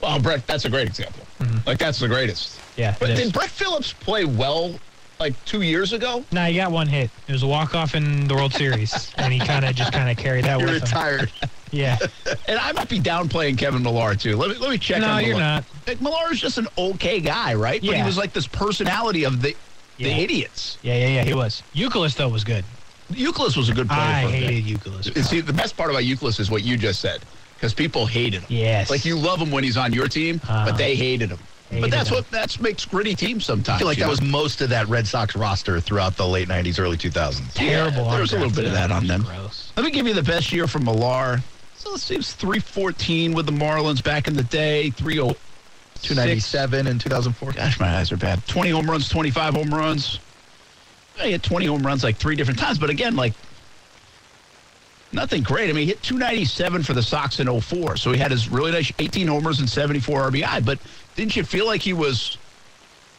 Well, 0.00 0.20
Brett, 0.20 0.46
that's 0.46 0.66
a 0.66 0.70
great 0.70 0.86
example. 0.86 1.26
Like 1.66 1.78
that's 1.78 1.98
the 1.98 2.06
greatest. 2.06 2.60
Yeah. 2.76 2.94
But 3.00 3.16
did 3.16 3.32
Brett 3.32 3.50
Phillips 3.50 3.92
play 3.92 4.24
well 4.24 4.78
like 5.18 5.34
two 5.46 5.62
years 5.62 5.92
ago? 5.92 6.24
Nah, 6.30 6.44
he 6.44 6.54
got 6.54 6.70
one 6.70 6.86
hit. 6.86 7.10
It 7.26 7.32
was 7.32 7.42
a 7.42 7.48
walk 7.48 7.74
off 7.74 7.96
in 7.96 8.28
the 8.28 8.36
World 8.36 8.54
Series, 8.54 9.12
and 9.16 9.32
he 9.32 9.40
kind 9.40 9.64
of 9.64 9.74
just 9.74 9.92
kind 9.92 10.08
of 10.08 10.16
carried 10.16 10.44
that 10.44 10.60
You're 10.60 10.68
with 10.74 10.88
him. 10.88 11.28
Retired. 11.72 12.10
Yeah. 12.26 12.34
And 12.48 12.58
I 12.58 12.72
might 12.72 12.88
be 12.88 12.98
downplaying 12.98 13.58
Kevin 13.58 13.82
Millar 13.82 14.14
too. 14.14 14.36
Let 14.36 14.50
me 14.50 14.56
let 14.56 14.70
me 14.70 14.78
check. 14.78 15.00
No, 15.00 15.08
on 15.10 15.24
you're 15.24 15.38
not. 15.38 15.64
Like, 15.86 16.00
Millar 16.00 16.32
is 16.32 16.40
just 16.40 16.58
an 16.58 16.66
okay 16.76 17.20
guy, 17.20 17.54
right? 17.54 17.82
Yeah. 17.82 17.92
But 17.92 17.96
he 17.98 18.02
was 18.04 18.16
like 18.16 18.32
this 18.32 18.46
personality 18.46 19.24
of 19.24 19.40
the 19.42 19.54
the 19.98 20.04
Yeah. 20.08 20.16
idiots. 20.16 20.78
Yeah, 20.82 20.94
yeah, 20.94 21.08
yeah. 21.08 21.24
He 21.24 21.34
was. 21.34 21.62
Youkilis 21.74 22.16
though 22.16 22.28
was 22.28 22.42
good. 22.44 22.64
Youkilis 23.12 23.56
was 23.56 23.68
a 23.68 23.74
good 23.74 23.88
player. 23.88 24.00
I 24.00 24.22
for 24.24 24.30
hated 24.30 24.64
Youkilis. 24.64 25.24
See, 25.24 25.40
the 25.40 25.52
best 25.52 25.76
part 25.76 25.90
about 25.90 26.02
Youkilis 26.02 26.38
is 26.40 26.50
what 26.50 26.62
you 26.62 26.76
just 26.76 27.00
said, 27.00 27.20
because 27.56 27.74
people 27.74 28.06
hated 28.06 28.42
him. 28.42 28.46
Yes. 28.48 28.88
Like 28.90 29.04
you 29.04 29.16
love 29.16 29.40
him 29.40 29.50
when 29.50 29.62
he's 29.64 29.76
on 29.76 29.92
your 29.92 30.08
team, 30.08 30.40
Uh-huh. 30.44 30.64
but 30.70 30.76
they 30.78 30.94
hated 30.94 31.30
him. 31.30 31.38
Hated 31.70 31.82
but 31.82 31.90
that's 31.92 32.08
him. 32.08 32.16
what 32.16 32.30
that's 32.32 32.58
makes 32.60 32.84
gritty 32.84 33.14
teams 33.14 33.44
sometimes. 33.44 33.76
I 33.76 33.78
feel 33.78 33.86
like 33.86 33.98
that 33.98 34.04
know? 34.06 34.10
was 34.10 34.22
most 34.22 34.60
of 34.60 34.70
that 34.70 34.88
Red 34.88 35.06
Sox 35.06 35.36
roster 35.36 35.78
throughout 35.80 36.16
the 36.16 36.26
late 36.26 36.48
90s, 36.48 36.80
early 36.80 36.96
2000s. 36.96 37.52
terrible. 37.54 38.04
Yeah, 38.04 38.10
there 38.10 38.20
was 38.20 38.32
a 38.32 38.36
little 38.38 38.52
bit 38.54 38.64
of 38.64 38.72
that 38.72 38.90
on 38.90 39.06
them. 39.06 39.22
Gross. 39.22 39.72
Let 39.76 39.84
me 39.84 39.90
give 39.92 40.06
you 40.06 40.14
the 40.14 40.22
best 40.22 40.52
year 40.52 40.66
from 40.66 40.84
Millar. 40.84 41.40
So 41.80 41.92
let's 41.92 42.02
see, 42.02 42.12
it 42.12 42.18
was 42.18 42.34
314 42.34 43.32
with 43.32 43.46
the 43.46 43.52
Marlins 43.52 44.04
back 44.04 44.28
in 44.28 44.34
the 44.34 44.42
day. 44.42 44.90
30 44.90 45.34
297 46.02 46.86
in 46.86 46.98
2004. 46.98 47.52
Gosh, 47.52 47.80
my 47.80 47.96
eyes 47.96 48.12
are 48.12 48.18
bad. 48.18 48.46
20 48.46 48.68
home 48.68 48.90
runs, 48.90 49.08
25 49.08 49.54
home 49.54 49.74
runs. 49.74 50.18
He 51.16 51.32
had 51.32 51.42
20 51.42 51.64
home 51.64 51.82
runs 51.82 52.04
like 52.04 52.16
three 52.16 52.36
different 52.36 52.60
times, 52.60 52.78
but 52.78 52.90
again, 52.90 53.16
like 53.16 53.32
nothing 55.10 55.42
great. 55.42 55.70
I 55.70 55.72
mean, 55.72 55.84
he 55.84 55.86
hit 55.86 56.02
297 56.02 56.82
for 56.82 56.92
the 56.92 57.02
Sox 57.02 57.40
in 57.40 57.60
04, 57.60 57.96
so 57.96 58.12
he 58.12 58.18
had 58.18 58.30
his 58.30 58.50
really 58.50 58.72
nice 58.72 58.92
18 58.98 59.26
homers 59.26 59.60
and 59.60 59.68
74 59.68 60.30
RBI. 60.30 60.62
But 60.62 60.80
didn't 61.16 61.34
you 61.34 61.44
feel 61.44 61.64
like 61.64 61.80
he 61.80 61.94
was 61.94 62.36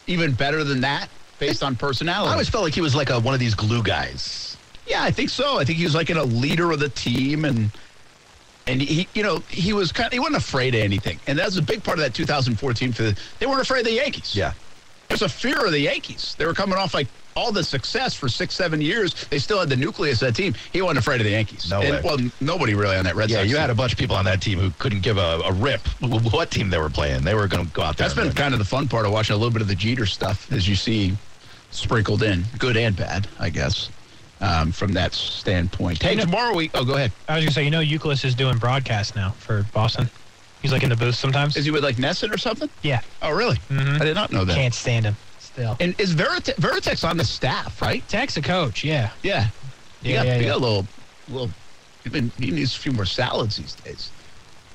even 0.05 0.33
better 0.33 0.63
than 0.63 0.81
that 0.81 1.09
based 1.39 1.63
on 1.63 1.75
personality? 1.75 2.29
I 2.29 2.33
always 2.33 2.49
felt 2.49 2.63
like 2.63 2.75
he 2.75 2.81
was 2.81 2.93
like 2.93 3.09
a, 3.09 3.19
one 3.19 3.33
of 3.33 3.39
these 3.39 3.55
glue 3.55 3.81
guys. 3.81 4.55
Yeah, 4.85 5.01
I 5.01 5.09
think 5.09 5.31
so. 5.31 5.57
I 5.57 5.65
think 5.65 5.79
he 5.79 5.83
was 5.83 5.95
like 5.95 6.11
a 6.11 6.21
leader 6.21 6.71
of 6.71 6.79
the 6.79 6.89
team, 6.89 7.43
and 7.45 7.71
and 8.71 8.81
he, 8.81 9.07
you 9.13 9.23
know, 9.23 9.39
he 9.49 9.73
was 9.73 9.91
kind. 9.91 10.07
Of, 10.07 10.13
he 10.13 10.19
wasn't 10.19 10.37
afraid 10.37 10.75
of 10.75 10.81
anything, 10.81 11.19
and 11.27 11.37
that 11.39 11.45
was 11.45 11.57
a 11.57 11.61
big 11.61 11.83
part 11.83 11.97
of 11.99 12.03
that 12.03 12.13
2014. 12.13 12.91
For 12.93 13.03
the, 13.03 13.19
they 13.39 13.45
weren't 13.45 13.61
afraid 13.61 13.81
of 13.81 13.85
the 13.85 13.93
Yankees. 13.93 14.35
Yeah. 14.35 14.53
there's 15.09 15.21
a 15.21 15.29
fear 15.29 15.65
of 15.65 15.71
the 15.71 15.79
Yankees. 15.79 16.35
They 16.37 16.45
were 16.45 16.53
coming 16.53 16.77
off 16.77 16.93
like 16.93 17.07
all 17.35 17.51
the 17.53 17.63
success 17.63 18.13
for 18.13 18.27
six, 18.27 18.53
seven 18.55 18.81
years. 18.81 19.13
They 19.29 19.39
still 19.39 19.59
had 19.59 19.69
the 19.69 19.75
nucleus 19.77 20.21
of 20.21 20.27
that 20.27 20.35
team. 20.35 20.53
He 20.73 20.81
wasn't 20.81 20.99
afraid 20.99 21.21
of 21.21 21.25
the 21.25 21.31
Yankees. 21.31 21.69
No 21.69 21.79
And, 21.81 21.95
way. 21.95 22.01
Well, 22.03 22.17
nobody 22.41 22.73
really 22.73 22.97
on 22.97 23.05
that 23.05 23.15
Red 23.15 23.29
Yeah, 23.29 23.37
Sox. 23.37 23.49
you 23.49 23.55
had 23.55 23.69
a 23.69 23.75
bunch 23.75 23.93
of 23.93 23.97
people 23.97 24.17
on 24.17 24.25
that 24.25 24.41
team 24.41 24.59
who 24.59 24.69
couldn't 24.79 24.99
give 25.01 25.17
a, 25.17 25.39
a 25.45 25.53
rip 25.53 25.79
what 26.01 26.51
team 26.51 26.69
they 26.69 26.77
were 26.77 26.89
playing. 26.89 27.23
They 27.23 27.33
were 27.35 27.47
going 27.47 27.65
to 27.65 27.71
go 27.71 27.83
out 27.83 27.95
there. 27.95 28.07
That's 28.09 28.19
been 28.19 28.33
kind 28.33 28.53
of 28.53 28.59
the 28.59 28.65
fun 28.65 28.89
part 28.89 29.05
of 29.05 29.13
watching 29.13 29.33
a 29.33 29.37
little 29.37 29.53
bit 29.53 29.61
of 29.61 29.69
the 29.69 29.75
Jeter 29.75 30.05
stuff, 30.05 30.51
as 30.51 30.67
you 30.67 30.75
see 30.75 31.15
sprinkled 31.71 32.21
in, 32.23 32.43
good 32.57 32.75
and 32.75 32.95
bad, 32.97 33.27
I 33.39 33.49
guess, 33.49 33.89
um, 34.41 34.71
from 34.71 34.93
that 34.93 35.13
standpoint. 35.13 36.01
Hey, 36.01 36.11
You 36.11 36.17
know- 36.17 36.25
tomorrow 36.25 36.55
we. 36.55 36.69
Oh, 36.73 36.83
go 36.83 36.95
ahead. 36.95 37.11
I 37.29 37.35
was 37.35 37.45
gonna 37.45 37.53
say, 37.53 37.63
you 37.63 37.71
know, 37.71 37.81
Youkilis 37.81 38.25
is 38.25 38.35
doing 38.35 38.57
broadcast 38.57 39.15
now 39.15 39.31
for 39.31 39.65
Boston. 39.73 40.09
He's 40.61 40.71
like 40.71 40.83
in 40.83 40.89
the 40.89 40.95
booth 40.95 41.15
sometimes. 41.15 41.55
Is 41.57 41.65
he 41.65 41.71
with 41.71 41.83
like 41.83 41.95
NESN 41.95 42.33
or 42.33 42.37
something? 42.37 42.69
yeah. 42.83 43.01
Oh, 43.21 43.31
really? 43.31 43.57
Mhm. 43.69 43.99
I 44.01 44.05
did 44.05 44.15
not 44.15 44.31
know 44.31 44.45
that. 44.45 44.55
Can't 44.55 44.73
stand 44.73 45.05
him. 45.05 45.15
Still. 45.39 45.75
And 45.79 45.99
is 45.99 46.13
Verite- 46.13 46.55
Veritex 46.57 47.07
on 47.07 47.17
the 47.17 47.25
staff, 47.25 47.81
right? 47.81 48.07
Tech's 48.07 48.37
a 48.37 48.41
coach. 48.41 48.83
Yeah. 48.83 49.09
Yeah. 49.23 49.47
He 50.03 50.11
Yeah, 50.11 50.17
got, 50.17 50.25
yeah, 50.27 50.35
he 50.37 50.41
yeah. 50.43 50.47
got 50.49 50.57
a 50.57 50.59
little, 50.61 50.87
little. 51.29 51.51
He 52.39 52.51
needs 52.51 52.75
a 52.75 52.79
few 52.79 52.91
more 52.93 53.05
salads 53.05 53.57
these 53.57 53.75
days. 53.75 54.09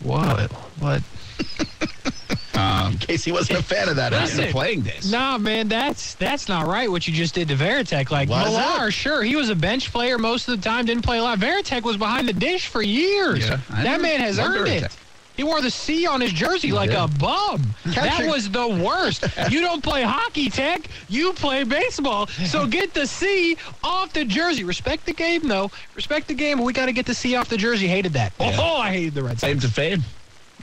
What? 0.01 0.53
What? 0.81 1.03
Uh, 2.67 2.93
Casey 2.99 3.33
wasn't 3.33 3.61
a 3.61 3.62
fan 3.62 3.89
of 3.89 3.97
that. 3.97 4.12
Listen. 4.12 4.47
the 4.47 4.51
playing 4.51 4.83
days. 4.83 5.11
Nah, 5.11 5.39
man, 5.39 5.69
that's 5.69 6.14
that's 6.14 6.49
not 6.49 6.67
right. 6.67 6.91
What 6.91 7.07
you 7.07 7.14
just 7.14 7.35
did 7.35 7.49
to 7.49 7.55
Varitek, 7.55 8.11
like 8.11 8.29
is 8.29 8.37
Millar, 8.37 8.91
sure, 8.91 9.23
he 9.23 9.37
was 9.37 9.51
a 9.51 9.55
bench 9.55 9.93
player 9.93 10.19
most 10.19 10.49
of 10.49 10.61
the 10.61 10.69
time, 10.69 10.85
didn't 10.85 11.05
play 11.05 11.19
a 11.19 11.23
lot. 11.23 11.39
Varitek 11.39 11.83
was 11.83 11.97
behind 11.97 12.29
the 12.29 12.33
dish 12.33 12.67
for 12.67 12.83
years. 12.83 13.49
Yeah, 13.49 13.61
that 13.71 14.01
man 14.01 14.21
has 14.21 14.39
earned 14.39 14.67
Varitek. 14.67 14.83
it. 14.85 14.97
He 15.37 15.45
wore 15.45 15.61
the 15.61 15.71
C 15.71 16.07
on 16.07 16.23
his 16.23 16.33
jersey 16.33 16.73
like 16.73 16.91
did. 16.91 16.99
a 16.99 17.09
bum. 17.09 17.62
That 17.85 18.27
was 18.27 18.51
the 18.51 18.67
worst. 18.67 19.23
you 19.51 19.61
don't 19.61 19.83
play 19.83 20.03
hockey, 20.03 20.49
Tech. 20.49 20.89
You 21.11 21.35
play 21.35 21.62
baseball. 21.62 22.27
So 22.27 22.67
get 22.79 22.95
the 22.95 23.07
C 23.07 23.59
off 23.85 24.14
the 24.14 24.25
jersey. 24.25 24.64
Respect 24.64 25.05
the 25.05 25.12
game, 25.12 25.47
though. 25.47 25.71
Respect 25.95 26.27
the 26.29 26.35
game. 26.35 26.62
We 26.62 26.73
got 26.73 26.87
to 26.87 26.93
get 26.93 27.05
the 27.05 27.14
C 27.14 27.37
off 27.37 27.51
the 27.51 27.59
jersey. 27.59 27.87
Hated 27.87 28.14
that. 28.14 28.33
Yeah. 28.41 28.57
Oh, 28.59 28.77
I 28.79 28.93
hated 28.93 29.12
the 29.14 29.25
Red 29.25 29.33
Sox. 29.33 29.41
Claim 29.41 29.61
to 29.61 29.69
fame. 29.69 30.03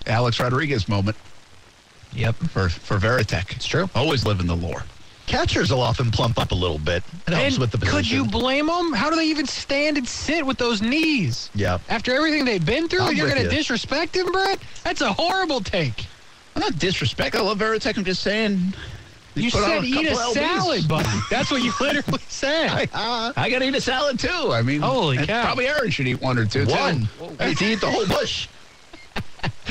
Alex 0.07 0.39
Rodriguez 0.39 0.89
moment 0.89 1.15
Yep. 2.15 2.35
for 2.35 2.69
for 2.69 2.97
Varitek. 2.97 3.55
It's 3.55 3.65
true. 3.65 3.89
Always 3.95 4.25
living 4.25 4.47
the 4.47 4.55
lore. 4.55 4.83
Catchers 5.25 5.71
will 5.71 5.81
often 5.81 6.11
plump 6.11 6.37
up 6.37 6.51
a 6.51 6.55
little 6.55 6.77
bit. 6.77 7.01
It 7.27 7.33
helps 7.33 7.53
And 7.53 7.57
with 7.59 7.71
the 7.71 7.77
position. 7.77 7.97
could 7.97 8.11
you 8.11 8.25
blame 8.25 8.67
them? 8.67 8.91
How 8.91 9.09
do 9.09 9.15
they 9.15 9.25
even 9.27 9.45
stand 9.47 9.97
and 9.97 10.05
sit 10.07 10.45
with 10.45 10.57
those 10.57 10.81
knees? 10.81 11.49
Yeah. 11.55 11.77
After 11.87 12.13
everything 12.13 12.43
they've 12.43 12.63
been 12.65 12.89
through, 12.89 13.03
I'm 13.03 13.15
you're 13.15 13.29
going 13.29 13.37
to 13.41 13.45
you. 13.45 13.49
disrespect 13.57 14.15
him, 14.17 14.29
Brett? 14.33 14.59
That's 14.83 14.99
a 14.99 15.13
horrible 15.13 15.61
take. 15.61 16.05
I'm 16.55 16.59
not 16.61 16.77
disrespect. 16.77 17.35
I 17.37 17.41
love 17.41 17.57
Varitek. 17.57 17.97
I'm 17.97 18.03
just 18.03 18.21
saying. 18.21 18.73
You 19.35 19.49
said 19.49 19.83
eat 19.85 20.07
a 20.07 20.11
LBs. 20.11 20.33
salad, 20.33 20.87
buddy. 20.89 21.09
That's 21.31 21.49
what 21.49 21.63
you 21.63 21.71
literally 21.79 22.19
said. 22.27 22.69
I, 22.93 23.31
I 23.35 23.49
got 23.49 23.59
to 23.59 23.65
eat 23.65 23.73
a 23.75 23.81
salad 23.81 24.19
too. 24.19 24.51
I 24.51 24.61
mean, 24.61 24.81
Holy 24.81 25.25
cow. 25.25 25.43
Probably 25.45 25.67
Aaron 25.67 25.89
should 25.89 26.05
eat 26.07 26.21
one 26.21 26.37
or 26.37 26.45
two. 26.45 26.65
One. 26.67 27.07
too. 27.17 27.23
One. 27.23 27.37
Casey 27.37 27.65
eat 27.67 27.81
the 27.81 27.89
whole 27.89 28.05
bush. 28.05 28.47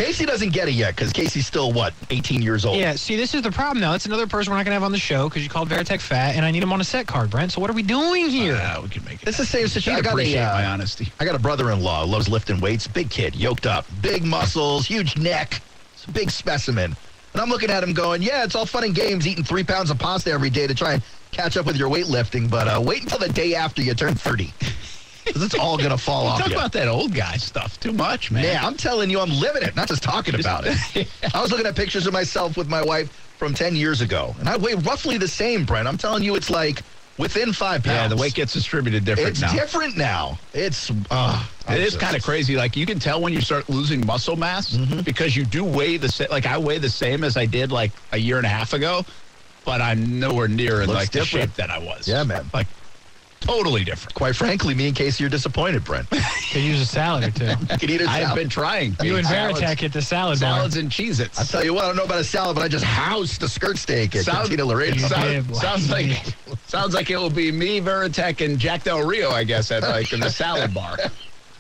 Casey 0.03 0.26
doesn't 0.26 0.53
get 0.53 0.66
it 0.66 0.74
yet 0.74 0.96
because 0.96 1.12
Casey's 1.12 1.46
still, 1.46 1.72
what, 1.72 1.94
18 2.11 2.42
years 2.42 2.64
old? 2.64 2.76
Yeah, 2.76 2.96
see, 2.96 3.14
this 3.14 3.34
is 3.34 3.42
the 3.42 3.53
problem 3.53 3.80
though. 3.80 3.92
It's 3.92 4.07
another 4.07 4.26
person 4.26 4.50
we're 4.50 4.57
not 4.57 4.64
going 4.64 4.72
to 4.72 4.74
have 4.74 4.82
on 4.82 4.90
the 4.90 4.98
show 4.98 5.28
because 5.28 5.44
you 5.44 5.48
called 5.48 5.68
Varitek 5.68 6.00
fat, 6.00 6.34
and 6.34 6.44
I 6.44 6.50
need 6.50 6.61
him 6.61 6.72
on 6.72 6.80
a 6.80 6.84
set 6.84 7.07
card, 7.07 7.30
Brent. 7.30 7.53
So 7.53 7.61
what 7.61 7.70
are 7.70 7.72
we 7.72 7.84
doing 7.84 8.28
here? 8.28 8.55
Yeah, 8.55 8.80
we 8.80 8.88
can 8.88 9.05
make 9.05 9.22
it. 9.22 9.28
It's 9.28 9.38
the 9.38 9.46
same 9.46 9.68
situation. 9.68 10.00
I 10.00 10.03
got, 10.03 10.14
appreciate 10.14 10.40
a, 10.40 10.50
uh, 10.50 10.55
my 10.55 10.66
honesty. 10.66 11.12
I 11.20 11.24
got 11.24 11.36
a 11.36 11.38
brother-in-law 11.38 12.03
loves 12.05 12.28
lifting 12.28 12.61
weights. 12.61 12.88
Big 12.88 13.11
kid, 13.11 13.36
yoked 13.36 13.64
up, 13.64 13.86
big 14.00 14.24
muscles, 14.24 14.86
huge 14.86 15.16
neck, 15.18 15.62
It's 15.94 16.05
a 16.07 16.11
big 16.11 16.32
specimen. 16.32 16.96
And 17.32 17.40
I'm 17.40 17.48
looking 17.48 17.70
at 17.70 17.84
him 17.84 17.92
going, 17.92 18.22
yeah, 18.22 18.42
it's 18.42 18.57
all 18.57 18.66
fun 18.66 18.82
and 18.82 18.96
games 18.96 19.24
eating 19.26 19.44
three 19.44 19.64
pounds 19.64 19.90
of 19.90 20.00
pasta 20.00 20.32
every 20.32 20.50
day 20.50 20.66
to 20.66 20.74
try 20.74 20.94
and 20.94 21.03
catch 21.30 21.57
up 21.57 21.64
with 21.64 21.76
your 21.76 21.88
weightlifting, 21.88 22.50
but 22.50 22.66
uh, 22.66 22.82
wait 22.84 23.05
until 23.05 23.18
the 23.18 23.28
day 23.28 23.55
after 23.55 23.80
you 23.80 23.94
turn 23.94 24.16
30. 24.16 24.53
'Cause 25.24 25.42
it's 25.42 25.54
all 25.54 25.76
going 25.78 25.90
to 25.90 25.98
fall 25.98 26.26
off 26.26 26.40
Talk 26.40 26.50
you. 26.50 26.56
about 26.56 26.72
that 26.72 26.88
old 26.88 27.14
guy 27.14 27.36
stuff 27.36 27.78
too 27.80 27.92
much, 27.92 28.30
man. 28.30 28.44
Yeah, 28.44 28.66
I'm 28.66 28.76
telling 28.76 29.08
you, 29.10 29.20
I'm 29.20 29.30
living 29.30 29.62
it, 29.62 29.76
not 29.76 29.88
just 29.88 30.02
talking 30.02 30.34
about 30.38 30.64
it. 30.66 30.76
I 31.34 31.40
was 31.40 31.50
looking 31.50 31.66
at 31.66 31.76
pictures 31.76 32.06
of 32.06 32.12
myself 32.12 32.56
with 32.56 32.68
my 32.68 32.82
wife 32.82 33.10
from 33.38 33.54
10 33.54 33.76
years 33.76 34.00
ago, 34.00 34.34
and 34.40 34.48
I 34.48 34.56
weigh 34.56 34.74
roughly 34.74 35.18
the 35.18 35.28
same, 35.28 35.64
Brent. 35.64 35.86
I'm 35.88 35.96
telling 35.98 36.22
you, 36.22 36.34
it's 36.34 36.50
like 36.50 36.82
within 37.18 37.52
five 37.52 37.82
pounds. 37.84 37.96
Yeah, 37.96 38.08
the 38.08 38.16
weight 38.16 38.34
gets 38.34 38.52
distributed 38.52 39.04
different 39.04 39.30
It's 39.30 39.40
now. 39.40 39.52
different 39.52 39.96
now. 39.96 40.38
It's, 40.54 40.90
uh, 41.10 41.44
It 41.68 41.80
is 41.80 41.96
kind 41.96 42.16
of 42.16 42.22
crazy. 42.22 42.56
Like 42.56 42.76
you 42.76 42.86
can 42.86 42.98
tell 42.98 43.20
when 43.20 43.32
you 43.32 43.40
start 43.40 43.68
losing 43.68 44.04
muscle 44.06 44.34
mass 44.36 44.72
Mm-hmm. 44.72 45.00
because 45.02 45.36
you 45.36 45.44
do 45.44 45.62
weigh 45.64 45.98
the 45.98 46.08
same. 46.08 46.28
Like 46.30 46.46
I 46.46 46.58
weigh 46.58 46.78
the 46.78 46.88
same 46.90 47.22
as 47.22 47.36
I 47.36 47.46
did 47.46 47.70
like 47.70 47.92
a 48.12 48.18
year 48.18 48.38
and 48.38 48.46
a 48.46 48.48
half 48.48 48.72
ago, 48.72 49.04
but 49.64 49.80
I'm 49.80 50.18
nowhere 50.18 50.48
near 50.48 50.82
in 50.82 50.88
like 50.88 51.10
the 51.12 51.24
shape 51.24 51.54
that 51.54 51.70
I 51.70 51.78
was. 51.78 52.08
Yeah, 52.08 52.24
man. 52.24 52.48
Like 52.54 52.66
totally 53.43 53.84
different. 53.84 54.14
Quite 54.14 54.34
frankly, 54.36 54.74
me 54.74 54.86
and 54.88 54.97
Casey 54.97 55.24
are 55.24 55.28
disappointed, 55.28 55.84
Brent. 55.84 56.09
Could 56.53 56.62
use 56.62 56.80
a 56.80 56.86
salad 56.86 57.24
or 57.24 57.30
two. 57.30 57.45
You 57.72 57.78
can 57.78 57.90
eat 57.90 58.01
a 58.01 58.05
I 58.09 58.18
have 58.18 58.34
been 58.36 58.49
trying. 58.49 58.97
you 59.03 59.16
and 59.16 59.26
Salads- 59.26 59.61
Varitek 59.61 59.80
hit 59.80 59.93
the 59.93 60.03
salad 60.03 60.40
bar. 60.40 60.57
salads 60.57 60.76
and 60.76 60.90
Cheez-Its. 60.90 61.38
I'll 61.38 61.45
tell 61.47 61.64
you 61.64 61.74
what, 61.74 61.84
I 61.84 61.88
don't 61.88 61.97
know 61.97 62.05
about 62.05 62.20
a 62.20 62.24
salad, 62.24 62.55
but 62.57 62.62
I 62.64 62.68
just 62.68 62.84
housed 62.84 63.40
the 63.40 63.49
skirt 63.49 63.76
steak 63.78 64.14
at 64.16 64.24
Sound- 64.24 64.38
Cantina 64.49 64.64
Laredo. 64.64 64.95
You 64.97 65.01
Sound- 65.09 65.57
sounds 65.57 65.90
like 65.90 66.22
sounds 66.66 66.95
like 66.95 67.11
it 67.11 67.16
will 67.16 67.30
be 67.30 67.51
me, 67.53 67.80
Varitek, 67.80 68.45
and 68.45 68.59
Jack 68.59 68.84
Del 68.84 69.03
Rio, 69.07 69.30
I 69.30 69.45
guess, 69.45 69.70
at 69.70 69.82
like 69.82 70.12
in 70.12 70.20
the 70.20 70.30
salad 70.30 70.72
bar. 70.74 70.97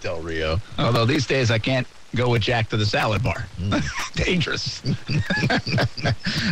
Del 0.00 0.20
Rio. 0.20 0.60
Although 0.78 1.06
these 1.06 1.26
days 1.26 1.50
I 1.50 1.58
can't 1.58 1.86
go 2.14 2.28
with 2.28 2.42
Jack 2.42 2.68
to 2.70 2.76
the 2.76 2.84
salad 2.86 3.22
bar. 3.22 3.46
Dangerous. 4.14 4.82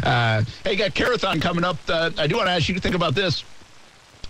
uh, 0.04 0.42
hey, 0.64 0.76
got 0.76 0.94
Carathon 0.94 1.40
coming 1.40 1.64
up. 1.64 1.76
Uh, 1.88 2.10
I 2.18 2.26
do 2.26 2.36
want 2.36 2.46
to 2.48 2.52
ask 2.52 2.68
you 2.68 2.74
to 2.74 2.80
think 2.80 2.94
about 2.94 3.14
this. 3.14 3.44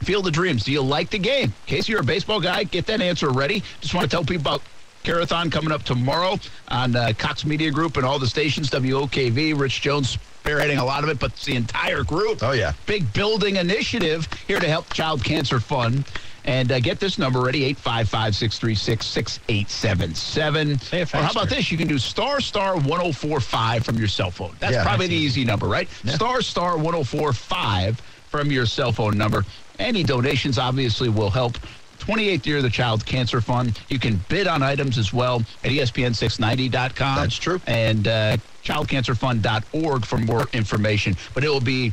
Field 0.01 0.27
of 0.27 0.33
Dreams. 0.33 0.65
Do 0.65 0.73
you 0.73 0.81
like 0.83 1.11
the 1.11 1.19
game? 1.19 1.45
In 1.45 1.53
case 1.67 1.89
you're 1.89 2.01
a 2.01 2.05
baseball 2.05 2.41
guy, 2.41 2.65
get 2.65 2.87
that 2.87 3.01
answer 3.01 3.31
ready. 3.31 3.63
Just 3.81 3.95
want 3.95 4.05
to 4.05 4.15
tell 4.15 4.25
people 4.25 4.41
about 4.41 4.63
Carathon 5.03 5.51
coming 5.51 5.73
up 5.73 5.83
tomorrow 5.83 6.39
on 6.69 6.95
uh, 6.97 7.13
Cox 7.19 7.45
Media 7.45 7.71
Group 7.71 7.97
and 7.97 8.05
all 8.05 8.19
the 8.19 8.27
stations, 8.27 8.71
WOKV. 8.71 9.59
Rich 9.59 9.81
Jones 9.83 10.19
spearheading 10.45 10.79
a 10.79 10.85
lot 10.85 11.05
of 11.05 11.11
it, 11.11 11.19
but 11.19 11.33
it's 11.33 11.45
the 11.45 11.55
entire 11.57 12.03
group. 12.03 12.43
Oh, 12.43 12.53
yeah. 12.53 12.73
Big 12.87 13.11
building 13.13 13.57
initiative 13.57 14.29
here 14.47 14.59
to 14.61 14.69
help 14.69 14.93
Child 14.93 15.23
Cancer 15.25 15.61
Fund. 15.61 16.05
And 16.47 16.73
uh, 16.73 16.81
get 16.81 16.99
this 16.99 17.19
number 17.19 17.41
ready, 17.41 17.65
855 17.65 18.35
636 18.35 19.07
6877. 19.07 20.71
Or 21.03 21.23
how 21.23 21.31
about 21.31 21.49
this? 21.51 21.71
You 21.71 21.77
can 21.77 21.87
do 21.87 21.99
star 21.99 22.41
star 22.41 22.77
1045 22.77 23.85
from 23.85 23.99
your 23.99 24.09
cell 24.09 24.31
phone. 24.31 24.57
That's 24.59 24.73
Yeah, 24.73 24.83
probably 24.83 25.07
that's 25.07 25.19
the 25.19 25.23
easy 25.23 25.45
number, 25.45 25.67
right? 25.67 25.87
Star 26.07 26.41
star 26.41 26.77
1045 26.79 28.01
from 28.31 28.51
your 28.51 28.65
cell 28.65 28.93
phone 28.93 29.19
number. 29.19 29.45
Any 29.79 30.03
donations 30.03 30.59
obviously 30.59 31.09
will 31.09 31.31
help 31.31 31.59
28th 31.99 32.47
year 32.47 32.57
of 32.59 32.63
the 32.63 32.71
Child 32.71 33.05
Cancer 33.05 33.41
Fund. 33.41 33.79
You 33.89 33.99
can 33.99 34.21
bid 34.29 34.47
on 34.47 34.63
items 34.63 34.97
as 34.97 35.13
well 35.13 35.43
at 35.65 35.71
E 35.71 35.79
ESPN690.com. 35.79 37.17
That's 37.17 37.37
true. 37.37 37.61
And 37.67 38.09
uh, 38.09 38.37
childcancerfund.org 38.65 40.07
for 40.07 40.19
more 40.19 40.47
information. 40.53 41.17
But 41.35 41.45
it 41.45 41.49
will 41.49 41.61
be 41.61 41.93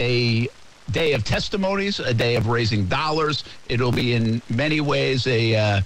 a 0.00 0.48
day 0.90 1.12
of 1.14 1.24
testimonies, 1.24 2.00
a 2.00 2.12
day 2.12 2.36
of 2.36 2.48
raising 2.48 2.86
dollars. 2.86 3.44
It'll 3.68 3.92
be 3.92 4.12
in 4.12 4.42
many 4.50 4.80
ways 4.80 5.26
a 5.26 5.54
uh, 5.54 5.80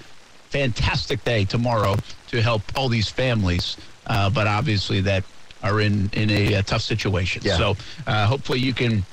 fantastic 0.48 1.22
day 1.24 1.44
tomorrow 1.44 1.96
to 2.28 2.42
help 2.42 2.62
all 2.76 2.88
these 2.88 3.08
families, 3.08 3.76
uh, 4.06 4.30
but 4.30 4.46
obviously 4.46 5.00
that 5.02 5.24
are 5.62 5.80
in 5.80 6.10
in 6.14 6.30
a, 6.30 6.54
uh 6.54 6.62
tough 6.62 6.82
situation. 6.82 7.42
Yeah. 7.44 7.56
So 7.56 7.76
uh, 8.06 8.26
hopefully 8.26 8.58
you 8.60 8.72
can 8.72 9.04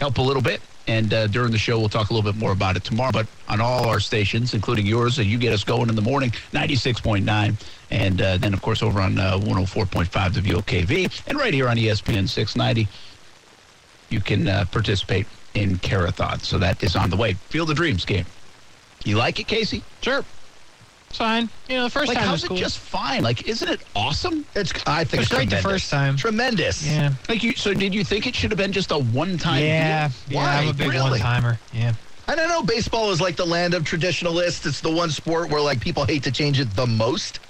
help 0.00 0.18
a 0.18 0.22
little 0.22 0.42
bit. 0.42 0.60
And 0.86 1.12
uh, 1.14 1.26
during 1.28 1.52
the 1.52 1.58
show, 1.58 1.78
we'll 1.78 1.90
talk 1.90 2.10
a 2.10 2.14
little 2.14 2.32
bit 2.32 2.40
more 2.40 2.52
about 2.52 2.74
it 2.76 2.82
tomorrow. 2.82 3.12
But 3.12 3.26
on 3.48 3.60
all 3.60 3.86
our 3.86 4.00
stations, 4.00 4.54
including 4.54 4.86
yours, 4.86 5.18
uh, 5.18 5.22
you 5.22 5.38
get 5.38 5.52
us 5.52 5.62
going 5.62 5.88
in 5.88 5.94
the 5.94 6.02
morning, 6.02 6.30
96.9. 6.52 7.54
And 7.90 8.22
uh, 8.22 8.38
then, 8.38 8.54
of 8.54 8.62
course, 8.62 8.82
over 8.82 9.00
on 9.00 9.18
uh, 9.18 9.38
104.5 9.38 10.34
the 10.34 10.40
WOKV. 10.40 11.28
And 11.28 11.38
right 11.38 11.54
here 11.54 11.68
on 11.68 11.76
ESPN 11.76 12.28
690, 12.28 12.88
you 14.08 14.20
can 14.20 14.48
uh, 14.48 14.64
participate 14.72 15.26
in 15.54 15.78
Carathon. 15.78 16.40
So 16.40 16.58
that 16.58 16.82
is 16.82 16.96
on 16.96 17.10
the 17.10 17.16
way. 17.16 17.34
Field 17.34 17.70
of 17.70 17.76
Dreams 17.76 18.04
game. 18.04 18.24
You 19.04 19.16
like 19.16 19.38
it, 19.38 19.46
Casey? 19.46 19.84
Sure. 20.00 20.24
It's 21.10 21.18
fine. 21.18 21.48
You 21.68 21.76
know, 21.76 21.84
the 21.84 21.90
first 21.90 22.06
Like, 22.08 22.18
time 22.18 22.26
how's 22.28 22.32
was 22.42 22.44
it 22.44 22.48
cool. 22.48 22.56
just 22.56 22.78
fine? 22.78 23.22
Like, 23.24 23.48
isn't 23.48 23.68
it 23.68 23.80
awesome? 23.96 24.44
It's 24.54 24.72
I 24.86 25.02
think 25.04 25.24
it's 25.24 25.32
great 25.32 25.50
the 25.50 25.56
first 25.56 25.90
time. 25.90 26.16
Tremendous. 26.16 26.86
yeah. 26.86 27.12
Like, 27.28 27.42
you, 27.42 27.52
so 27.54 27.74
did 27.74 27.92
you 27.92 28.04
think 28.04 28.28
it 28.28 28.34
should 28.36 28.50
have 28.52 28.58
been 28.58 28.72
just 28.72 28.92
a 28.92 28.98
one-time 28.98 29.60
Yeah. 29.62 30.08
deal? 30.08 30.16
Yeah, 30.28 30.36
Why? 30.36 30.62
I'm 30.62 30.68
a 30.68 30.72
big 30.72 30.88
really? 30.88 31.10
one 31.10 31.18
timer. 31.18 31.58
Yeah. 31.72 31.94
And 32.28 32.40
I 32.40 32.46
know 32.46 32.62
baseball 32.62 33.10
is 33.10 33.20
like 33.20 33.34
the 33.34 33.44
land 33.44 33.74
of 33.74 33.84
traditionalists. 33.84 34.64
It's 34.64 34.80
the 34.80 34.90
one 34.90 35.10
sport 35.10 35.50
where 35.50 35.60
like 35.60 35.80
people 35.80 36.04
hate 36.04 36.22
to 36.22 36.30
change 36.30 36.60
it 36.60 36.70
the 36.76 36.86
most. 36.86 37.40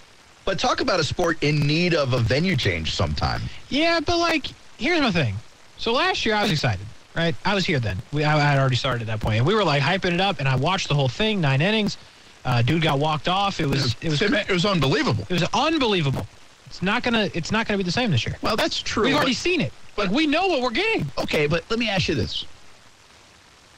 But 0.47 0.59
talk 0.59 0.81
about 0.81 0.99
a 0.99 1.05
sport 1.05 1.37
in 1.43 1.61
need 1.67 1.93
of 1.95 2.15
a 2.15 2.19
venue 2.19 2.57
change 2.57 2.95
sometime. 2.95 3.43
Yeah, 3.69 4.01
but 4.01 4.17
like, 4.17 4.47
here's 4.79 5.01
my 5.03 5.11
thing. 5.11 5.37
So 5.77 5.93
last 5.93 6.25
year 6.25 6.35
I 6.35 6.41
was 6.43 6.51
excited, 6.51 6.87
right? 7.15 7.35
I 7.45 7.55
was 7.55 7.67
here 7.67 7.79
then. 7.79 7.99
We, 8.11 8.25
I, 8.25 8.37
I 8.39 8.41
had 8.41 8.59
already 8.59 8.77
started 8.77 9.03
at 9.03 9.07
that 9.09 9.21
point, 9.21 9.37
and 9.37 9.47
we 9.47 9.55
were 9.55 9.65
like 9.65 9.83
hyping 9.83 10.15
it 10.15 10.21
up. 10.21 10.39
And 10.41 10.49
I 10.49 10.57
watched 10.57 10.89
the 10.89 10.95
whole 10.95 11.09
thing, 11.11 11.43
nine 11.43 11.61
innings. 11.61 11.99
Uh, 12.45 12.63
dude 12.63 12.83
got 12.83 12.99
walked 12.99 13.29
off. 13.29 13.61
It 13.61 13.67
was 13.67 13.95
it 14.01 14.09
was 14.11 14.23
it 14.23 14.51
was 14.51 14.65
unbelievable. 14.65 15.25
it 15.29 15.35
was 15.35 15.45
unbelievable. 15.55 16.27
It's 16.67 16.83
not 16.83 17.03
gonna 17.03 17.29
it's 17.35 17.51
not 17.53 17.67
gonna 17.67 17.79
be 17.79 17.85
the 17.85 17.93
same 17.93 18.11
this 18.11 18.25
year. 18.27 18.37
Well, 18.43 18.57
that's 18.57 18.81
true. 18.81 19.05
We've 19.05 19.15
already 19.15 19.33
but- 19.33 19.37
seen 19.37 19.61
it. 19.61 19.73
Like 19.97 20.11
we 20.11 20.27
know 20.27 20.47
what 20.47 20.63
we're 20.63 20.71
getting. 20.71 21.07
Okay, 21.19 21.47
but 21.47 21.65
let 21.69 21.79
me 21.79 21.89
ask 21.89 22.09
you 22.09 22.15
this. 22.15 22.47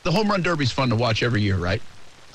The 0.04 0.12
home 0.12 0.28
run 0.28 0.42
derby's 0.42 0.70
fun 0.70 0.88
to 0.90 0.96
watch 0.96 1.22
every 1.22 1.42
year, 1.42 1.56
right? 1.56 1.82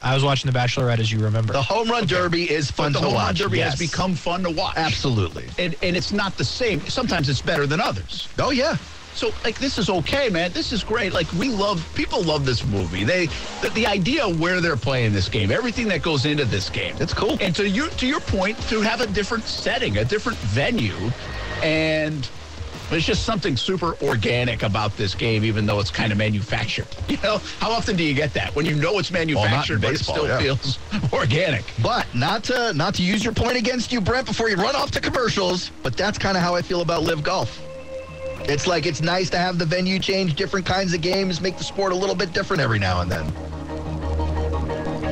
I 0.02 0.14
was 0.14 0.24
watching 0.24 0.52
The 0.52 0.58
Bachelorette, 0.58 1.00
as 1.00 1.12
you 1.12 1.20
remember. 1.20 1.54
The 1.54 1.62
home 1.62 1.90
run 1.90 2.06
derby 2.06 2.50
is 2.50 2.70
fun 2.70 2.92
but 2.94 3.00
the 3.00 3.06
to 3.06 3.06
home 3.12 3.16
run 3.16 3.26
watch. 3.28 3.38
derby 3.40 3.58
yes. 3.60 3.72
has 3.72 3.80
become 3.80 4.14
fun 4.14 4.44
to 4.44 4.50
watch. 4.52 4.76
absolutely. 4.78 5.46
And, 5.58 5.76
and 5.82 5.96
it's 5.98 6.12
not 6.12 6.38
the 6.38 6.46
same. 6.46 6.82
Sometimes 6.88 7.30
it's 7.30 7.42
better 7.42 7.66
than 7.66 7.80
others. 7.80 8.28
Oh 8.40 8.52
yeah. 8.52 8.78
So, 9.18 9.32
like, 9.44 9.58
this 9.58 9.80
is 9.80 9.90
okay, 9.90 10.30
man. 10.30 10.52
This 10.52 10.72
is 10.72 10.84
great. 10.84 11.12
Like, 11.12 11.32
we 11.34 11.50
love, 11.50 11.84
people 11.96 12.22
love 12.22 12.46
this 12.46 12.64
movie. 12.64 13.04
They, 13.04 13.26
the, 13.64 13.72
the 13.74 13.88
idea 13.88 14.28
of 14.28 14.40
where 14.40 14.62
they're 14.62 14.78
playing 14.78 15.12
this 15.12 15.28
game, 15.28 15.50
everything 15.50 15.88
that 15.88 16.04
goes 16.04 16.28
into 16.28 16.46
this 16.46 16.70
game. 16.70 16.96
It's 17.00 17.16
cool. 17.16 17.36
And 17.42 17.56
to 17.56 17.68
your, 17.68 17.90
to 17.90 18.06
your 18.06 18.20
point, 18.20 18.60
to 18.70 18.80
have 18.82 19.02
a 19.02 19.08
different 19.08 19.46
setting, 19.46 19.98
a 19.98 20.06
different 20.06 20.38
venue, 20.38 20.94
and 21.64 22.30
there's 22.92 23.08
just 23.08 23.24
something 23.24 23.58
super 23.58 23.98
organic 24.04 24.62
about 24.62 24.96
this 24.98 25.16
game, 25.16 25.44
even 25.44 25.66
though 25.66 25.80
it's 25.80 25.90
kind 25.90 26.12
of 26.12 26.20
manufactured. 26.20 26.88
You 27.08 27.18
know, 27.24 27.40
how 27.60 27.72
often 27.72 27.96
do 27.96 28.04
you 28.04 28.14
get 28.14 28.34
that 28.36 28.54
when 28.54 28.68
you 28.68 28.76
know 28.76 29.00
it's 29.00 29.10
manufactured, 29.10 29.82
but 29.82 29.92
baseball, 29.92 30.26
it 30.26 30.28
yeah. 30.28 30.38
still 30.38 30.56
feels 30.58 31.14
organic? 31.14 31.64
But 31.82 32.06
not 32.14 32.44
to 32.46 32.74
not 32.74 32.94
to 32.96 33.02
use 33.02 33.24
your 33.24 33.34
point 33.34 33.58
against 33.58 33.92
you, 33.92 34.00
Brent, 34.00 34.28
before 34.28 34.50
you 34.50 34.56
run 34.58 34.76
off 34.76 34.92
to 34.92 35.02
commercials. 35.02 35.72
But 35.82 35.98
that's 35.98 36.20
kind 36.20 36.38
of 36.38 36.44
how 36.44 36.54
I 36.54 36.62
feel 36.62 36.82
about 36.82 37.02
Live 37.02 37.24
Golf. 37.24 37.60
It's 38.48 38.66
like 38.66 38.86
it's 38.86 39.02
nice 39.02 39.30
to 39.32 39.38
have 39.38 39.60
the 39.60 39.66
venue 39.66 40.00
change, 40.00 40.36
different 40.36 40.66
kinds 40.66 40.94
of 40.94 41.02
games, 41.02 41.42
make 41.42 41.58
the 41.58 41.66
sport 41.66 41.92
a 41.92 41.96
little 41.96 42.16
bit 42.16 42.32
different 42.32 42.62
every 42.62 42.80
now 42.80 43.02
and 43.02 43.12
then. 43.12 43.30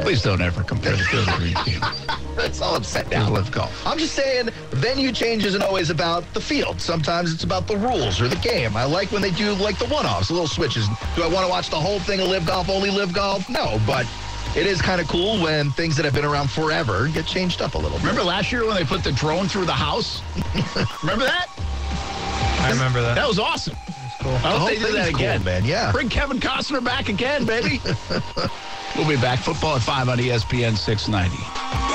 Please 0.02 0.22
don't 0.22 0.42
ever 0.42 0.64
compare 0.64 0.96
the 0.96 1.04
Field 1.04 1.28
of 1.28 1.34
Dreams 1.36 1.64
game 1.64 1.82
That's 2.36 2.62
all 2.62 2.76
I'm 2.76 2.84
saying. 2.84 3.10
to 3.10 3.30
Live 3.30 3.52
Golf. 3.52 3.86
I'm 3.86 3.98
just 3.98 4.14
saying, 4.14 4.50
venue 4.72 5.12
change 5.12 5.44
isn't 5.46 5.62
always 5.64 5.90
about 5.90 6.32
the 6.34 6.40
field. 6.40 6.80
Sometimes 6.80 7.34
it's 7.34 7.44
about 7.44 7.68
the 7.68 7.76
rules 7.76 8.22
or 8.22 8.28
the 8.28 8.36
game. 8.38 8.78
I 8.78 8.86
like 8.86 9.12
when 9.12 9.22
they 9.22 9.32
do 9.32 9.54
like 9.54 9.80
the 9.80 9.88
one-offs, 9.88 10.30
little 10.32 10.48
switches. 10.48 10.88
Do 11.16 11.24
I 11.24 11.28
want 11.28 11.46
to 11.46 11.50
watch 11.50 11.70
the 11.70 11.80
whole 11.80 12.00
thing 12.00 12.22
of 12.22 12.28
Live 12.28 12.46
Golf, 12.46 12.70
only 12.70 12.90
Live 12.92 13.14
Golf? 13.14 13.50
No, 13.50 13.82
but 13.88 14.06
it 14.56 14.68
is 14.68 14.82
kind 14.82 15.02
of 15.02 15.08
cool 15.08 15.42
when 15.42 15.72
things 15.72 15.98
that 15.98 16.06
have 16.06 16.14
been 16.14 16.26
around 16.26 16.50
forever 16.50 17.10
get 17.10 17.26
changed 17.26 17.62
up 17.62 17.74
a 17.74 17.78
little 17.78 17.98
bit. 17.98 18.02
Remember 18.06 18.24
last 18.24 18.52
year 18.52 18.66
when 18.66 18.76
they 18.76 18.86
put 18.86 19.04
the 19.04 19.12
drone 19.12 19.48
through 19.48 19.66
the 19.66 19.74
house? 19.74 20.22
Remember 21.02 21.26
that? 21.26 21.48
I 22.66 22.72
remember 22.72 23.02
that. 23.02 23.16
That 23.16 23.28
was 23.28 23.40
awesome. 23.40 23.76
cool. 24.22 24.32
I 24.34 24.58
hope 24.58 24.70
they 24.70 24.76
do 24.78 24.92
that 24.94 25.08
is 25.08 25.10
cool, 25.10 25.16
again. 25.18 25.44
man. 25.44 25.66
Yeah. 25.66 25.92
Bring 25.92 26.10
Kevin 26.10 26.40
Costner 26.40 26.84
back 26.84 27.10
again, 27.10 27.46
baby. 27.46 27.82
we'll 28.96 29.08
be 29.08 29.18
back. 29.18 29.40
Football 29.40 29.76
at 29.76 29.82
5 29.82 30.10
on 30.10 30.18
ESPN 30.18 30.76
690. 30.78 31.95